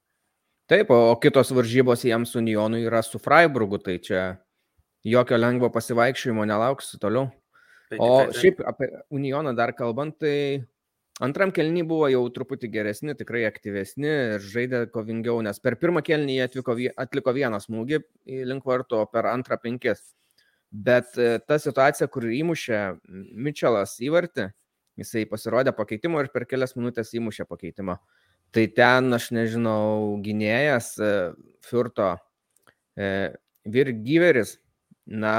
Taip, 0.71 0.91
o 0.93 1.11
kitos 1.19 1.49
varžybos 1.51 2.05
jiems 2.07 2.37
Unionui 2.39 2.85
yra 2.87 3.01
su 3.03 3.19
Freiburgu, 3.19 3.81
tai 3.83 3.97
čia 3.99 4.21
jokio 5.03 5.39
lengvo 5.39 5.67
pasivaikščiojimo 5.73 6.45
nelauksiu 6.47 6.99
toliau. 7.01 7.27
Tai, 7.91 7.97
o 7.99 8.07
tai, 8.07 8.27
tai. 8.29 8.37
šiaip 8.39 8.61
apie 8.71 8.87
Unioną 9.11 9.51
dar 9.57 9.73
kalbant, 9.75 10.15
tai 10.21 10.63
Antram 11.21 11.51
kelnį 11.53 11.83
buvo 11.85 12.07
jau 12.09 12.23
truputį 12.33 12.69
geresni, 12.73 13.13
tikrai 13.17 13.43
aktyvesni 13.45 14.09
ir 14.09 14.41
žaidė 14.41 14.87
kovingiau, 14.93 15.37
nes 15.45 15.59
per 15.61 15.75
pirmą 15.77 16.01
kelnį 16.05 16.39
jie 16.39 16.47
atliko, 16.47 16.75
atliko 17.03 17.33
vieną 17.37 17.59
smūgį 17.61 17.99
link 18.49 18.65
varto, 18.65 19.03
per 19.11 19.29
antrą 19.29 19.59
penkis. 19.61 20.01
Bet 20.71 21.17
e, 21.19 21.35
ta 21.45 21.59
situacija, 21.59 22.07
kur 22.09 22.25
įmušė 22.31 22.79
Mitčelas 23.37 23.97
įvartį, 24.01 24.47
jisai 24.97 25.25
pasirodė 25.29 25.75
pakeitimo 25.77 26.21
ir 26.23 26.31
per 26.33 26.47
kelias 26.49 26.77
minutės 26.77 27.11
įmušė 27.19 27.45
pakeitimą. 27.49 27.99
Tai 28.55 28.65
ten, 28.75 29.13
aš 29.13 29.29
nežinau, 29.35 30.17
gynėjas 30.23 30.93
e, 30.97 31.11
Furto 31.67 32.15
e, 32.95 33.31
Virgyveris, 33.69 34.57
na, 35.05 35.35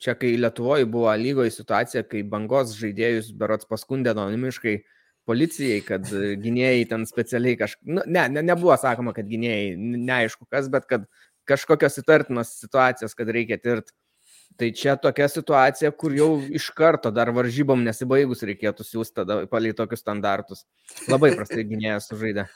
čia 0.00 0.16
kai 0.18 0.34
Lietuvoje 0.40 0.88
buvo 0.90 1.12
lygoje 1.20 1.52
situacija, 1.54 2.02
kai 2.08 2.24
bangos 2.24 2.74
žaidėjus 2.80 3.30
berots 3.36 3.68
paskundė 3.68 4.14
anonimiškai, 4.16 4.80
policijai, 5.30 5.80
kad 5.86 6.06
gynėjai 6.42 6.84
ten 6.90 7.06
specialiai 7.08 7.58
kažkaip, 7.60 7.86
nu, 7.86 8.04
ne, 8.06 8.26
ne, 8.34 8.44
nebuvo 8.50 8.74
sakoma, 8.80 9.14
kad 9.16 9.28
gynėjai, 9.30 9.74
neaišku 9.78 10.48
kas, 10.50 10.70
bet 10.72 10.88
kad 10.90 11.06
kažkokios 11.50 12.00
įtartinos 12.02 12.54
situacijos, 12.60 13.14
kad 13.18 13.30
reikia 13.30 13.60
tirti. 13.62 13.94
Tai 14.58 14.66
čia 14.76 14.96
tokia 14.98 15.28
situacija, 15.30 15.92
kur 15.96 16.12
jau 16.12 16.32
iš 16.42 16.66
karto 16.76 17.12
dar 17.14 17.30
varžybom 17.32 17.84
nesibaigus 17.86 18.42
reikėtų 18.44 18.84
siūsti 18.84 19.20
tada 19.22 19.36
palei 19.50 19.70
tokius 19.76 20.02
standartus. 20.02 20.64
Labai 21.08 21.30
prastai 21.36 21.64
gynėjas 21.68 22.10
sužaidė. 22.10 22.48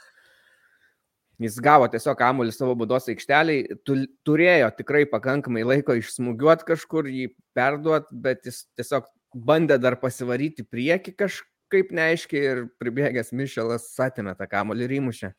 Jis 1.43 1.57
gavo 1.63 1.87
tiesiog 1.91 2.19
kamuolį 2.19 2.53
savo 2.55 2.75
būdos 2.79 3.09
aikšteliai, 3.11 3.79
turėjo 4.27 4.69
tikrai 4.77 5.03
pakankamai 5.11 5.65
laiko 5.67 5.97
išsmugiuoti 5.99 6.69
kažkur, 6.69 7.09
jį 7.11 7.31
perduoti, 7.57 8.15
bet 8.27 8.47
jis 8.51 8.65
tiesiog 8.79 9.09
bandė 9.35 9.81
dar 9.83 9.97
pasivaryti 10.03 10.67
prieki 10.67 11.15
kažkur 11.15 11.54
kaip 11.73 11.93
neaiškiai 11.95 12.45
ir 12.51 12.63
pribėgęs 12.83 13.33
Mišelas 13.37 13.87
atėmė 14.05 14.37
tą 14.39 14.49
kamolį 14.51 14.89
ir 14.89 14.97
įmušė. 15.01 15.33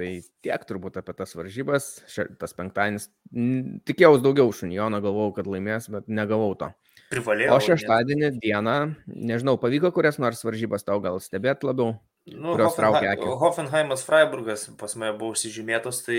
Tai 0.00 0.08
tiek 0.44 0.62
turbūt 0.68 0.96
apie 0.98 1.12
tas 1.16 1.34
varžybas. 1.36 1.88
Tas 2.40 2.56
penktadienis. 2.56 3.10
Tikėjausi 3.88 4.24
daugiau 4.24 4.48
už 4.48 4.64
Unioną, 4.66 5.02
galvojau, 5.04 5.34
kad 5.36 5.50
laimės, 5.50 5.90
bet 5.92 6.08
negavau 6.08 6.54
to. 6.58 6.70
Privalėjau. 7.12 7.52
O 7.52 7.60
šeštadienį 7.60 8.30
dieną, 8.40 8.76
nežinau, 9.04 9.58
pavyko 9.60 9.92
kurias 9.92 10.16
nors 10.22 10.40
varžybas 10.46 10.86
tau 10.88 10.96
gal 11.04 11.20
stebėt 11.20 11.66
labiau. 11.66 11.98
Nu, 12.24 12.54
Hoffenheim, 12.54 13.18
Hoffenheimas 13.40 14.04
Freiburgas 14.06 14.68
pas 14.78 14.92
mane 14.94 15.10
buvo 15.18 15.34
užsižymėtos, 15.34 16.04
tai... 16.06 16.18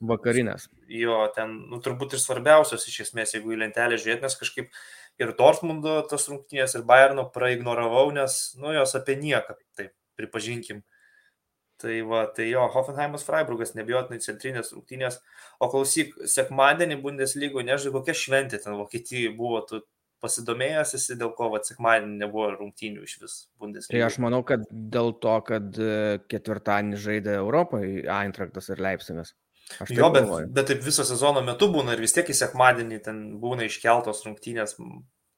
Vakarinės. 0.00 0.64
Jo, 0.88 1.26
ten, 1.36 1.52
nu, 1.68 1.76
turbūt 1.84 2.16
ir 2.16 2.22
svarbiausios 2.22 2.86
iš 2.88 3.02
esmės, 3.04 3.34
jeigu 3.36 3.52
į 3.52 3.58
lentelę 3.60 3.98
žiūrėt, 4.00 4.24
nes 4.24 4.38
kažkaip 4.40 4.72
ir 5.20 5.34
Dortmundo 5.38 5.98
tas 6.10 6.28
rungtynės, 6.30 6.76
ir 6.78 6.86
Bayerno 6.88 7.26
praignoravau, 7.34 8.08
nes, 8.14 8.38
nu, 8.60 8.72
jos 8.76 8.96
apie 8.98 9.18
nieką, 9.20 9.58
taip, 9.78 9.94
pripažinkim. 10.18 10.82
Tai 11.82 11.96
va, 12.06 12.26
tai 12.30 12.46
jo, 12.46 12.62
Hoffenheimas 12.70 13.24
Freiburgas, 13.26 13.72
nebijotinai 13.74 14.22
centrinės 14.22 14.70
rungtynės. 14.70 15.18
O 15.58 15.66
klausyk, 15.72 16.14
sekmadienį 16.30 17.00
Bundeslygoje, 17.02 17.66
nežinau, 17.66 17.96
kokia 17.96 18.14
šventė 18.14 18.60
ten 18.62 18.76
Vokietijoje 18.78 19.32
buvo, 19.34 19.64
tu 19.66 19.82
pasidomėjęs 20.22 20.94
esi, 20.98 21.16
dėl 21.18 21.32
ko 21.34 21.48
atsikmadienį 21.58 22.20
nebuvo 22.20 22.52
rungtynių 22.54 23.02
iš 23.08 23.16
vis 23.24 23.36
Bundesliga? 23.58 23.96
Tai 23.96 24.04
aš 24.06 24.18
manau, 24.22 24.44
kad 24.46 24.62
dėl 24.70 25.10
to, 25.24 25.34
kad 25.48 25.80
e, 25.82 26.20
ketvirtadienį 26.30 27.00
žaidė 27.02 27.34
Europoje 27.40 28.04
Eintraktas 28.06 28.70
ir 28.70 28.84
Leipzigas. 29.80 29.98
Jo, 29.98 30.10
bet, 30.14 30.26
galvoju. 30.26 30.52
bet 30.58 30.70
taip 30.70 30.84
viso 30.84 31.06
sezono 31.08 31.42
metu 31.46 31.68
būna 31.72 31.96
ir 31.96 32.04
vis 32.04 32.14
tiek 32.16 32.28
į 32.28 32.36
sekmadienį 32.38 33.00
ten 33.06 33.20
būna 33.42 33.66
iškeltos 33.68 34.24
rungtynės. 34.26 34.76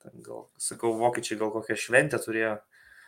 Ten 0.05 0.25
gal, 0.25 0.47
sakau, 0.61 0.93
vokiečiai 1.01 1.41
gal 1.41 1.53
kokią 1.55 1.79
šventę 1.81 2.21
turėjo. 2.21 2.59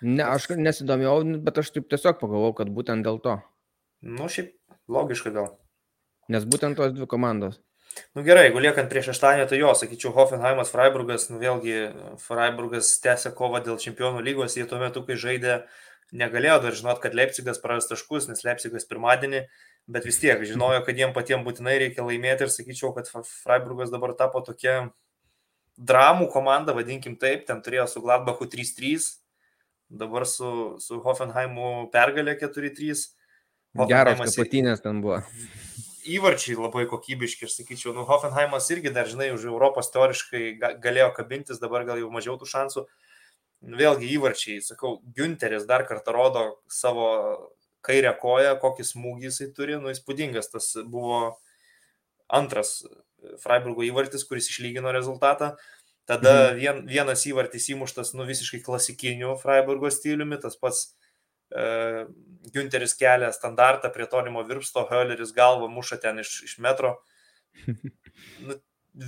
Ne, 0.07 0.25
aš 0.25 0.51
nesidomėjau, 0.57 1.19
bet 1.45 1.61
aš 1.61 1.73
taip 1.75 1.91
tiesiog 1.93 2.19
pagalvojau, 2.21 2.57
kad 2.63 2.73
būtent 2.73 3.05
dėl 3.07 3.21
to. 3.25 3.39
Nu, 4.05 4.29
šiaip 4.33 4.55
logiška 4.93 5.33
gal. 5.35 5.55
Nes 6.33 6.45
būtent 6.49 6.77
tos 6.79 6.93
dvi 6.97 7.09
komandos. 7.11 7.61
Nu 8.17 8.25
gerai, 8.27 8.47
jeigu 8.49 8.61
liekant 8.61 8.91
prie 8.93 9.01
šeštadienio, 9.05 9.47
tai 9.49 9.59
jo, 9.61 9.73
sakyčiau, 9.79 10.13
Hoffenheimas, 10.17 10.73
Freiburgas, 10.73 11.31
nu 11.31 11.41
vėlgi 11.41 11.77
Freiburgas 12.21 12.91
tęsė 13.05 13.33
kovą 13.37 13.63
dėl 13.65 13.79
čempionų 13.81 14.21
lygos, 14.27 14.57
jie 14.59 14.67
tuo 14.69 14.81
metu, 14.83 15.01
kai 15.07 15.17
žaidė, 15.21 15.63
negalėjo 16.13 16.59
dar 16.67 16.77
žinot, 16.77 17.01
kad 17.03 17.17
Leipzigas 17.17 17.61
praras 17.63 17.89
taškus, 17.89 18.29
nes 18.29 18.45
Leipzigas 18.45 18.85
pirmadienį, 18.91 19.47
bet 19.87 20.07
vis 20.09 20.21
tiek 20.23 20.43
žinojo, 20.47 20.83
kad 20.87 20.99
jiem 20.99 21.15
patiems 21.17 21.47
būtinai 21.47 21.77
reikia 21.83 22.07
laimėti 22.07 22.47
ir 22.47 22.53
sakyčiau, 22.53 22.93
kad 22.97 23.11
Freiburgas 23.11 23.93
dabar 23.95 24.15
tapo 24.19 24.43
tokia 24.47 24.91
dramų 25.77 26.31
komanda, 26.33 26.75
vadinkim 26.77 27.19
taip, 27.21 27.45
ten 27.49 27.61
turėjo 27.63 27.87
su 27.91 28.03
Gladbachu 28.05 28.49
3-3, 28.53 29.11
dabar 30.03 30.27
su, 30.27 30.51
su 30.83 30.99
Hoffenheimu 31.05 31.91
pergalė 31.93 32.39
4-3. 32.41 33.07
Geros 33.87 34.23
kapatinės 34.25 34.81
ten 34.83 35.03
buvo 35.05 35.21
įvarčiai 36.07 36.57
labai 36.59 36.87
kokybiški 36.91 37.47
ir 37.47 37.53
sakyčiau, 37.53 37.95
nu, 37.97 38.05
Hoffenheimas 38.09 38.69
irgi 38.75 38.93
dar, 38.95 39.09
žinai, 39.11 39.33
už 39.35 39.49
Europos 39.51 39.91
teoriškai 39.95 40.57
galėjo 40.83 41.11
kabintis, 41.17 41.61
dabar 41.63 41.87
gal 41.89 42.01
jau 42.01 42.11
mažiau 42.15 42.37
tų 42.39 42.49
šansų. 42.51 42.87
Vėlgi 43.77 44.11
įvarčiai, 44.15 44.61
sakau, 44.63 44.99
Günteris 45.17 45.67
dar 45.67 45.87
kartą 45.89 46.15
rodo 46.15 46.45
savo 46.71 47.09
kairę 47.87 48.13
koją, 48.21 48.57
kokį 48.63 48.87
smūgį 48.91 49.31
jisai 49.31 49.49
turi, 49.57 49.79
nu, 49.83 49.93
įspūdingas 49.95 50.53
tas 50.53 50.73
buvo 50.85 51.37
antras 52.27 52.81
Freiburgo 53.43 53.87
įvartis, 53.87 54.27
kuris 54.29 54.51
išlygino 54.53 54.93
rezultatą. 54.95 55.55
Tada 56.07 56.35
mhm. 56.53 56.59
vien, 56.61 56.85
vienas 56.87 57.25
įvartis 57.27 57.71
įmuštas, 57.75 58.13
nu, 58.19 58.27
visiškai 58.29 58.63
klasikiniu 58.67 59.35
Freiburgo 59.41 59.91
stiliumi, 59.91 60.39
tas 60.43 60.59
pats 60.59 60.91
E, 61.51 62.07
Günteris 62.55 62.95
kelia 62.99 63.33
standartą 63.33 63.91
prie 63.95 64.07
tolimo 64.07 64.43
virpsto, 64.47 64.87
Hölleris 64.91 65.33
galvą 65.35 65.69
muša 65.71 65.99
ten 66.03 66.19
iš, 66.23 66.41
iš 66.49 66.59
metro. 66.59 66.97
Nu, 68.47 68.55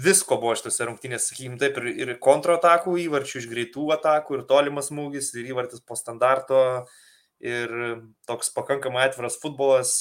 visko 0.04 0.36
buvo 0.40 0.54
šitose 0.58 0.86
rungtynėse, 0.88 1.30
sakykim, 1.30 1.56
taip, 1.60 1.78
ir, 1.80 1.86
ir 2.02 2.10
kontratakų 2.22 2.96
įvarčių, 3.06 3.40
iš 3.40 3.46
greitų 3.50 3.86
atakų, 3.94 4.38
ir 4.38 4.42
tolimas 4.50 4.90
smūgis, 4.90 5.30
ir 5.38 5.48
įvartis 5.52 5.80
po 5.84 5.96
standarto, 5.96 6.60
ir 7.44 7.74
toks 8.28 8.50
pakankamai 8.54 9.08
atviras 9.08 9.38
futbolas. 9.40 9.92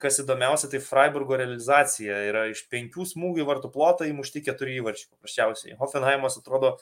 Kas 0.00 0.16
įdomiausia, 0.22 0.70
tai 0.72 0.78
Freiburgo 0.80 1.36
realizacija 1.36 2.22
yra 2.30 2.46
iš 2.48 2.62
penkių 2.72 3.04
smūgių 3.04 3.44
vartų 3.44 3.68
plotą 3.74 4.06
įmušti 4.08 4.40
keturi 4.46 4.78
įvarčiai, 4.80 5.10
paprasčiausiai. 5.12 5.74
Hoffenheimas 5.76 6.38
atrodo 6.40 6.78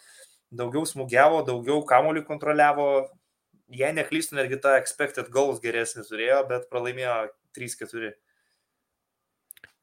daugiau 0.55 0.87
smūgiavo, 0.87 1.41
daugiau 1.49 1.83
kamolių 1.89 2.23
kontroliavo, 2.29 2.87
jei 3.75 3.91
neklystu, 3.97 4.39
netgi 4.39 4.61
tą 4.63 4.77
expected 4.79 5.33
goals 5.35 5.59
geresnį 5.65 6.07
turėjo, 6.07 6.45
bet 6.53 6.71
pralaimėjo 6.71 7.19
3-4. 7.59 8.15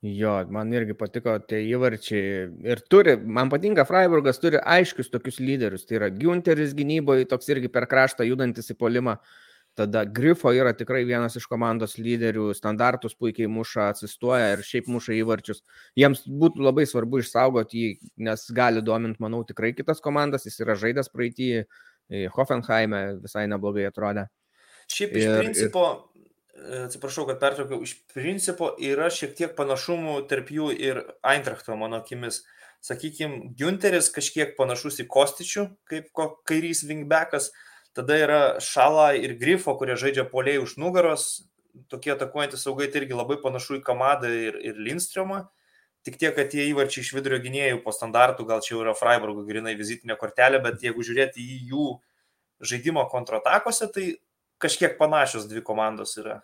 Jo, 0.05 0.35
man 0.53 0.69
irgi 0.75 0.93
patiko 0.97 1.33
tie 1.49 1.63
įvarčiai. 1.65 2.45
Ir 2.67 2.81
turi, 2.91 3.15
man 3.17 3.49
patinka, 3.49 3.87
Freiburgas 3.89 4.37
turi 4.41 4.59
aiškius 4.61 5.09
tokius 5.09 5.39
lyderius. 5.41 5.85
Tai 5.89 5.97
yra 5.97 6.09
Günteris 6.13 6.75
gynyboje, 6.77 7.25
toks 7.31 7.49
irgi 7.49 7.71
per 7.73 7.87
kraštą 7.89 8.27
judantis 8.27 8.69
į 8.69 8.77
polimą. 8.77 9.15
Tada 9.75 10.05
Grifo 10.07 10.53
yra 10.55 10.71
tikrai 10.71 11.01
vienas 11.03 11.35
iš 11.35 11.49
komandos 11.51 11.97
lyderių, 11.99 12.53
standartus 12.55 13.17
puikiai 13.19 13.49
muša, 13.51 13.89
atsistoja 13.91 14.53
ir 14.53 14.63
šiaip 14.63 14.87
muša 14.87 15.17
įvarčius. 15.17 15.59
Jiems 15.99 16.23
būtų 16.25 16.63
labai 16.63 16.85
svarbu 16.87 17.19
išsaugoti 17.19 17.81
jį, 17.81 17.89
nes 18.23 18.45
gali 18.55 18.83
dominti, 18.85 19.19
manau, 19.23 19.43
tikrai 19.43 19.73
kitas 19.75 19.99
komandas. 20.03 20.47
Jis 20.47 20.61
yra 20.63 20.77
žaidęs 20.79 21.11
praeitį 21.11 21.49
Hoffenheime 22.37 23.01
visai 23.19 23.49
neblogai 23.51 23.87
atrodė. 23.89 24.29
Šiaip 24.93 25.15
iš 25.17 25.27
ir, 25.27 25.37
principo, 25.41 25.85
ir... 26.55 26.85
atsiprašau, 26.85 27.27
kad 27.27 27.43
pertraukiau, 27.43 27.81
iš 27.83 27.97
principo 28.13 28.71
yra 28.79 29.11
šiek 29.11 29.35
tiek 29.35 29.55
panašumų 29.59 30.21
tarp 30.31 30.55
jų 30.55 30.71
ir 30.71 31.03
Eintrachto, 31.19 31.75
mano 31.75 31.99
akimis. 31.99 32.45
Sakykime, 32.85 33.55
Günteris 33.57 34.11
kažkiek 34.13 34.55
panašus 34.55 35.01
į 35.01 35.09
Kostičių, 35.09 35.67
kaip 35.89 36.11
kairys 36.45 36.83
wingbackas, 36.85 37.49
tada 37.95 38.17
yra 38.19 38.39
Šala 38.63 39.13
ir 39.17 39.37
Grifo, 39.39 39.75
kurie 39.79 39.95
žaidžia 39.99 40.27
poliai 40.29 40.59
už 40.61 40.75
nugaros, 40.81 41.45
tokie 41.91 42.13
atakuojantys 42.13 42.65
saugai 42.67 42.89
tai 42.91 43.03
irgi 43.03 43.17
labai 43.17 43.37
panašu 43.41 43.79
į 43.79 43.85
Kamadą 43.85 44.31
ir, 44.31 44.59
ir 44.59 44.79
Lindströmą. 44.79 45.45
Tik 46.05 46.19
tiek, 46.21 46.35
kad 46.37 46.51
tie 46.51 46.67
įvarčiai 46.69 47.01
iš 47.01 47.13
vidurio 47.15 47.39
gynėjų 47.41 47.79
po 47.81 47.93
standartų, 47.95 48.45
gal 48.45 48.61
čia 48.61 48.75
jau 48.75 48.83
yra 48.83 48.93
Freiburgo 48.97 49.41
grinai 49.47 49.73
vizitinė 49.79 50.19
kortelė, 50.21 50.59
bet 50.61 50.83
jeigu 50.85 51.01
žiūrėti 51.01 51.41
į 51.41 51.57
jų 51.71 51.87
žaidimo 52.61 53.07
kontratakose, 53.09 53.87
tai 53.89 54.05
kažkiek 54.61 54.99
panašios 54.99 55.47
dvi 55.49 55.63
komandos 55.65 56.13
yra. 56.21 56.43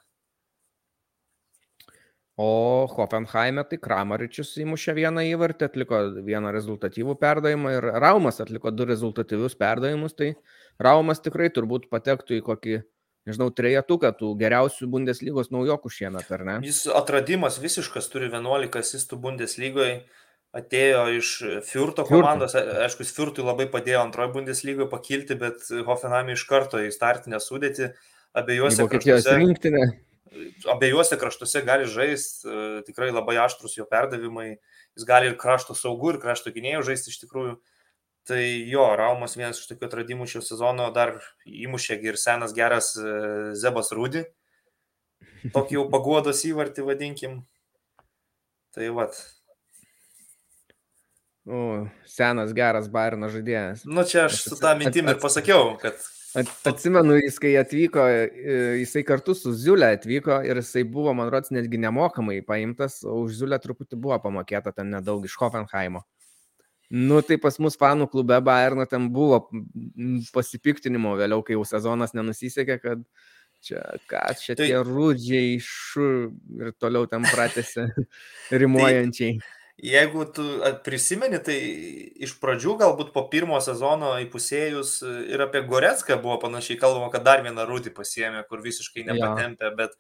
O 2.40 2.88
Hoffenheime 2.88 3.66
tai 3.68 3.78
Kramaričius 3.82 4.54
įmušė 4.64 4.96
vieną 4.96 5.26
įvartį, 5.34 5.68
atliko 5.68 5.98
vieną 6.24 6.54
rezultatyvų 6.56 7.18
perdavimą 7.20 7.74
ir 7.76 7.88
Raumas 8.02 8.40
atliko 8.42 8.72
du 8.72 8.88
rezultatyvius 8.88 9.58
perdavimus, 9.60 10.16
tai 10.16 10.32
Raumas 10.80 11.20
tikrai 11.22 11.52
turbūt 11.54 11.90
patektų 11.92 12.40
į 12.40 12.46
kokį 12.48 12.78
nežinau, 13.28 13.52
trejetuką 13.54 14.14
tų 14.18 14.32
geriausių 14.40 14.88
Bundeslygos 14.92 15.52
naujokų 15.54 15.92
šiemet, 15.94 16.32
ar 16.34 16.46
ne? 16.48 16.58
Jis 16.66 16.86
atradimas 16.90 17.60
visiškas, 17.62 18.10
turi 18.14 18.32
11 18.32 18.80
asistų 18.82 19.20
Bundeslygoje, 19.22 20.02
atėjo 20.58 21.04
iš 21.20 21.34
Furto 21.68 22.06
komandos, 22.08 22.56
aišku, 22.56 23.06
Furtui 23.12 23.46
labai 23.46 23.68
padėjo 23.72 24.02
antrojo 24.06 24.34
Bundeslygoje 24.40 24.90
pakilti, 24.92 25.38
bet 25.40 25.68
Hoffenheim 25.88 26.34
iš 26.34 26.48
karto 26.50 26.82
į 26.82 26.90
startinę 26.96 27.40
sudėtį 27.44 27.92
abiejose 28.40 28.88
kraštuose. 28.90 29.38
Rinktinė. 29.38 29.86
Abiejose 30.72 31.18
kraštuose 31.20 31.62
gali 31.68 31.90
žaisti, 31.92 32.48
tikrai 32.88 33.10
labai 33.12 33.36
aštrus 33.44 33.76
jo 33.76 33.86
perdavimai, 33.90 34.54
jis 34.96 35.08
gali 35.08 35.28
ir 35.32 35.38
krašto 35.40 35.76
saugų, 35.76 36.16
ir 36.16 36.22
krašto 36.24 36.54
gynėjų 36.56 36.86
žaisti 36.88 37.12
iš 37.12 37.20
tikrųjų. 37.26 37.58
Tai 38.30 38.42
jo, 38.70 38.86
Raumas 38.96 39.34
vienas 39.36 39.60
iš 39.60 39.68
tokių 39.72 39.88
atradimų 39.88 40.28
šio 40.30 40.44
sezono 40.46 40.92
dar 40.94 41.16
įmušė 41.50 41.98
ir 42.06 42.20
senas 42.22 42.54
geras 42.54 42.94
e, 42.96 43.14
Zebas 43.58 43.90
Rūdi. 43.98 44.28
Tokį 45.56 45.80
jau 45.80 45.86
pagodos 45.90 46.44
įvartį 46.46 46.86
vadinkim. 46.86 47.40
Tai 48.78 48.92
vad. 48.94 49.18
O, 51.50 51.88
senas 52.06 52.54
geras 52.54 52.88
Bairno 52.94 53.32
žaidėjas. 53.34 53.88
Nu 53.90 54.06
čia 54.06 54.28
aš 54.30 54.44
su 54.46 54.58
tą 54.62 54.76
mintim 54.78 55.10
ir 55.10 55.18
pasakiau, 55.20 55.74
kad 55.82 55.98
Atsimenu, 56.32 57.18
jis 57.20 57.38
kai 57.44 57.52
atvyko, 57.60 58.04
e, 58.08 58.60
jisai 58.80 59.04
kartu 59.08 59.34
su 59.36 59.52
Ziulė 59.58 59.90
atvyko 59.98 60.38
ir 60.48 60.62
jisai 60.62 60.86
buvo, 60.88 61.12
man 61.18 61.28
rodos, 61.34 61.52
netgi 61.52 61.80
nemokamai 61.82 62.40
paimtas, 62.48 63.02
o 63.04 63.18
už 63.26 63.42
Ziulę 63.42 63.60
truputį 63.60 64.00
buvo 64.00 64.20
pamokėta 64.24 64.72
ten 64.76 64.94
nedaug 64.96 65.26
iš 65.28 65.36
Hoffenheimo. 65.42 66.06
Nu, 66.92 67.22
tai 67.24 67.38
pas 67.40 67.56
mus 67.64 67.78
fanų 67.80 68.10
klube 68.12 68.36
Bayerno 68.44 68.84
ten 68.88 69.10
buvo 69.12 69.46
pasipiktinimo 70.36 71.14
vėliau, 71.20 71.44
kai 71.48 71.56
jau 71.56 71.64
sezonas 71.68 72.16
nenusisekė, 72.16 72.78
kad 72.84 73.06
čia, 73.64 73.84
ką, 74.12 74.26
čia 74.40 74.56
tai, 74.60 74.68
tie 74.72 74.82
rūdžiai 74.88 75.56
šu 75.64 76.10
ir 76.60 76.76
toliau 76.80 77.08
ten 77.12 77.28
pratėsi 77.28 77.88
rimuojančiai. 78.64 79.40
Tai, 79.40 79.61
jeigu 79.82 80.26
tu 80.36 80.46
prisimeni, 80.86 81.40
tai 81.42 81.58
iš 82.22 82.36
pradžių 82.42 82.78
galbūt 82.82 83.12
po 83.16 83.26
pirmo 83.32 83.58
sezono 83.64 84.14
įpusėjus 84.22 85.00
ir 85.34 85.42
apie 85.48 85.64
Gorecką 85.68 86.20
buvo 86.22 86.38
panašiai 86.44 86.80
kalbama, 86.82 87.10
kad 87.14 87.26
dar 87.26 87.42
vieną 87.46 87.66
rūdį 87.70 87.94
pasiemė, 87.98 88.44
kur 88.50 88.62
visiškai 88.62 89.08
nepatempė, 89.10 89.72
ja. 89.72 89.78
bet 89.84 89.98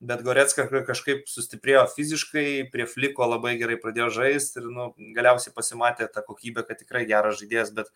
bet 0.00 0.22
Goretska 0.24 0.64
kažkaip 0.88 1.26
sustiprėjo 1.28 1.82
fiziškai, 1.92 2.70
prie 2.72 2.86
fliko 2.88 3.26
labai 3.28 3.58
gerai 3.60 3.76
pradėjo 3.80 4.08
žaisti 4.16 4.62
ir 4.62 4.70
nu, 4.72 4.86
galiausiai 5.16 5.52
pasimatė 5.52 6.08
tą 6.08 6.22
kokybę, 6.24 6.64
kad 6.64 6.80
tikrai 6.80 7.04
geras 7.08 7.36
žaidėjas, 7.42 7.74
bet 7.76 7.90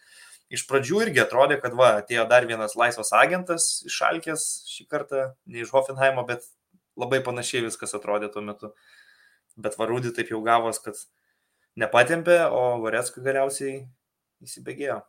iš 0.52 0.66
pradžių 0.68 1.00
irgi 1.06 1.22
atrodė, 1.24 1.56
kad 1.62 1.72
va, 1.78 1.94
atėjo 2.02 2.26
dar 2.28 2.44
vienas 2.50 2.76
laisvas 2.76 3.14
agentas 3.16 3.70
iš 3.88 4.02
Alkės 4.04 4.44
šį 4.68 4.84
kartą, 4.92 5.30
ne 5.48 5.64
iš 5.64 5.72
Hoffenheimo, 5.72 6.26
bet 6.28 6.44
labai 7.00 7.22
panašiai 7.24 7.64
viskas 7.64 7.96
atrodė 7.96 8.28
tuo 8.34 8.44
metu. 8.44 8.74
Bet 9.56 9.78
Varūdį 9.80 10.12
taip 10.16 10.32
jau 10.34 10.42
gavos, 10.44 10.80
kad 10.84 10.98
nepatempė, 11.80 12.38
o 12.50 12.78
Goretska 12.82 13.22
galiausiai 13.24 13.82
įsibėgėjo. 14.44 15.00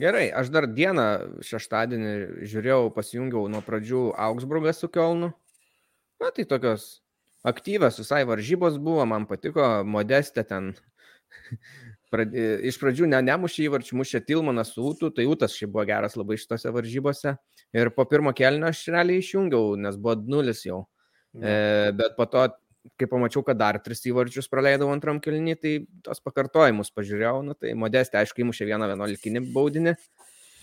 Gerai, 0.00 0.28
aš 0.30 0.52
dar 0.54 0.68
dieną 0.70 1.04
šeštadienį 1.44 2.10
žiūrėjau, 2.48 2.92
pasijungiau 2.94 3.48
nuo 3.50 3.60
pradžių 3.66 4.10
Augsburgą 4.28 4.72
su 4.76 4.88
Kielnu. 4.92 5.32
Na, 6.22 6.30
tai 6.30 6.44
tokios 6.46 7.00
aktyvios 7.46 7.98
visai 7.98 8.22
varžybos 8.28 8.78
buvo, 8.78 9.02
man 9.08 9.26
patiko, 9.26 9.66
modestė 9.84 10.44
ten. 10.46 10.72
Iš 12.70 12.78
pradžių 12.80 13.06
ne, 13.10 13.20
nemušė 13.22 13.66
įvarčių, 13.68 13.98
mušė 14.00 14.20
Tilmanas 14.26 14.72
su 14.74 14.82
Utu, 14.82 15.12
tai 15.14 15.28
Utas 15.30 15.54
šiaip 15.54 15.74
buvo 15.74 15.84
geras 15.86 16.16
labai 16.18 16.38
šitose 16.42 16.72
varžybose. 16.74 17.36
Ir 17.74 17.90
po 17.94 18.06
pirmo 18.10 18.32
kelnio 18.34 18.66
aš 18.70 18.86
realiai 18.90 19.22
išjungiau, 19.22 19.76
nes 19.78 19.98
buvo 19.98 20.16
nulis 20.26 20.64
jau. 20.66 20.84
Ja. 21.38 21.46
E, 21.46 21.92
bet 21.94 22.16
po 22.18 22.26
to 22.26 22.48
kai 23.00 23.08
pamačiau, 23.10 23.42
kad 23.46 23.58
dar 23.60 23.78
tris 23.84 24.02
įvarčius 24.08 24.48
praleidau 24.52 24.90
antram 24.92 25.20
kelnį, 25.22 25.56
tai 25.60 25.74
tos 26.06 26.22
pakartojimus 26.24 26.92
pažiūrėjau, 26.96 27.40
nu, 27.46 27.56
tai 27.58 27.74
modestė, 27.78 28.20
aišku, 28.22 28.44
įmušė 28.44 28.68
vieną 28.70 28.88
vienuolikinį 28.92 29.44
baudinį. 29.54 29.96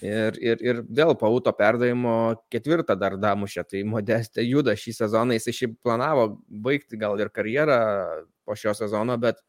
Ir, 0.06 0.36
ir, 0.38 0.62
ir 0.62 0.80
vėl 0.94 1.16
pauto 1.18 1.50
perdavimo 1.58 2.38
ketvirtą 2.54 2.94
dar 3.02 3.16
damušė, 3.18 3.64
tai 3.66 3.82
modestė 3.82 4.46
juda 4.46 4.76
šį 4.78 4.94
sezoną, 5.00 5.38
jis 5.38 5.50
šiaip 5.58 5.78
planavo 5.82 6.28
baigti 6.46 7.00
gal 7.02 7.18
ir 7.18 7.32
karjerą 7.34 7.80
po 8.46 8.54
šio 8.54 8.76
sezono, 8.78 9.16
bet 9.18 9.42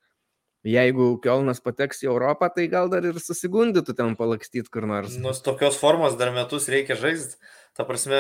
jeigu 0.64 1.10
Kielnas 1.24 1.60
pateks 1.60 2.00
į 2.04 2.08
Europą, 2.08 2.48
tai 2.54 2.64
gal 2.72 2.88
dar 2.92 3.04
ir 3.04 3.20
susigundytų 3.20 3.94
ten 3.98 4.16
palakstyti 4.16 4.72
kur 4.72 4.88
nors. 4.88 5.18
Nus 5.20 5.42
tokios 5.44 5.76
formos 5.80 6.16
dar 6.16 6.32
metus 6.32 6.70
reikia 6.72 6.96
žaisti. 6.96 7.36
Ta 7.76 7.84
prasme, 7.86 8.18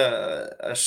aš 0.68 0.84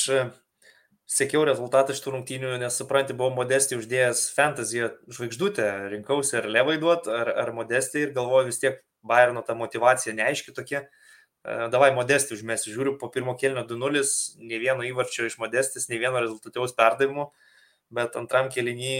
sekiau 1.12 1.44
rezultatą 1.44 1.92
iš 1.92 2.00
tų 2.04 2.14
rungtynių, 2.16 2.54
nes 2.62 2.78
supranti, 2.78 3.16
buvau 3.16 3.34
modestį 3.36 3.78
uždėjęs 3.80 4.24
fantasy 4.36 4.86
žvaigždutę, 5.12 5.68
rinkausi 5.92 6.38
ar 6.40 6.48
levai 6.48 6.78
duot, 6.80 7.08
ar, 7.12 7.30
ar 7.44 7.52
modestį 7.56 8.06
ir 8.06 8.16
galvoju 8.16 8.48
vis 8.48 8.62
tiek 8.62 8.80
Bayerno 9.02 9.42
ta 9.42 9.56
motivacija 9.58 10.14
neaiški 10.14 10.54
tokia. 10.54 10.84
Davai 11.42 11.88
modestį 11.90 12.36
užmėsiu, 12.36 12.70
žiūriu 12.70 12.92
po 13.00 13.08
pirmo 13.10 13.34
kelnio 13.34 13.64
2-0, 13.66 14.02
nei 14.46 14.60
vieno 14.62 14.86
įvarčio 14.86 15.26
iš 15.26 15.40
modestis, 15.42 15.88
nei 15.90 15.98
vieno 15.98 16.20
rezultatyvaus 16.22 16.76
perdavimo, 16.78 17.32
bet 17.90 18.14
antram 18.20 18.46
kelnį 18.54 18.94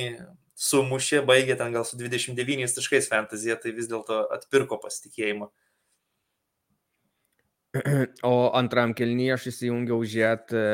sumušė, 0.59 1.23
baigė 1.27 1.55
ten 1.61 1.71
gal 1.75 1.87
su 1.87 1.97
29 2.01 2.75
taškais 2.77 3.07
fantazija, 3.11 3.57
tai 3.63 3.71
vis 3.77 3.87
dėlto 3.91 4.25
atpirko 4.35 4.81
pasitikėjimą. 4.83 5.53
O 8.27 8.35
antram 8.59 8.91
kelnyje 8.93 9.39
aš 9.39 9.47
įsijungiau 9.53 10.03
žiūrėti 10.03 10.65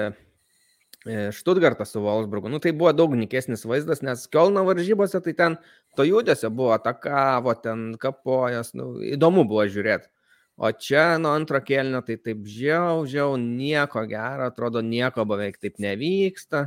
Štutgartą 1.32 1.86
su 1.88 2.02
Wolfsburgu. 2.04 2.50
Nu, 2.52 2.60
tai 2.60 2.74
buvo 2.76 2.92
daug 2.92 3.14
nikesnis 3.16 3.64
vaizdas, 3.68 4.02
nes 4.04 4.26
Kielno 4.28 4.64
varžybose 4.68 5.22
tai 5.24 5.34
ten 5.38 5.58
to 5.96 6.04
judesio 6.04 6.50
buvo, 6.52 6.74
atakavo, 6.76 7.54
ten 7.62 7.94
kapojas, 8.00 8.74
nu, 8.76 8.94
įdomu 9.14 9.46
buvo 9.48 9.64
žiūrėti. 9.66 10.10
O 10.58 10.72
čia 10.74 11.20
nuo 11.22 11.32
antro 11.38 11.60
kelnio 11.62 12.02
tai 12.04 12.18
taip 12.18 12.42
žiau, 12.50 13.06
žiau, 13.06 13.36
nieko 13.38 14.02
gero, 14.10 14.50
atrodo, 14.50 14.82
nieko 14.82 15.24
beveik 15.28 15.60
taip 15.62 15.78
nevyksta 15.80 16.66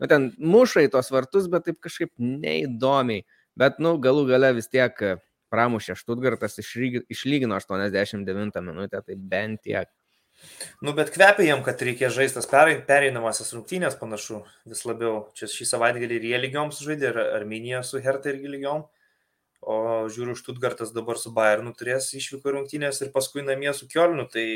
nu, 0.00 0.08
ten 0.08 0.30
muša 0.40 0.86
į 0.86 0.92
tos 0.94 1.12
vartus, 1.12 1.48
bet 1.52 1.68
taip 1.68 1.80
kažkaip 1.84 2.12
neįdomiai. 2.18 3.26
Bet, 3.60 3.80
nu, 3.82 3.96
galų 4.00 4.26
gale 4.30 4.54
vis 4.56 4.70
tiek 4.72 4.96
pramušė 5.52 5.96
Štutgartas, 5.98 6.56
išlygino 6.62 7.58
89 7.58 8.60
minutę, 8.64 9.02
tai 9.04 9.16
bent 9.18 9.64
tiek. 9.66 9.90
Nu, 10.80 10.94
bet 10.96 11.12
kvepia 11.12 11.44
jam, 11.44 11.64
kad 11.64 11.82
reikia 11.84 12.08
žaistas 12.12 12.48
pereinamasis 12.48 13.52
rungtynės 13.56 13.98
panašu 14.00 14.42
vis 14.68 14.84
labiau. 14.88 15.26
Čia 15.36 15.48
šį 15.52 15.68
savaitgalį 15.74 16.16
ir 16.16 16.26
jie 16.30 16.40
lygiom 16.40 16.72
sužaidė, 16.72 17.10
ir 17.12 17.20
Arminija 17.40 17.82
su 17.84 18.00
Herta 18.00 18.32
irgi 18.32 18.52
lygiom. 18.54 18.86
O 19.60 19.76
žiūriu, 20.08 20.38
Štutgartas 20.38 20.94
dabar 20.96 21.20
su 21.20 21.32
Bayernu 21.36 21.74
turės 21.76 22.08
išvyko 22.16 22.54
rungtynės 22.54 23.02
ir 23.04 23.10
paskui 23.12 23.44
namie 23.44 23.74
su 23.76 23.88
Kielnu, 23.90 24.24
tai 24.32 24.46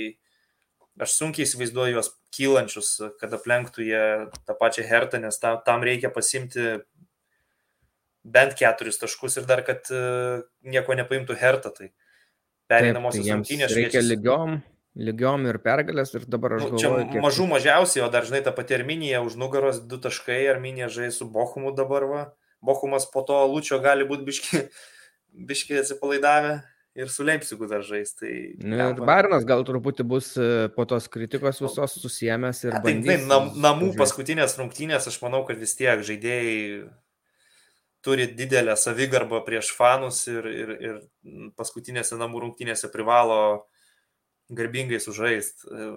aš 1.04 1.16
sunkiai 1.18 1.44
įsivaizduoju 1.44 1.98
juos 1.98 2.08
kylančius, 2.32 2.90
kad 3.20 3.34
aplenktų 3.36 3.84
jie 3.84 4.04
tą 4.46 4.56
pačią 4.56 4.86
hertą, 4.88 5.20
nes 5.20 5.36
tam, 5.42 5.58
tam 5.66 5.84
reikia 5.84 6.08
pasimti 6.14 6.78
bent 8.24 8.56
keturis 8.56 8.96
taškus 9.02 9.36
ir 9.42 9.48
dar, 9.48 9.60
kad 9.66 9.84
uh, 9.92 10.40
nieko 10.64 10.96
nepaimtų 10.96 11.36
hertą. 11.36 11.74
Tai 11.76 11.90
pereinamosios 12.70 13.26
tai 13.26 13.36
rungtynės. 13.36 13.74
Reikia 13.76 14.02
lygiom, 14.04 14.56
lygiom 14.94 15.48
ir 15.50 15.58
pergalės 15.62 16.14
ir 16.14 16.26
dabar 16.30 16.56
aš 16.58 16.68
nu, 16.68 16.78
galvoju. 16.78 17.08
Čia 17.12 17.22
mažų 17.24 17.46
mažiausiai, 17.50 18.04
o 18.06 18.10
dar 18.12 18.26
žinai, 18.26 18.44
ta 18.46 18.54
pati 18.54 18.76
Arminija 18.76 19.22
už 19.26 19.38
nugaros 19.40 19.80
du 19.82 19.98
taškai, 20.02 20.44
Arminija 20.52 20.90
žais 20.92 21.18
su 21.18 21.26
Bochumu 21.30 21.74
dabar 21.74 22.06
va. 22.10 22.22
Bochumas 22.64 23.08
po 23.10 23.24
to 23.26 23.40
Lučio 23.50 23.80
gali 23.82 24.06
būti 24.08 24.26
biški, 24.28 24.62
biški 25.50 25.80
atsipalaidavę 25.82 26.60
ir 26.94 27.10
su 27.10 27.26
Leipzigu 27.26 27.66
dar 27.70 27.82
žais. 27.82 28.14
Tai, 28.14 28.32
nu, 28.62 28.78
ir 28.78 29.02
Barnas 29.02 29.46
gal 29.48 29.66
truputį 29.66 30.06
bus 30.06 30.30
e, 30.38 30.68
po 30.76 30.86
tos 30.88 31.10
kritikos 31.10 31.58
visos 31.64 31.98
susiemęs 31.98 32.62
ir... 32.68 32.76
Tai, 32.78 32.94
tai 33.02 33.18
nam, 33.26 33.50
namų 33.58 33.90
žiūrėti. 33.90 34.00
paskutinės 34.00 34.54
rungtynės, 34.60 35.10
aš 35.10 35.18
manau, 35.24 35.42
kad 35.48 35.58
vis 35.58 35.74
tiek 35.74 36.06
žaidėjai 36.06 36.54
turi 38.04 38.28
didelę 38.36 38.76
savigarbą 38.78 39.40
prieš 39.46 39.72
fanus 39.74 40.22
ir, 40.30 40.46
ir, 40.46 40.72
ir 40.86 40.98
paskutinėse 41.58 42.18
namų 42.20 42.44
rungtynėse 42.46 42.92
privalo 42.92 43.64
garbingai 44.52 45.00
sužaisti. 45.00 45.68
E, 45.68 45.90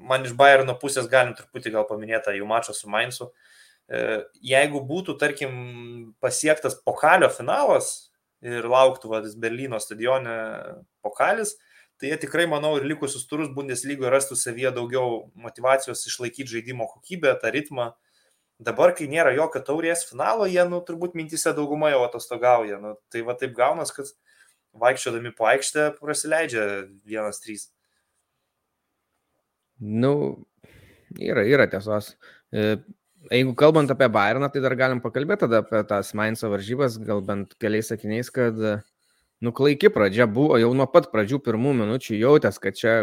man 0.00 0.24
iš 0.24 0.36
Bayerno 0.38 0.76
pusės 0.80 1.08
galim 1.10 1.34
truputį 1.36 1.74
gal 1.76 1.88
paminėti 1.88 2.38
jų 2.38 2.48
mačą 2.48 2.76
su 2.76 2.90
Mainzu. 2.92 3.30
E, 3.90 4.22
jeigu 4.46 4.80
būtų, 4.86 5.18
tarkim, 5.20 5.52
pasiektas 6.22 6.78
pokalio 6.86 7.28
finalas, 7.32 8.10
ir 8.44 8.68
lauktų 8.68 9.10
vadis 9.12 9.36
Berlyno 9.36 9.80
stadione 9.80 10.36
pokalis, 11.04 11.56
tai 12.00 12.12
jie 12.12 12.20
tikrai, 12.22 12.46
manau, 12.48 12.72
ir 12.78 12.86
likusius 12.88 13.26
turus 13.28 13.50
Bundeslygoje 13.52 14.12
rastų 14.12 14.38
savyje 14.40 14.72
daugiau 14.76 15.26
motivacijos 15.36 16.06
išlaikyti 16.08 16.48
žaidimo 16.56 16.88
kokybę, 16.88 17.34
tą 17.42 17.52
ritmą. 17.52 17.90
Dabar, 18.60 18.92
kai 18.96 19.08
nėra 19.08 19.32
jokio 19.36 19.60
taurės 19.64 20.06
finalo, 20.08 20.46
jie, 20.48 20.62
nu, 20.68 20.80
turbūt 20.84 21.14
mintise 21.16 21.52
dauguma 21.56 21.92
jau 21.92 22.02
atostogauja. 22.04 22.80
Nu, 22.80 22.94
tai 23.12 23.24
va 23.24 23.36
taip 23.36 23.54
gaunas, 23.56 23.92
kad 23.96 24.08
vaikščiodami 24.78 25.34
po 25.36 25.48
aikštę 25.50 25.90
prasileidžia 25.98 26.66
vienas 27.08 27.42
trys. 27.42 27.68
Nu, 29.80 30.14
yra, 31.16 31.46
yra 31.48 31.66
tiesos. 31.70 32.14
E, 32.52 32.78
Jeigu 33.28 33.52
kalbant 33.52 33.90
apie 33.92 34.08
Bayerną, 34.08 34.48
tai 34.48 34.62
dar 34.64 34.72
galim 34.80 35.00
pakalbėti 35.04 35.44
tada 35.44 35.58
apie 35.60 35.82
tas 35.84 36.14
Mainzo 36.16 36.48
varžybas, 36.48 36.96
gal 37.04 37.20
bent 37.20 37.52
keliais 37.60 37.90
sakiniais, 37.92 38.30
kad 38.32 38.56
nuklaiki 39.44 39.90
pradžia 39.92 40.24
buvo, 40.24 40.56
jau 40.60 40.70
nuo 40.76 40.86
pat 40.88 41.10
pradžių 41.12 41.40
pirmų 41.44 41.74
minučių 41.82 42.16
jautęs, 42.16 42.56
kad 42.62 42.78
čia 42.80 42.94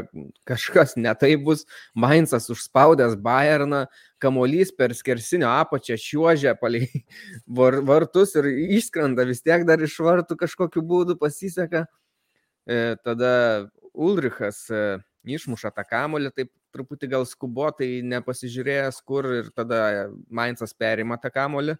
kažkas 0.50 0.96
netai 0.98 1.36
bus, 1.38 1.68
Mainzas 1.94 2.50
užspaudęs 2.54 3.14
Bayerną, 3.22 3.86
kamuolys 4.22 4.72
per 4.76 4.94
skersinio 4.98 5.50
apačią 5.50 5.98
šiuožė 6.02 6.56
palei 6.62 6.88
var, 7.60 7.80
vartus 7.86 8.36
ir 8.40 8.50
išskrenda 8.78 9.26
vis 9.30 9.44
tiek 9.46 9.66
dar 9.68 9.82
iš 9.84 9.98
vartų 10.04 10.40
kažkokiu 10.40 10.84
būdu 10.86 11.18
pasiseka. 11.20 11.86
E, 12.68 12.96
tada 13.04 13.70
Ulrichas 13.94 14.66
e, 14.70 14.82
išmuša 15.38 15.72
tą 15.76 15.86
kamuolį, 15.88 16.32
taip 16.36 16.52
truputį 16.76 17.10
gal 17.12 17.26
skubotai 17.28 18.02
nepasižiūrėjęs, 18.06 19.00
kur 19.08 19.28
ir 19.40 19.52
tada 19.56 20.10
Mainzas 20.30 20.76
perima 20.78 21.18
tą 21.22 21.32
kamuolį. 21.34 21.78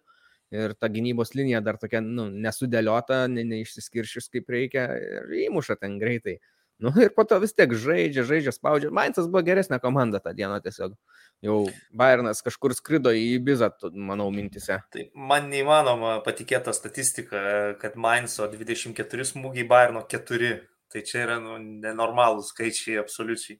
Ir 0.48 0.72
ta 0.80 0.88
gynybos 0.88 1.34
linija 1.36 1.60
dar 1.60 1.76
tokia 1.76 2.00
nu, 2.00 2.24
nesudėliota, 2.32 3.26
ne, 3.28 3.42
neišsiskiršius 3.44 4.30
kaip 4.32 4.48
reikia 4.48 4.86
ir 4.96 5.34
įmuša 5.44 5.76
ten 5.76 5.98
greitai. 6.00 6.38
Nu, 6.78 6.92
ir 7.02 7.10
po 7.14 7.24
to 7.26 7.40
vis 7.42 7.54
tiek 7.58 7.72
žaidžia, 7.74 8.22
žaidžia, 8.22 8.52
spaudžia. 8.54 8.92
Mainzas 8.94 9.26
buvo 9.26 9.42
geresnė 9.46 9.80
komanda 9.82 10.20
tą 10.22 10.30
dieną 10.38 10.60
tiesiog. 10.62 10.94
Jau 11.42 11.58
Bayernas 11.94 12.42
kažkur 12.46 12.74
skrido 12.74 13.10
į 13.14 13.24
Ibizą, 13.36 13.72
manau, 13.94 14.28
mintise. 14.34 14.78
Tai 14.94 15.06
man 15.30 15.50
neįmanoma 15.50 16.16
patikėta 16.26 16.74
statistika, 16.74 17.42
kad 17.82 17.98
Mainzo 17.98 18.46
24 18.50 19.26
smūgiai 19.32 19.66
Bayerno 19.66 20.04
4. 20.06 20.52
Tai 20.88 21.02
čia 21.04 21.24
yra 21.26 21.36
nu, 21.42 21.58
nenormalūs 21.82 22.54
skaičiai 22.54 23.02
absoliučiai. 23.02 23.58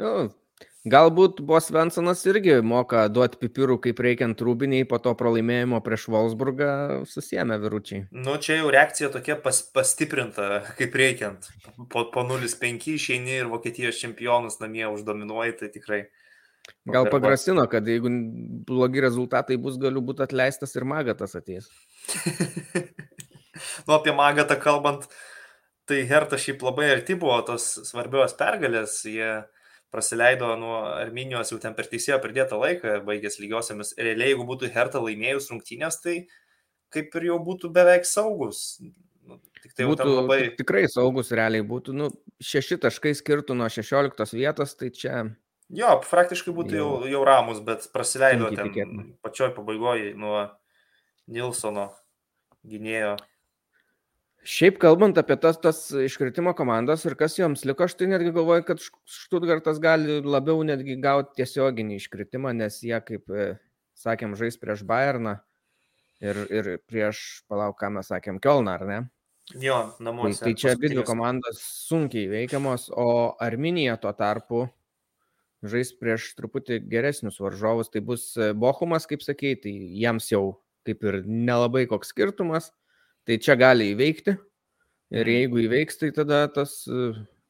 Nu, 0.00 0.30
galbūt 0.92 1.40
Bos 1.46 1.70
Vensonas 1.74 2.24
irgi 2.28 2.58
moka 2.64 3.06
duoti 3.12 3.38
pipirų 3.42 3.78
kaip 3.84 4.00
reikiant 4.04 4.40
rūbiniai, 4.44 4.86
po 4.88 5.00
to 5.02 5.14
pralaimėjimo 5.18 5.80
prieš 5.84 6.08
Wolfsburgą 6.12 6.70
susijęme 7.08 7.58
viručiai. 7.62 8.06
Nu, 8.12 8.36
čia 8.42 8.60
jau 8.60 8.72
reakcija 8.74 9.10
tokia 9.14 9.38
pas, 9.42 9.60
pastiprinta 9.74 10.62
kaip 10.78 10.96
reikiant. 10.98 11.50
Po, 11.92 12.06
po 12.12 12.24
0-5 12.26 12.88
išeini 12.94 13.38
ir 13.40 13.52
Vokietijos 13.52 14.00
čempionus 14.00 14.60
namie 14.62 14.86
uždominuoji, 14.90 15.58
tai 15.62 15.70
tikrai. 15.74 16.02
Gal 16.88 17.08
pagrasino, 17.10 17.64
kad 17.68 17.86
jeigu 17.88 18.10
blogi 18.68 19.02
rezultatai 19.04 19.56
bus, 19.60 19.76
galiu 19.80 20.02
būti 20.04 20.24
atleistas 20.24 20.74
ir 20.76 20.86
Magatas 20.88 21.36
ateis. 21.36 21.68
nu, 23.86 23.94
apie 23.96 24.14
Magatą 24.16 24.56
kalbant, 24.60 25.08
tai 25.88 26.02
Herta 26.08 26.38
šiaip 26.40 26.62
labai 26.64 26.90
arti 26.94 27.16
buvo 27.18 27.38
tos 27.48 27.70
svarbios 27.88 28.36
pergalės. 28.38 29.00
Jie 29.08 29.30
prasileido 29.94 30.52
nuo 30.60 30.76
Arminijos 30.92 31.52
jau 31.52 31.58
ten 31.62 31.74
per 31.76 31.88
teisėjo 31.90 32.18
pridėtą 32.22 32.58
laiką, 32.60 32.98
baigęs 33.08 33.38
lygiosiamis. 33.42 33.94
Realiai, 33.98 34.32
jeigu 34.34 34.46
būtų 34.48 34.70
Herta 34.74 35.02
laimėjus 35.02 35.50
rungtynės, 35.52 36.00
tai 36.04 36.16
kaip 36.94 37.14
ir 37.20 37.30
jau 37.30 37.38
būtų 37.44 37.70
beveik 37.74 38.08
saugus. 38.08 38.80
Nu, 39.28 39.38
tik 39.62 39.74
tai 39.76 39.88
būtų 39.88 40.08
labai... 40.08 40.40
Tikrai 40.56 40.86
saugus 40.92 41.32
realiai 41.36 41.64
būtų. 41.66 41.94
Nu, 41.96 42.10
šeši 42.40 42.80
taškai 42.84 43.12
skirtų 43.18 43.56
nuo 43.58 43.68
šešioliktos 43.72 44.32
vietos, 44.36 44.76
tai 44.78 44.92
čia... 44.94 45.26
Jo, 45.68 45.98
praktiškai 46.00 46.54
būtų 46.56 46.78
jau, 46.78 46.92
jau 47.12 47.24
ramus, 47.28 47.58
bet 47.64 47.90
prasileido 47.92 48.48
ten 48.54 48.70
tikėtina. 48.70 49.02
pačioj 49.24 49.50
pabaigoje 49.56 50.14
nuo 50.16 50.46
Nilsono 51.28 51.90
gynėjo 52.64 53.18
Šiaip 54.48 54.78
kalbant 54.80 55.18
apie 55.20 55.36
tas, 55.36 55.58
tas 55.60 55.82
iškritimo 55.92 56.54
komandas 56.56 57.02
ir 57.04 57.18
kas 57.20 57.34
joms 57.36 57.66
liko, 57.68 57.84
aš 57.84 57.98
tai 58.00 58.06
netgi 58.08 58.32
galvoju, 58.32 58.64
kad 58.64 58.80
Štutgartas 58.80 59.80
gali 59.82 60.22
labiau 60.24 60.62
netgi 60.64 60.96
gauti 61.02 61.36
tiesioginį 61.42 61.98
iškritimą, 62.00 62.54
nes 62.56 62.78
jie, 62.80 62.96
kaip 63.04 63.28
e, 63.28 63.50
sakėm, 63.98 64.38
žais 64.40 64.56
prieš 64.56 64.86
Bayerną 64.88 65.36
ir, 66.24 66.40
ir 66.48 66.70
prieš, 66.88 67.42
palauk, 67.50 67.76
ką 67.80 67.92
mes 67.98 68.08
sakėm, 68.08 68.40
Kielną, 68.40 68.78
ar 68.78 68.86
ne? 68.88 68.98
Jo, 69.60 69.82
namuose. 70.00 70.40
Tai, 70.40 70.50
tai 70.50 70.60
čia 70.60 70.72
abi 70.76 70.94
dvi 70.94 71.04
komandos 71.08 71.60
sunkiai 71.88 72.28
veikiamos, 72.32 72.88
o 72.96 73.36
Arminija 73.44 73.96
tuo 74.00 74.12
tarpu 74.16 74.64
žais 75.64 75.92
prieš 75.96 76.32
truputį 76.38 76.82
geresnius 76.88 77.40
varžovus. 77.42 77.92
Tai 77.92 78.02
bus 78.04 78.30
e, 78.36 78.52
Bochumas, 78.56 79.08
kaip 79.10 79.24
sakėjai, 79.24 79.60
tai 79.64 79.72
jiems 80.00 80.32
jau 80.32 80.44
kaip 80.88 81.04
ir 81.04 81.22
nelabai 81.26 81.84
koks 81.88 82.14
skirtumas, 82.14 82.70
tai 83.28 83.36
čia 83.44 83.54
gali 83.60 83.90
įveikti. 83.94 84.38
Ir 85.12 85.24
Mhm. 85.24 85.34
jeigu 85.36 85.60
įveiks, 85.68 85.98
tai 86.00 86.10
tada 86.12 86.42
tas, 86.52 86.72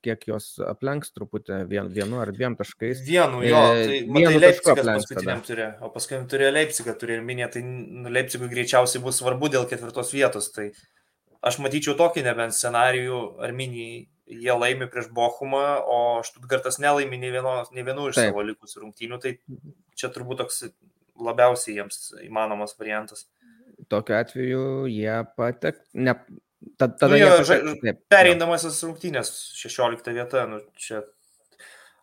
kiek 0.02 0.20
jos 0.28 0.60
aplenks 0.62 1.10
truputį 1.10 1.56
vien, 1.68 1.88
vienu 1.90 2.20
ar 2.22 2.30
dviem 2.30 2.54
taškais. 2.58 3.00
Vienu, 3.06 3.40
jo, 3.42 3.62
E, 3.74 3.86
tai 3.86 3.96
vienu 4.06 4.12
matai 4.30 4.38
Leipzigas 4.44 4.84
paskutiniam 4.86 5.40
turė, 5.42 5.66
o 5.82 5.90
paskui 5.90 6.20
turėjo 6.30 6.52
Leipzigą, 6.54 6.94
turėjo 7.00 7.18
ir 7.18 7.24
minė, 7.26 7.48
tai 7.50 7.62
nu, 7.66 8.08
Leipzigui 8.08 8.48
greičiausiai 8.52 9.02
bus 9.02 9.18
svarbu 9.18 9.50
dėl 9.50 9.66
ketvirtos 9.66 10.12
vietos. 10.14 10.52
Tai 10.54 10.68
aš 11.42 11.58
matyčiau 11.58 11.96
tokį 11.98 12.22
nebent 12.28 12.54
scenarijų, 12.54 13.40
Arminijai 13.42 14.06
jie 14.28 14.54
laimi 14.54 14.86
prieš 14.86 15.08
Bochumą, 15.10 15.82
o 15.82 16.22
Štutgartas 16.22 16.78
nelaimi 16.78 17.18
nei, 17.18 17.30
vieno, 17.34 17.64
nei 17.72 17.82
vienų 17.82 18.10
iš 18.10 18.20
Taip. 18.20 18.30
savo 18.30 18.44
likusių 18.46 18.84
rungtynių, 18.84 19.18
tai 19.20 19.38
čia 19.96 20.10
turbūt 20.14 20.38
toks 20.44 20.68
labiausiai 21.18 21.74
jiems 21.80 22.12
įmanomas 22.22 22.76
variantas. 22.78 23.26
Tokiu 23.86 24.16
atveju 24.18 24.62
jie 24.90 25.14
patek, 25.38 25.78
ne, 25.94 26.14
ta- 26.76 26.88
tada 26.90 27.12
Nu, 27.12 27.18
jie 27.20 27.28
jie 27.30 27.58
jo. 27.62 27.94
Pereinamasis 28.10 28.80
rungtynės 28.82 29.30
16 29.54 30.10
vieta, 30.16 30.46
nu, 30.50 30.58
čia 30.74 31.04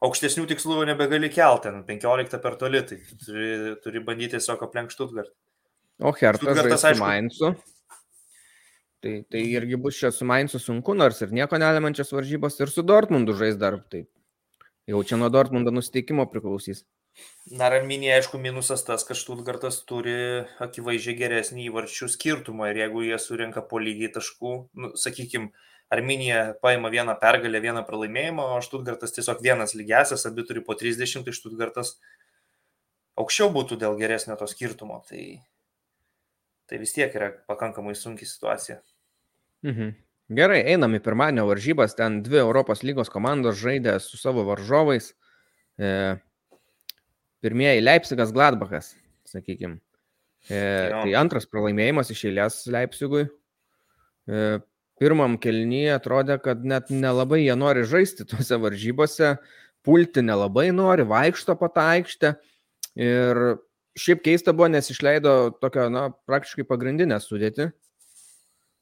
aukštesnių 0.05 0.45
tikslų 0.53 0.85
nebegali 0.87 1.29
kelti, 1.33 1.67
ten 1.67 1.83
15 1.87 2.39
per 2.43 2.55
toli, 2.61 2.81
tai 2.87 2.99
turi, 3.25 3.75
turi 3.83 4.03
bandyti 4.07 4.37
tiesiog 4.37 4.63
aplenkti 4.63 4.95
Štutgartą. 4.95 5.33
O 6.03 6.11
Hertas 6.15 6.59
žais 6.59 6.81
su 6.81 6.99
Mainzu. 6.99 7.53
Tai, 9.05 9.13
tai 9.29 9.41
irgi 9.53 9.77
bus 9.79 9.99
čia 9.99 10.11
su 10.11 10.25
Mainzu 10.27 10.59
sunku, 10.59 10.95
nors 10.97 11.21
ir 11.21 11.31
nieko 11.35 11.59
nelemančias 11.61 12.11
varžybos 12.15 12.59
ir 12.59 12.71
su 12.73 12.83
Dortmundu 12.83 13.35
žais 13.37 13.59
dar. 13.59 13.77
Tai 13.91 14.01
jau 14.89 15.03
čia 15.03 15.19
nuo 15.19 15.29
Dortmundo 15.29 15.71
nusteikimo 15.75 16.25
priklausys. 16.31 16.83
Dar 17.45 17.75
Arminija, 17.77 18.17
aišku, 18.17 18.39
minusas 18.41 18.81
tas, 18.87 19.05
kad 19.05 19.19
Štutgartas 19.19 19.83
turi 19.87 20.43
akivaizdžiai 20.63 21.15
geresnį 21.19 21.67
įvarčių 21.69 22.09
skirtumą 22.09 22.71
ir 22.71 22.81
jeigu 22.81 23.05
jie 23.05 23.19
surinka 23.21 23.61
po 23.69 23.79
lygiai 23.79 24.09
taškų, 24.15 24.53
nu, 24.81 24.91
sakykime, 24.99 25.53
Arminija 25.93 26.55
paima 26.61 26.89
vieną 26.89 27.13
pergalę, 27.21 27.61
vieną 27.61 27.83
pralaimėjimą, 27.85 28.47
o 28.55 28.61
Štutgartas 28.65 29.13
tiesiog 29.13 29.43
vienas 29.45 29.75
lygiasias, 29.77 30.25
abi 30.25 30.43
turi 30.47 30.63
po 30.65 30.73
30, 30.73 31.21
tai 31.27 31.33
Štutgartas 31.37 31.99
aukščiau 33.21 33.51
būtų 33.53 33.77
dėl 33.83 33.97
geresnio 33.99 34.35
to 34.39 34.47
skirtumo. 34.49 35.03
Tai, 35.07 35.21
tai 36.65 36.81
vis 36.81 36.95
tiek 36.95 37.13
yra 37.15 37.29
pakankamai 37.49 37.93
sunki 37.95 38.25
situacija. 38.25 38.81
Mhm. 39.65 39.93
Gerai, 40.35 40.63
einam 40.73 40.97
į 40.97 41.03
pirmadienio 41.05 41.45
varžybas. 41.45 41.93
Ten 41.97 42.23
dvi 42.25 42.41
Europos 42.41 42.81
lygos 42.81 43.11
komandos 43.13 43.59
žaidė 43.61 43.99
su 44.01 44.17
savo 44.17 44.41
varžovais. 44.47 45.11
E, 45.77 46.17
pirmieji 47.45 47.83
Leipzigas 47.83 48.33
Gladbachas, 48.33 48.95
sakykime. 49.29 49.77
E, 50.49 50.57
Jo. 50.57 51.03
tai 51.03 51.13
antras 51.17 51.45
pralaimėjimas 51.49 52.09
iš 52.13 52.25
eilės 52.29 52.63
Leipzigui. 52.73 53.25
E, 54.25 54.41
pirmam 55.01 55.37
kelnyje 55.41 55.93
atrodė, 55.97 56.39
kad 56.41 56.65
net 56.65 56.91
nelabai 56.93 57.43
jie 57.43 57.55
nori 57.57 57.85
žaisti 57.85 58.25
tuose 58.29 58.57
varžybose, 58.61 59.35
pulti 59.85 60.23
nelabai 60.25 60.69
nori, 60.73 61.05
vaikšto 61.07 61.57
po 61.59 61.69
tą 61.73 61.87
aikštę. 61.95 62.35
Ir 62.95 63.41
šiaip 63.99 64.21
keista 64.25 64.53
buvo, 64.55 64.69
nes 64.71 64.89
išleido 64.91 65.55
tokią, 65.61 65.89
na, 65.93 66.07
praktiškai 66.29 66.65
pagrindinę 66.67 67.19
sudėtį. 67.21 67.71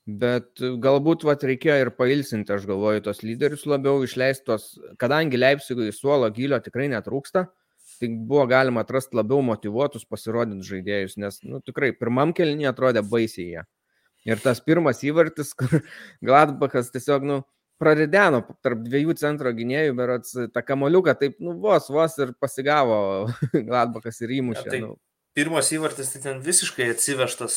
Bet 0.03 0.59
galbūt 0.83 1.23
vat, 1.23 1.45
reikėjo 1.47 1.77
ir 1.79 1.91
pailsinti, 1.95 2.51
aš 2.51 2.65
galvoju, 2.67 3.05
tos 3.05 3.21
lyderius 3.23 3.63
labiau 3.69 4.03
išleistos, 4.03 4.73
kadangi 4.99 5.39
Leipzigui 5.39 5.93
suolo 5.95 6.27
gylio 6.35 6.59
tikrai 6.63 6.89
netrūksta, 6.91 7.45
tai 7.99 8.09
buvo 8.13 8.45
galima 8.49 8.83
atrasti 8.83 9.17
labiau 9.17 9.41
motivuotus 9.45 10.05
pasirodyti 10.09 10.65
žaidėjus, 10.67 11.17
nes 11.21 11.39
nu, 11.45 11.61
tikrai 11.65 11.91
pirmam 11.97 12.33
kelniui 12.35 12.69
atrodė 12.69 13.03
baisiai 13.05 13.47
jie. 13.49 13.63
Ir 14.27 14.39
tas 14.39 14.61
pirmas 14.63 15.03
įvartis, 15.03 15.51
kur 15.59 15.81
Gladbachas 16.23 16.91
tiesiog, 16.93 17.27
nu, 17.27 17.41
prarideno 17.81 18.43
tarp 18.63 18.83
dviejų 18.85 19.15
centro 19.19 19.51
gynėjų, 19.55 19.95
berots 19.97 20.35
tą 20.53 20.63
kamoliuką, 20.65 21.15
taip, 21.19 21.39
nu, 21.43 21.57
vos, 21.63 21.89
vos 21.91 22.17
ir 22.23 22.35
pasigavo 22.39 22.97
Gladbachas 23.69 24.21
ir 24.23 24.37
įmušė. 24.39 24.67
Ja, 24.67 24.75
tai- 24.75 24.83
nu. 24.85 24.95
Pirmas 25.33 25.71
įvartis 25.73 26.11
tai 26.13 26.19
ten 26.21 26.43
visiškai 26.45 26.91
atsivežtas 26.93 27.55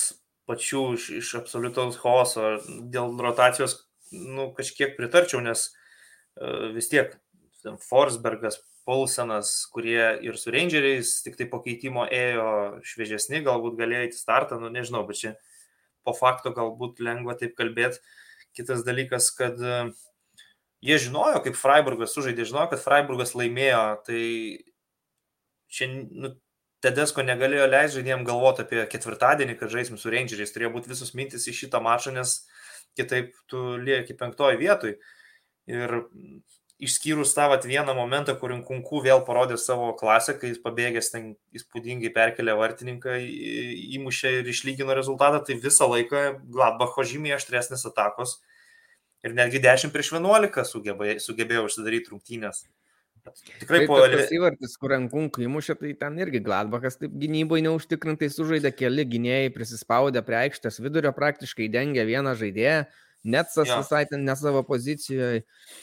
pačių 0.49 0.83
iš, 0.97 1.11
iš 1.19 1.33
absoliutaus 1.43 1.99
chaoso. 2.01 2.55
Dėl 2.95 3.13
rotacijos, 3.21 3.75
nu, 4.15 4.47
kažkiek 4.57 4.95
pritarčiau, 4.97 5.43
nes 5.45 5.67
uh, 5.69 6.71
vis 6.73 6.89
tiek 6.89 7.13
ten 7.61 7.77
Forsbergas, 7.83 8.63
Paulsenas, 8.87 9.53
kurie 9.75 10.01
ir 10.23 10.39
su 10.39 10.53
Rangeriais 10.55 11.17
tik 11.25 11.35
tai 11.39 11.49
po 11.51 11.59
keitimo 11.65 12.07
ėjo 12.07 12.49
šviežesni, 12.87 13.43
galbūt 13.47 13.79
galėjo 13.81 14.07
įti 14.09 14.21
startą, 14.21 14.61
nu 14.63 14.71
nežinau, 14.71 15.03
bet 15.09 15.21
čia 15.23 15.35
po 16.07 16.15
fakto 16.15 16.53
galbūt 16.55 17.03
lengva 17.03 17.35
taip 17.39 17.57
kalbėti. 17.59 17.99
Kitas 18.57 18.87
dalykas, 18.87 19.33
kad 19.37 19.59
uh, 19.61 19.91
jie 20.87 20.99
žinojo, 21.03 21.43
kaip 21.45 21.59
Freiburgas 21.59 22.15
sužaidė, 22.15 22.47
žinojo, 22.49 22.71
kad 22.73 22.83
Freiburgas 22.83 23.35
laimėjo, 23.37 23.85
tai 24.07 24.23
čia, 25.73 25.91
nu, 25.91 26.37
Tedesko 26.85 27.25
negalėjo 27.25 27.67
leisti 27.67 27.99
žaidėjim 27.99 28.25
galvoti 28.29 28.63
apie 28.63 28.83
ketvirtadienį, 28.93 29.57
kad 29.59 29.73
žaisim 29.73 29.97
su 29.99 30.13
Rangeriais. 30.13 30.53
Turėjo 30.55 30.75
būti 30.75 30.93
visus 30.93 31.15
mintis 31.17 31.49
į 31.49 31.55
šitą 31.57 31.81
mačą, 31.83 32.13
nes 32.15 32.37
kitaip 32.99 33.33
tu 33.51 33.63
lieki 33.81 34.15
penktoji 34.19 34.61
vietoj. 34.61 34.93
Ir 35.73 35.97
išskyrus 36.83 37.33
tą 37.35 37.49
vat 37.49 37.65
vieną 37.65 37.95
momentą, 37.97 38.35
kur 38.37 38.53
Inkunku 38.53 39.01
vėl 39.05 39.23
parodė 39.25 39.57
savo 39.61 39.93
klasę, 39.97 40.35
kai 40.37 40.53
jis 40.53 40.61
pabėgęs 40.65 41.11
ten 41.13 41.31
įspūdingai 41.57 42.13
perkelė 42.13 42.57
vartininką, 42.59 43.17
įmušė 43.97 44.35
ir 44.41 44.51
išlygino 44.53 44.97
rezultatą, 44.97 45.41
tai 45.47 45.57
visą 45.63 45.89
laiką 45.89 46.27
Gladbacho 46.53 47.07
žymiai 47.09 47.37
aštresnės 47.39 47.87
atakos. 47.89 48.39
Ir 49.25 49.35
netgi 49.35 49.63
10 49.65 49.95
prieš 49.95 50.13
11 50.19 50.67
sugebėjo, 50.69 51.17
sugebėjo 51.25 51.65
užsidaryti 51.67 52.13
rungtynės. 52.13 52.67
Tikrai 53.59 53.87
po 53.91 53.97
tas 54.07 54.31
įvartis, 54.31 54.77
kur 54.79 54.93
Ankunku 54.95 55.43
įmušė, 55.43 55.75
tai 55.81 55.95
ten 55.99 56.21
irgi 56.23 56.39
Gladbachas 56.45 57.01
taip 57.01 57.17
gynybai 57.19 57.59
neužtikrintai 57.67 58.29
sužaidė, 58.31 58.71
keli 58.77 59.07
gynėjai 59.17 59.49
prisispaudė 59.57 60.23
prie 60.27 60.45
aikštės 60.45 60.79
vidurio, 60.85 61.11
praktiškai 61.17 61.67
dengė 61.73 62.05
vieną 62.07 62.37
žaidėją, 62.39 62.85
Netsas 63.27 63.69
Jo. 63.69 63.81
visai 63.83 64.05
ten 64.09 64.25
ne 64.25 64.35
savo 64.39 64.63
pozicijoje. 64.67 65.43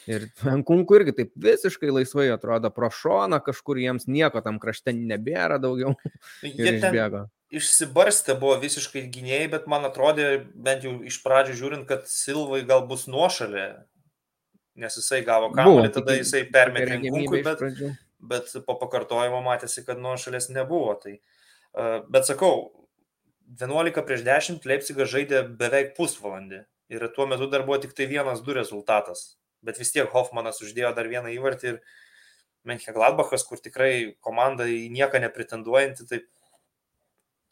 Ir 0.10 0.26
Ankunku 0.50 0.96
irgi 0.98 1.14
taip 1.18 1.32
visiškai 1.44 1.92
laisvai 1.92 2.30
atrodo 2.34 2.72
pro 2.74 2.90
šoną, 2.94 3.42
kažkur 3.44 3.82
jiems 3.82 4.08
nieko 4.08 4.42
tam 4.46 4.60
krašte 4.64 4.96
nebėra 4.96 5.60
daugiau. 5.62 5.96
Ir 6.48 6.56
Jie 6.56 6.76
išbėgo. 6.80 7.26
išsibarstę 7.54 8.36
buvo 8.40 8.56
visiškai 8.64 9.06
gynėjai, 9.14 9.50
bet 9.52 9.68
man 9.70 9.86
atrodė, 9.90 10.30
bent 10.56 10.88
jau 10.88 10.96
iš 11.06 11.20
pradžių 11.26 11.58
žiūrint, 11.60 11.88
kad 11.90 12.08
Silvai 12.10 12.64
gal 12.66 12.88
bus 12.90 13.06
nuošalė, 13.12 13.68
nes 14.80 14.98
jisai 14.98 15.22
gavo 15.28 15.52
kamuolį, 15.54 15.92
tada 15.94 16.16
jisai 16.18 16.48
permetė 16.50 16.96
regimybė 16.96 17.28
Kunkui, 17.28 17.44
iš 17.44 17.46
bet, 17.46 18.00
bet 18.34 18.56
po 18.66 18.80
pakartojimo 18.82 19.44
matėsi, 19.46 19.84
kad 19.86 20.02
nuošalės 20.02 20.50
nebuvo. 20.50 20.96
Tai, 21.04 21.20
uh, 21.20 22.00
bet 22.10 22.26
sakau, 22.26 22.72
11 23.60 24.02
prieš 24.08 24.24
10 24.26 24.66
Leipzigas 24.66 25.12
žaidė 25.12 25.44
beveik 25.60 25.94
pusvalandį 25.98 26.64
ir 26.96 27.08
tuo 27.16 27.28
metu 27.30 27.50
dar 27.52 27.66
buvo 27.68 27.80
tik 27.82 27.96
tai 27.98 28.08
vienas 28.12 28.44
du 28.46 28.56
rezultatas. 28.56 29.34
Bet 29.64 29.80
vis 29.80 29.94
tiek 29.96 30.10
Hoffmanas 30.12 30.62
uždėjo 30.64 30.92
dar 30.96 31.08
vieną 31.12 31.32
įvartį 31.34 31.70
ir 31.72 31.82
Menche 32.64 32.94
Gladbachas, 32.96 33.44
kur 33.48 33.60
tikrai 33.60 34.16
komanda 34.24 34.68
į 34.70 34.88
nieką 34.94 35.20
nepretenduojanti, 35.24 36.08
taip 36.08 36.30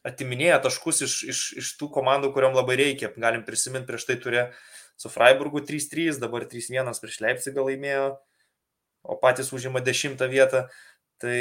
atiminėja 0.08 0.60
taškus 0.64 1.04
iš, 1.06 1.16
iš, 1.30 1.42
iš 1.62 1.72
tų 1.80 1.90
komandų, 1.94 2.32
kuriuom 2.34 2.56
labai 2.58 2.78
reikia. 2.80 3.12
Galim 3.22 3.44
prisiminti, 3.48 3.90
prieš 3.90 4.08
tai 4.08 4.18
turėjo 4.22 4.48
su 5.00 5.12
Freiburgu 5.12 5.62
3-3, 5.68 6.20
dabar 6.22 6.46
3-1 6.50 7.02
prieš 7.02 7.20
Leipzigą 7.24 7.66
laimėjo, 7.68 8.08
o 9.04 9.18
patys 9.22 9.52
užima 9.56 9.82
10 9.84 10.22
vietą. 10.32 10.66
Tai, 11.22 11.38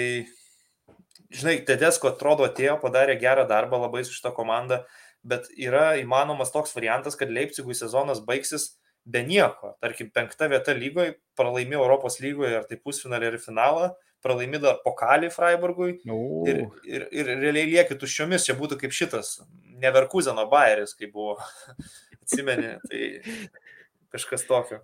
žinai, 1.32 1.58
Tedesko 1.68 2.12
atrodo 2.12 2.46
atėjo, 2.48 2.76
padarė 2.82 3.16
gerą 3.20 3.46
darbą 3.48 3.80
labai 3.80 4.04
su 4.04 4.16
šitą 4.16 4.34
komandą, 4.36 4.82
bet 5.22 5.48
yra 5.56 5.94
įmanomas 6.00 6.52
toks 6.54 6.74
variantas, 6.76 7.16
kad 7.18 7.32
Leipzigui 7.32 7.76
sezonas 7.76 8.22
baigsis 8.24 8.74
be 9.04 9.22
nieko. 9.26 9.74
Tarkim, 9.82 10.10
penkta 10.14 10.48
vieta 10.50 10.74
lygoje, 10.76 11.16
pralaimėjo 11.38 11.82
Europos 11.84 12.20
lygoje 12.22 12.60
ar 12.60 12.68
tai 12.68 12.78
pusfinalį 12.80 13.32
ir 13.32 13.38
finalą, 13.42 13.90
pralaimėjo 14.24 14.62
dar 14.66 14.78
pokalį 14.84 15.30
Freiburgui 15.32 15.94
O, 16.12 16.20
ir, 16.48 16.62
ir, 16.84 17.06
ir 17.12 17.32
realiai 17.40 17.70
lieki 17.72 17.96
tuščiomis, 18.00 18.44
čia 18.48 18.56
būtų 18.58 18.80
kaip 18.82 18.94
šitas, 18.96 19.38
Neverkuzeno 19.80 20.44
Bayeris, 20.50 20.94
kai 20.98 21.08
buvo, 21.12 21.38
atsimeni, 22.22 22.76
tai 22.88 23.10
kažkas 24.12 24.44
tokio. 24.48 24.82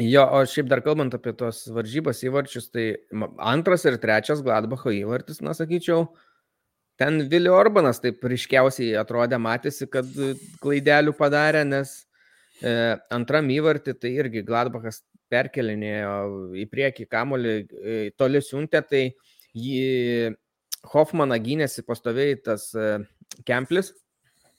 Jo, 0.00 0.22
o 0.32 0.44
šiaip 0.48 0.68
dar 0.70 0.80
kalbant 0.84 1.12
apie 1.16 1.32
tos 1.36 1.64
varžybas 1.74 2.22
įvarčius, 2.24 2.70
tai 2.72 2.84
antras 3.42 3.84
ir 3.88 3.98
trečias 4.00 4.40
Gladbacho 4.44 4.92
įvartis, 4.94 5.42
na 5.44 5.52
sakyčiau, 5.56 6.06
ten 7.00 7.22
Vili 7.32 7.48
Orbanas 7.48 8.00
taip 8.02 8.24
ryškiausiai 8.28 8.92
atrodė, 9.00 9.38
matėsi, 9.40 9.88
kad 9.88 10.08
klaidelių 10.60 11.14
padarė, 11.16 11.64
nes 11.64 11.94
e, 12.60 12.74
antram 13.16 13.48
įvartį 13.54 13.96
tai 13.96 14.12
irgi 14.20 14.44
Gladbachas 14.44 15.00
perkelinėjo 15.32 16.12
į 16.60 16.66
priekį 16.68 17.06
kamolį, 17.08 17.54
e, 17.56 17.96
toli 18.20 18.42
siuntė, 18.44 18.84
tai 18.84 19.02
jį 19.56 20.36
Hoffmaną 20.92 21.36
gynėsi 21.44 21.84
pastoviai 21.84 22.36
tas 22.40 22.70
e, 22.76 22.92
Kemplis, 23.48 23.92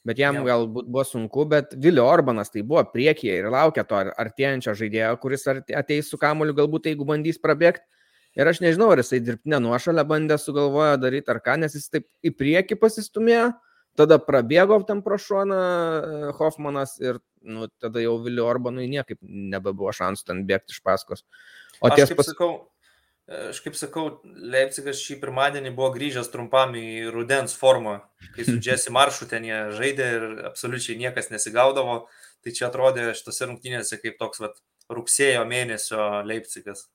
bet 0.05 0.19
jam 0.21 0.41
Jo. 0.41 0.43
galbūt 0.49 0.89
buvo 0.89 1.05
sunku, 1.05 1.45
bet 1.49 1.73
Vilio 1.77 2.07
Orbanas 2.09 2.49
tai 2.53 2.65
buvo 2.65 2.83
priekyje 2.89 3.37
ir 3.41 3.49
laukia 3.53 3.85
to 3.85 3.97
ar- 3.97 4.13
artėjančio 4.21 4.73
žaidėjo, 4.77 5.15
kuris 5.21 5.45
ateis 5.49 6.09
su 6.09 6.17
kamuoliu, 6.21 6.57
galbūt 6.57 6.89
jeigu 6.89 7.05
bandys 7.09 7.41
prabėgti. 7.41 7.85
Ir 8.39 8.47
aš 8.47 8.61
nežinau, 8.63 8.87
ar 8.93 9.01
jisai 9.01 9.19
dirbtinę 9.19 9.59
nuošalę 9.59 10.05
bandė 10.07 10.37
sugalvojo 10.39 10.95
daryti 11.01 11.33
ar 11.33 11.41
ką, 11.43 11.57
nes 11.59 11.75
jis 11.75 11.89
taip 11.91 12.07
į 12.23 12.31
priekį 12.39 12.77
pasistumėjo, 12.79 13.49
tada 13.99 14.17
prabėgo 14.23 14.77
tam 14.87 15.01
pro 15.03 15.17
šoną 15.19 15.57
e, 15.59 16.19
Hoffmanas 16.37 16.95
ir 17.03 17.19
nu, 17.41 17.67
tada 17.81 18.03
jau 18.03 18.15
Vilio 18.23 18.45
Orbanui 18.47 18.87
niekaip 18.91 19.19
nebebuvo 19.21 19.91
šansų 19.95 20.29
ten 20.29 20.45
bėgti 20.47 20.77
iš 20.77 20.83
paskos. 20.85 21.25
O 21.81 21.89
Aš 21.89 21.97
ties 21.97 22.13
kaip, 22.13 22.21
pas... 22.21 22.29
sakau, 22.31 22.49
aš 23.51 23.59
kaip 23.65 23.75
sakau, 23.79 24.05
Leipzigas 24.23 25.01
šį 25.03 25.19
pirmadienį 25.25 25.73
buvo 25.75 25.91
grįžęs 25.97 26.31
trumpam 26.31 26.77
į 26.79 27.11
rudens 27.11 27.57
formą, 27.57 27.99
kai 28.37 28.47
su 28.47 28.55
Jesse 28.65 28.93
Maršu 28.95 29.27
ten 29.31 29.47
jie 29.49 29.59
žaidė 29.75 30.09
ir 30.17 30.27
absoliučiai 30.53 30.99
niekas 31.01 31.33
nesigaudavo. 31.33 32.05
Tai 32.41 32.55
čia 32.57 32.71
atrodė 32.71 33.11
šitose 33.13 33.45
rungtynėse 33.45 33.99
kaip 34.01 34.15
toks 34.17 34.39
vat, 34.41 34.55
rugsėjo 34.89 35.43
mėnesio 35.45 36.23
Leipzigas. 36.25 36.87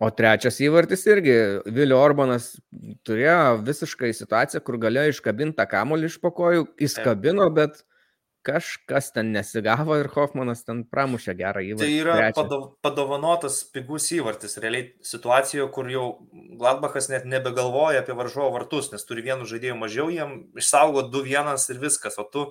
O 0.00 0.08
trečias 0.10 0.56
įvartis 0.64 1.04
irgi, 1.06 1.34
Vilio 1.70 1.98
Orbanas 2.00 2.54
turėjo 3.06 3.60
visiškai 3.62 4.10
situaciją, 4.16 4.62
kur 4.64 4.80
galėjo 4.82 5.12
iškabinti 5.12 5.58
tą 5.60 5.66
kamolį 5.70 6.08
iš 6.08 6.16
pokojų, 6.22 6.64
jis 6.80 6.96
Taip. 6.96 7.10
kabino, 7.10 7.46
bet 7.54 7.84
kažkas 8.42 9.12
ten 9.14 9.30
nesigavo 9.34 9.96
ir 10.00 10.08
Hoffmanas 10.12 10.64
ten 10.66 10.82
pramušė 10.90 11.34
gerą 11.38 11.62
įvartį. 11.68 11.86
Tai 11.86 12.00
yra 12.00 12.30
padov, 12.34 12.64
padovanotas 12.82 13.60
pigus 13.74 14.08
įvartis, 14.16 14.58
realiai 14.62 14.88
situacijoje, 15.06 15.68
kur 15.74 15.90
jau 15.92 16.06
Gladbachas 16.32 17.08
net 17.12 17.28
nebegalvoja 17.28 18.02
apie 18.02 18.16
varžovo 18.18 18.50
vartus, 18.56 18.90
nes 18.94 19.06
turi 19.06 19.24
vienu 19.28 19.46
žaidėju 19.48 19.78
mažiau, 19.78 20.10
jiem 20.10 20.34
išsaugo 20.58 21.06
2-1 21.14 21.54
ir 21.74 21.82
viskas, 21.86 22.18
o 22.18 22.26
tu, 22.26 22.48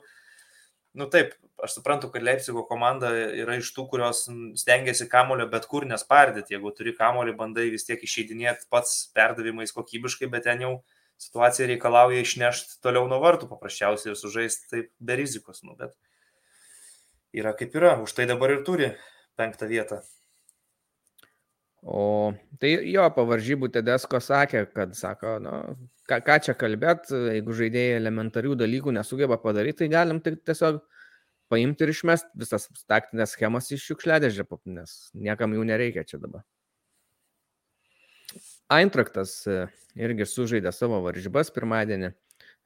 nu 0.98 1.08
taip, 1.12 1.34
aš 1.64 1.78
suprantu, 1.78 2.10
kad 2.12 2.24
Leipzigo 2.26 2.64
komanda 2.68 3.12
yra 3.14 3.58
iš 3.60 3.72
tų, 3.76 3.86
kurios 3.92 4.26
stengiasi 4.60 5.08
kamulio 5.12 5.48
bet 5.52 5.68
kur 5.72 5.86
nespardyti, 5.88 6.56
jeigu 6.56 6.74
turi 6.76 6.94
kamulį, 6.98 7.36
bandai 7.38 7.70
vis 7.74 7.88
tiek 7.88 8.02
išeidinėti 8.04 8.68
pats 8.74 9.12
perdavimais 9.16 9.74
kokybiškai, 9.76 10.30
bet 10.32 10.48
ten 10.50 10.66
jau 10.66 10.74
situacija 11.22 11.70
reikalauja 11.70 12.24
išnešti 12.26 12.80
toliau 12.84 13.06
nuo 13.10 13.22
vartų 13.22 13.50
paprasčiausiai 13.52 14.14
ir 14.14 14.20
sužaisti 14.20 14.72
taip 14.72 14.90
be 15.00 15.20
rizikos, 15.20 15.62
nu, 15.68 15.78
bet 15.78 15.94
yra 17.38 17.54
kaip 17.58 17.78
yra, 17.78 18.00
už 18.02 18.18
tai 18.18 18.28
dabar 18.30 18.58
ir 18.58 18.66
turi 18.68 18.92
penktą 19.40 19.70
vietą. 19.70 20.02
O 21.82 22.34
tai 22.62 22.76
jo, 22.92 23.06
pavaržybų 23.16 23.72
Tedesko 23.74 24.20
sakė, 24.22 24.68
kad 24.70 24.94
sako, 24.98 25.38
nu, 25.42 25.54
ką, 26.12 26.20
ką 26.28 26.38
čia 26.48 26.56
kalbėt, 26.60 27.12
jeigu 27.12 27.56
žaidėjai 27.56 28.00
elementarių 28.02 28.58
dalykų 28.60 28.94
nesugeba 29.00 29.40
padaryti, 29.42 29.84
tai 29.84 29.92
galim 29.94 30.20
tik 30.24 30.42
tiesiog 30.48 30.82
paimti 31.52 31.86
ir 31.86 31.92
išmesti 31.94 32.40
visas 32.40 32.68
taktinės 32.92 33.36
schemas 33.36 33.72
iš 33.72 33.86
šiukšliadėžę, 33.90 34.48
nes 34.76 34.98
niekam 35.16 35.56
jų 35.56 35.68
nereikia 35.72 36.04
čia 36.08 36.20
dabar. 36.22 36.44
Eintraktas 38.72 39.34
e, 39.48 39.66
irgi 40.00 40.28
sužaidė 40.28 40.72
savo 40.72 41.02
varžybas 41.04 41.52
pirmadienį. 41.52 42.14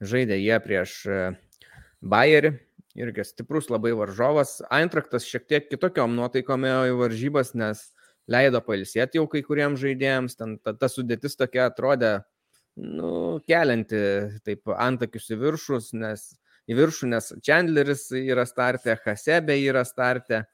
Žaidė 0.06 0.38
jie 0.38 0.58
prieš 0.62 0.92
e, 1.10 1.16
Bayerį, 2.06 2.52
irgi 2.94 3.24
stiprus 3.26 3.66
labai 3.72 3.90
varžovas. 3.98 4.60
Eintraktas 4.70 5.26
šiek 5.26 5.48
tiek 5.50 5.66
kitokiom 5.72 6.14
nuotaikom 6.14 6.68
ėjo 6.68 6.92
į 6.92 6.96
varžybas, 7.00 7.52
nes 7.58 7.82
leido 8.30 8.62
pailsėti 8.62 9.18
jau 9.18 9.26
kai 9.32 9.42
kuriems 9.46 9.82
žaidėjams. 9.82 10.38
Ten 10.38 10.56
ta, 10.62 10.76
ta 10.78 10.90
sudėtis 10.92 11.34
tokia 11.40 11.66
atrodė, 11.72 12.20
nu, 12.76 13.12
kelianti 13.48 14.02
taip 14.46 14.72
antakius 14.76 15.30
į 15.32 15.40
viršus, 15.40 15.92
nes 15.96 16.28
į 16.66 16.76
viršų, 16.80 17.08
nes 17.14 17.32
Chandleris 17.46 18.08
yra 18.18 18.46
startė, 18.48 18.98
Hasebe 19.04 19.56
yra 19.62 19.84
startė, 19.86 20.44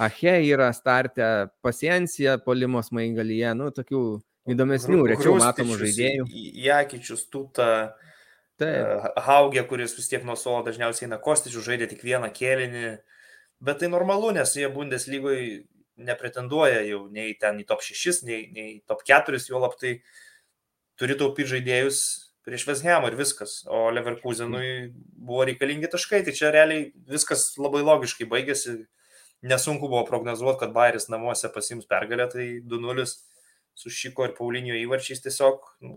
Ache 0.00 0.38
yra 0.48 0.70
startė, 0.72 1.50
Pasiencija, 1.60 2.38
Polimos 2.40 2.88
Maigalyje, 2.96 3.50
nu, 3.58 3.68
tokių 3.76 4.04
įdomesnių, 4.48 5.02
rečiau 5.10 5.34
matomų 5.36 5.76
žaidėjų. 5.82 6.28
Jakičius, 6.64 7.26
Tuta, 7.28 7.68
Taip, 8.60 9.10
Haugė, 9.24 9.62
kuris 9.68 9.94
vis 9.96 10.08
tiek 10.10 10.24
nuo 10.28 10.36
suolo 10.36 10.62
dažniausiai 10.66 11.06
eina 11.06 11.20
Kostičių, 11.20 11.64
žaidė 11.64 11.90
tik 11.92 12.04
vieną 12.04 12.28
kėlinį. 12.36 12.94
Bet 13.64 13.80
tai 13.82 13.88
normalu, 13.92 14.32
nes 14.36 14.52
jie 14.56 14.68
Bundeslygoje 14.72 15.62
nepretenduoja 16.00 16.80
jau 16.88 17.02
nei 17.12 17.34
ten 17.40 17.60
į 17.60 17.66
top 17.68 17.84
6, 17.84 18.24
nei, 18.28 18.42
nei 18.56 18.74
top 18.88 19.04
4, 19.08 19.40
juolab 19.52 19.76
tai 19.80 19.98
turi 21.00 21.16
taupyti 21.18 21.56
žaidėjus 21.56 22.00
prieš 22.46 22.66
Veshamą 22.68 23.10
ir 23.10 23.18
viskas. 23.18 23.60
O 23.68 23.88
Leverkusenui 23.94 24.92
buvo 25.16 25.44
reikalingi 25.48 25.90
taškai, 25.92 26.22
tai 26.26 26.36
čia 26.36 26.52
realiai 26.54 26.90
viskas 27.10 27.52
labai 27.60 27.82
logiškai 27.86 28.28
baigėsi. 28.30 28.82
Nesunku 29.50 29.88
buvo 29.88 30.02
prognozuoti, 30.08 30.58
kad 30.60 30.74
Bairis 30.76 31.08
namuose 31.08 31.48
pasims 31.52 31.88
pergalę, 31.88 32.26
tai 32.28 32.48
2-0 32.60 33.06
su 33.80 33.92
Šiko 33.92 34.26
ir 34.28 34.34
Paulinio 34.36 34.76
įvarčiais 34.76 35.22
tiesiog 35.24 35.70
nu, 35.86 35.94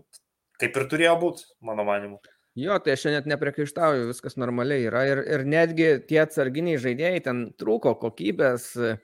kaip 0.60 0.78
ir 0.80 0.86
turėjo 0.88 1.18
būti, 1.20 1.44
mano 1.68 1.84
manimu. 1.84 2.22
Jo, 2.56 2.78
tai 2.78 2.94
aš 2.94 3.08
net 3.10 3.26
nepriekaištauju, 3.26 4.06
viskas 4.12 4.38
normaliai 4.38 4.86
yra. 4.86 5.02
Ir, 5.10 5.20
ir 5.36 5.44
netgi 5.50 5.88
tie 6.08 6.20
atsarginiai 6.22 6.78
žaidėjai 6.80 7.22
ten 7.26 7.40
trūko 7.58 7.96
kokybės, 8.00 8.68
e, 8.78 8.94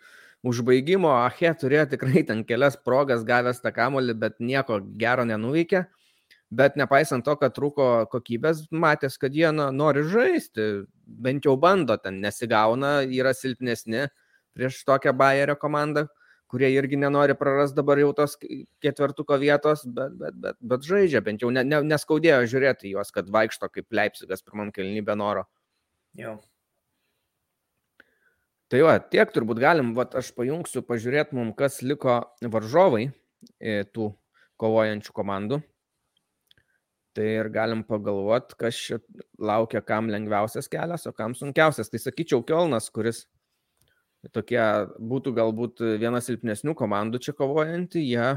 užbaigimo, 0.47 1.11
Ache 1.26 1.53
turėjo 1.62 1.86
tikrai 1.95 2.24
ten 2.28 2.45
kelias 2.49 2.78
progas 2.80 3.24
gavęs 3.28 3.61
tą 3.64 3.72
kamolį, 3.76 4.16
bet 4.18 4.38
nieko 4.41 4.80
gero 5.01 5.26
nenuveikė. 5.28 5.84
Bet 6.51 6.74
nepaisant 6.74 7.22
to, 7.22 7.36
kad 7.38 7.55
trūko 7.55 8.09
kokybės, 8.11 8.64
matęs, 8.74 9.20
kad 9.22 9.34
jie 9.36 9.53
na, 9.55 9.68
nori 9.70 10.03
žaisti, 10.11 10.64
bent 11.07 11.47
jau 11.47 11.55
bando, 11.61 11.95
ten 12.03 12.18
nesigauna, 12.24 13.05
yra 13.07 13.30
silpnesni 13.36 14.09
prieš 14.59 14.80
tokią 14.88 15.12
Bayerio 15.14 15.55
komandą, 15.61 16.09
kurie 16.51 16.72
irgi 16.74 16.99
nenori 16.99 17.36
prarasti 17.38 17.78
dabar 17.78 18.01
jau 18.03 18.11
tos 18.18 18.34
ketvirtuko 18.82 19.38
vietos, 19.38 19.84
bet, 19.86 20.16
bet, 20.18 20.41
bet, 20.43 20.59
bet 20.72 20.91
žaidžia, 20.91 21.22
bent 21.22 21.45
jau 21.45 21.53
ne, 21.55 21.62
ne, 21.62 21.84
neskaudėjo 21.93 22.43
žiūrėti 22.51 22.91
juos, 22.97 23.14
kad 23.14 23.30
vaikšto 23.30 23.70
kaip 23.70 23.86
Leipzigas 23.95 24.43
pirmam 24.43 24.74
kelnybė 24.74 25.14
noro. 25.22 25.47
Jo. 26.18 26.41
Tai 28.71 28.85
va, 28.87 28.95
tiek 29.03 29.33
turbūt 29.35 29.59
galim, 29.59 29.91
va, 29.97 30.05
aš 30.14 30.31
pajungsiu, 30.37 30.85
pažiūrėt 30.87 31.33
mum, 31.35 31.51
kas 31.59 31.81
liko 31.83 32.21
varžovai 32.53 33.09
e, 33.59 33.83
tų 33.91 34.12
kovojančių 34.62 35.14
komandų. 35.16 35.59
Tai 37.18 37.27
ir 37.27 37.49
galim 37.51 37.83
pagalvoti, 37.83 38.55
kas 38.61 38.79
čia 38.79 39.01
laukia, 39.43 39.83
kam 39.83 40.12
lengviausias 40.12 40.71
kelias, 40.71 41.09
o 41.11 41.12
kam 41.16 41.35
sunkiausias. 41.35 41.91
Tai 41.91 41.99
sakyčiau, 41.99 42.45
Kielnas, 42.47 42.87
kuris 42.95 43.25
tokie 44.31 44.62
būtų 45.03 45.33
galbūt 45.35 45.83
viena 45.99 46.21
silpnesnių 46.23 46.77
komandų 46.79 47.18
čia 47.27 47.35
kovojanti, 47.35 48.05
jie 48.05 48.37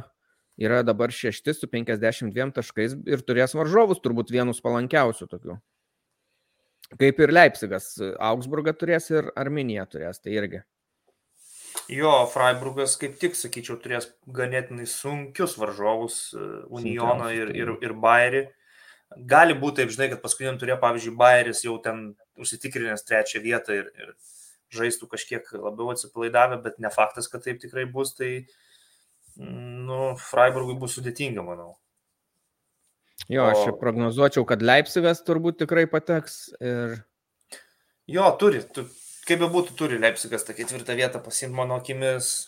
yra 0.57 0.81
dabar 0.85 1.13
šešti 1.13 1.53
su 1.53 1.69
52 1.69 2.49
taškais 2.57 2.97
ir 3.05 3.21
turės 3.27 3.53
varžovus 3.57 4.01
turbūt 4.01 4.33
vienus 4.33 4.63
palankiausių 4.65 5.29
tokių. 5.29 5.59
Kaip 6.99 7.19
ir 7.23 7.33
Leipzigas, 7.33 7.95
Augsburgą 8.21 8.73
turės 8.77 9.09
ir 9.13 9.31
Arminiją 9.39 9.85
turės, 9.89 10.21
tai 10.21 10.35
irgi. 10.37 10.61
Jo, 11.91 12.11
Freiburgas 12.31 12.95
kaip 13.01 13.15
tik, 13.19 13.35
sakyčiau, 13.35 13.75
turės 13.81 14.07
ganėtinai 14.31 14.85
sunkius 14.87 15.57
varžovus, 15.59 16.17
e, 16.37 16.49
Unioną 16.71 17.31
ir, 17.35 17.51
ir, 17.57 17.73
ir 17.83 17.95
Bayerį. 18.05 18.43
Gali 19.29 19.55
būti 19.57 19.81
taip, 19.81 19.91
žinai, 19.93 20.09
kad 20.13 20.21
paskutiniam 20.23 20.57
turėjo, 20.61 20.79
pavyzdžiui, 20.81 21.17
Bayeris 21.17 21.63
jau 21.65 21.75
ten 21.83 22.13
užsitikrinęs 22.39 23.05
trečią 23.05 23.43
vietą 23.43 23.75
ir, 23.81 23.89
ir 23.99 24.13
žaistų 24.73 25.09
kažkiek 25.11 25.49
labiau 25.53 25.91
atsipalaidavę, 25.93 26.61
bet 26.63 26.79
ne 26.81 26.89
faktas, 26.93 27.27
kad 27.29 27.43
taip 27.45 27.59
tikrai 27.61 27.85
bus, 27.89 28.15
tai, 28.17 28.31
nu, 29.37 30.13
Freiburgui 30.29 30.79
bus 30.81 30.97
sudėtinga, 30.97 31.45
manau. 31.45 31.75
Jo, 33.31 33.45
aš 33.51 33.67
O- 33.71 33.77
prognozuočiau, 33.79 34.43
kad 34.45 34.61
Leipzigas 34.61 35.23
turbūt 35.23 35.61
tikrai 35.63 35.85
pateks 35.87 36.49
ir 36.59 36.97
Jo, 38.11 38.25
turi, 38.39 38.59
tu, 38.75 38.83
kaip 39.27 39.39
be 39.39 39.47
būtų, 39.47 39.77
turi 39.79 39.97
Leipzigas 40.01 40.43
tą 40.43 40.51
ketvirtą 40.57 40.95
vietą 40.99 41.21
pasimti 41.23 41.55
mano 41.55 41.77
akimis. 41.79 42.47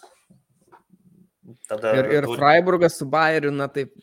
Tada 1.69 1.93
Ir, 1.95 2.05
ir 2.11 2.23
turi- 2.25 2.39
Freiburgas 2.41 2.97
su 2.99 3.05
Bayeriu, 3.05 3.51
na 3.53 3.67
taip, 3.71 3.93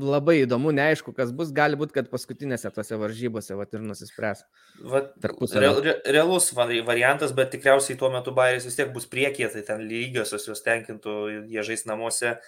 labai 0.00 0.38
įdomu, 0.46 0.70
neaišku, 0.72 1.12
kas 1.16 1.32
bus, 1.36 1.50
gali 1.52 1.76
būti, 1.76 1.92
kad 1.98 2.08
paskutinėse 2.08 2.70
tose 2.72 2.96
varžybose 2.96 3.56
vat, 3.58 3.74
ir 3.74 3.80
nusispręs. 3.84 4.44
Vat, 4.88 5.10
real, 5.52 5.82
re- 5.84 5.98
realus 6.06 6.52
vari- 6.56 6.80
variantas, 6.86 7.32
bet 7.36 7.50
tikriausiai 7.52 7.98
tuo 7.98 8.08
metu 8.14 8.32
Bairis 8.32 8.64
vis 8.64 8.76
tiek 8.78 8.92
bus 8.94 9.04
priekyje, 9.10 9.50
tai 9.52 9.62
ten 9.66 9.84
lygiosios 9.90 10.46
jos 10.48 10.62
tenkintų, 10.64 11.44
jie 11.50 11.60
žais 11.66 11.84
namuose. 11.90 12.38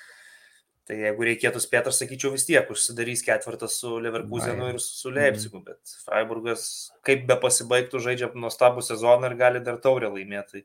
Tai 0.88 0.96
jeigu 0.98 1.26
reikėtų 1.28 1.60
spėti, 1.62 1.92
aš 1.92 2.00
sakyčiau 2.00 2.32
vis 2.34 2.44
tiek, 2.48 2.66
užsidarys 2.74 3.22
ketvirtas 3.22 3.76
su 3.78 4.00
Leverkusenu 4.02 4.72
ir 4.72 4.80
su 4.82 5.12
Leipzigu, 5.14 5.60
bet 5.62 5.92
Freiburgas, 6.02 6.64
kaip 7.06 7.22
be 7.28 7.36
pasibaigtų, 7.38 8.00
žaidžia 8.02 8.32
nuostabų 8.34 8.82
sezoną 8.82 9.30
ir 9.30 9.36
gali 9.38 9.62
dar 9.62 9.78
taurę 9.84 10.10
laimėti. 10.10 10.64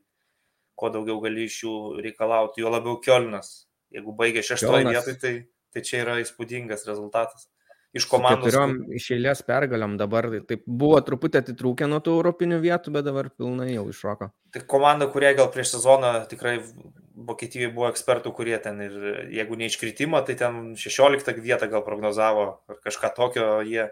Kuo 0.78 0.92
daugiau 0.94 1.18
gali 1.18 1.48
iš 1.48 1.62
jų 1.64 1.76
reikalauti, 2.04 2.62
jo 2.62 2.70
labiau 2.70 3.00
Kielnas. 3.02 3.64
Jeigu 3.90 4.12
baigia 4.14 4.44
šeštoje 4.46 4.84
vietoje, 4.86 5.16
tai, 5.18 5.32
tai 5.74 5.82
čia 5.82 6.04
yra 6.04 6.18
įspūdingas 6.22 6.86
rezultatas. 6.86 7.48
iš 7.96 8.04
komandos. 8.06 8.52
Keturiom 8.52 8.92
iš 8.94 9.08
eilės 9.16 9.40
pergaliam 9.48 9.96
dabar, 9.98 10.28
tai 10.30 10.42
taip 10.46 10.62
buvo 10.68 11.00
truputį 11.02 11.40
atitrūkę 11.40 11.88
nuo 11.90 11.98
tų 12.04 12.18
europinių 12.20 12.60
vietų, 12.62 12.92
bet 12.94 13.08
dabar 13.08 13.30
pilnai 13.32 13.72
jau 13.72 13.86
iššoko. 13.90 14.28
Tai 14.54 14.62
komanda, 14.70 15.08
kurie 15.10 15.32
gal 15.38 15.48
prieš 15.54 15.72
sezoną 15.78 16.12
tikrai 16.30 16.58
Vokietijoje 17.26 17.72
buvo 17.74 17.88
ekspertų, 17.90 18.30
kurie 18.36 18.58
ten 18.62 18.78
ir 18.84 18.94
jeigu 19.34 19.56
neiškritimą, 19.58 20.20
tai 20.26 20.36
ten 20.38 20.76
16 20.78 21.40
vietą 21.42 21.66
gal 21.72 21.82
prognozavo 21.86 22.44
ar 22.70 22.78
kažką 22.84 23.10
tokio, 23.16 23.48
jie 23.66 23.88
e, 23.88 23.90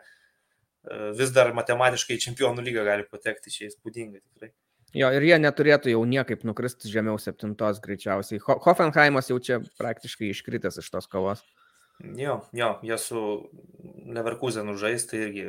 vis 1.18 1.32
dar 1.34 1.50
matematiškai 1.56 2.20
čempionų 2.22 2.62
lygą 2.68 2.86
gali 2.86 3.08
patekti, 3.10 3.50
čia 3.50 3.66
įspūdinga 3.70 4.22
tikrai. 4.22 4.52
Jo, 4.96 5.10
ir 5.12 5.26
jie 5.26 5.36
neturėtų 5.42 5.90
jau 5.92 6.04
niekaip 6.08 6.44
nukristi 6.46 6.88
žemiau 6.88 7.18
septintos 7.20 7.82
greičiausiai. 7.84 8.40
Ho 8.46 8.56
Hoffenheimas 8.64 9.28
jau 9.32 9.40
čia 9.42 9.58
praktiškai 9.80 10.30
iškritęs 10.30 10.78
iš 10.80 10.92
tos 10.94 11.10
kovos. 11.10 11.42
Jo, 12.16 12.38
jo, 12.56 12.70
jie 12.84 12.96
su 13.00 13.20
Leverkusenu 14.12 14.76
žais, 14.78 15.06
tai 15.08 15.26
irgi 15.26 15.46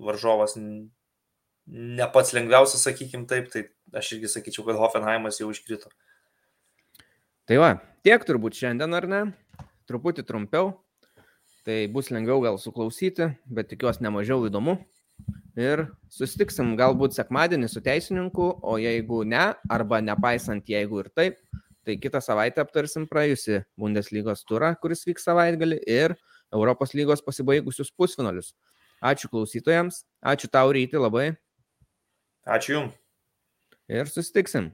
varžovas 0.00 0.56
ne 0.56 2.08
pats 2.12 2.32
lengviausias, 2.36 2.82
sakykim 2.84 3.28
taip, 3.28 3.50
tai 3.52 3.66
aš 3.96 4.14
irgi 4.16 4.32
sakyčiau, 4.32 4.66
kad 4.68 4.80
Hoffenheimas 4.80 5.40
jau 5.40 5.50
iškrito. 5.52 5.92
Tai 7.44 7.58
va, 7.60 7.74
tiek 8.00 8.22
turbūt 8.24 8.56
šiandien, 8.56 8.94
ar 8.96 9.04
ne? 9.04 9.20
Truputį 9.84 10.22
trumpiau. 10.24 10.70
Tai 11.64 11.76
bus 11.92 12.08
lengviau 12.12 12.40
gal 12.40 12.56
suklausyti, 12.60 13.26
bet 13.44 13.68
tikiuosi 13.68 14.04
nemažiau 14.04 14.46
įdomu. 14.48 14.78
Ir 15.60 15.84
susitiksim 16.12 16.72
galbūt 16.80 17.12
sekmadienį 17.16 17.68
su 17.68 17.82
teisininku, 17.84 18.46
o 18.64 18.76
jeigu 18.80 19.22
ne, 19.28 19.42
arba 19.72 20.00
nepaisant 20.00 20.64
jeigu 20.72 21.02
ir 21.04 21.10
taip, 21.12 21.36
tai 21.84 21.98
kitą 22.00 22.22
savaitę 22.24 22.64
aptarsim 22.64 23.04
praėjusi 23.10 23.60
Bundeslygos 23.76 24.44
turą, 24.48 24.72
kuris 24.80 25.04
vyks 25.04 25.28
savaitgalį, 25.28 25.82
ir 25.84 26.16
Europos 26.48 26.96
lygos 26.96 27.20
pasibaigusius 27.24 27.92
pusfinalius. 27.92 28.54
Ačiū 29.04 29.28
klausytojams, 29.28 30.00
ačiū 30.24 30.48
tau 30.48 30.72
ryti 30.72 30.96
labai. 30.96 31.34
Ačiū 32.48 32.78
Jums. 32.78 32.96
Ir 33.92 34.08
susitiksim. 34.08 34.72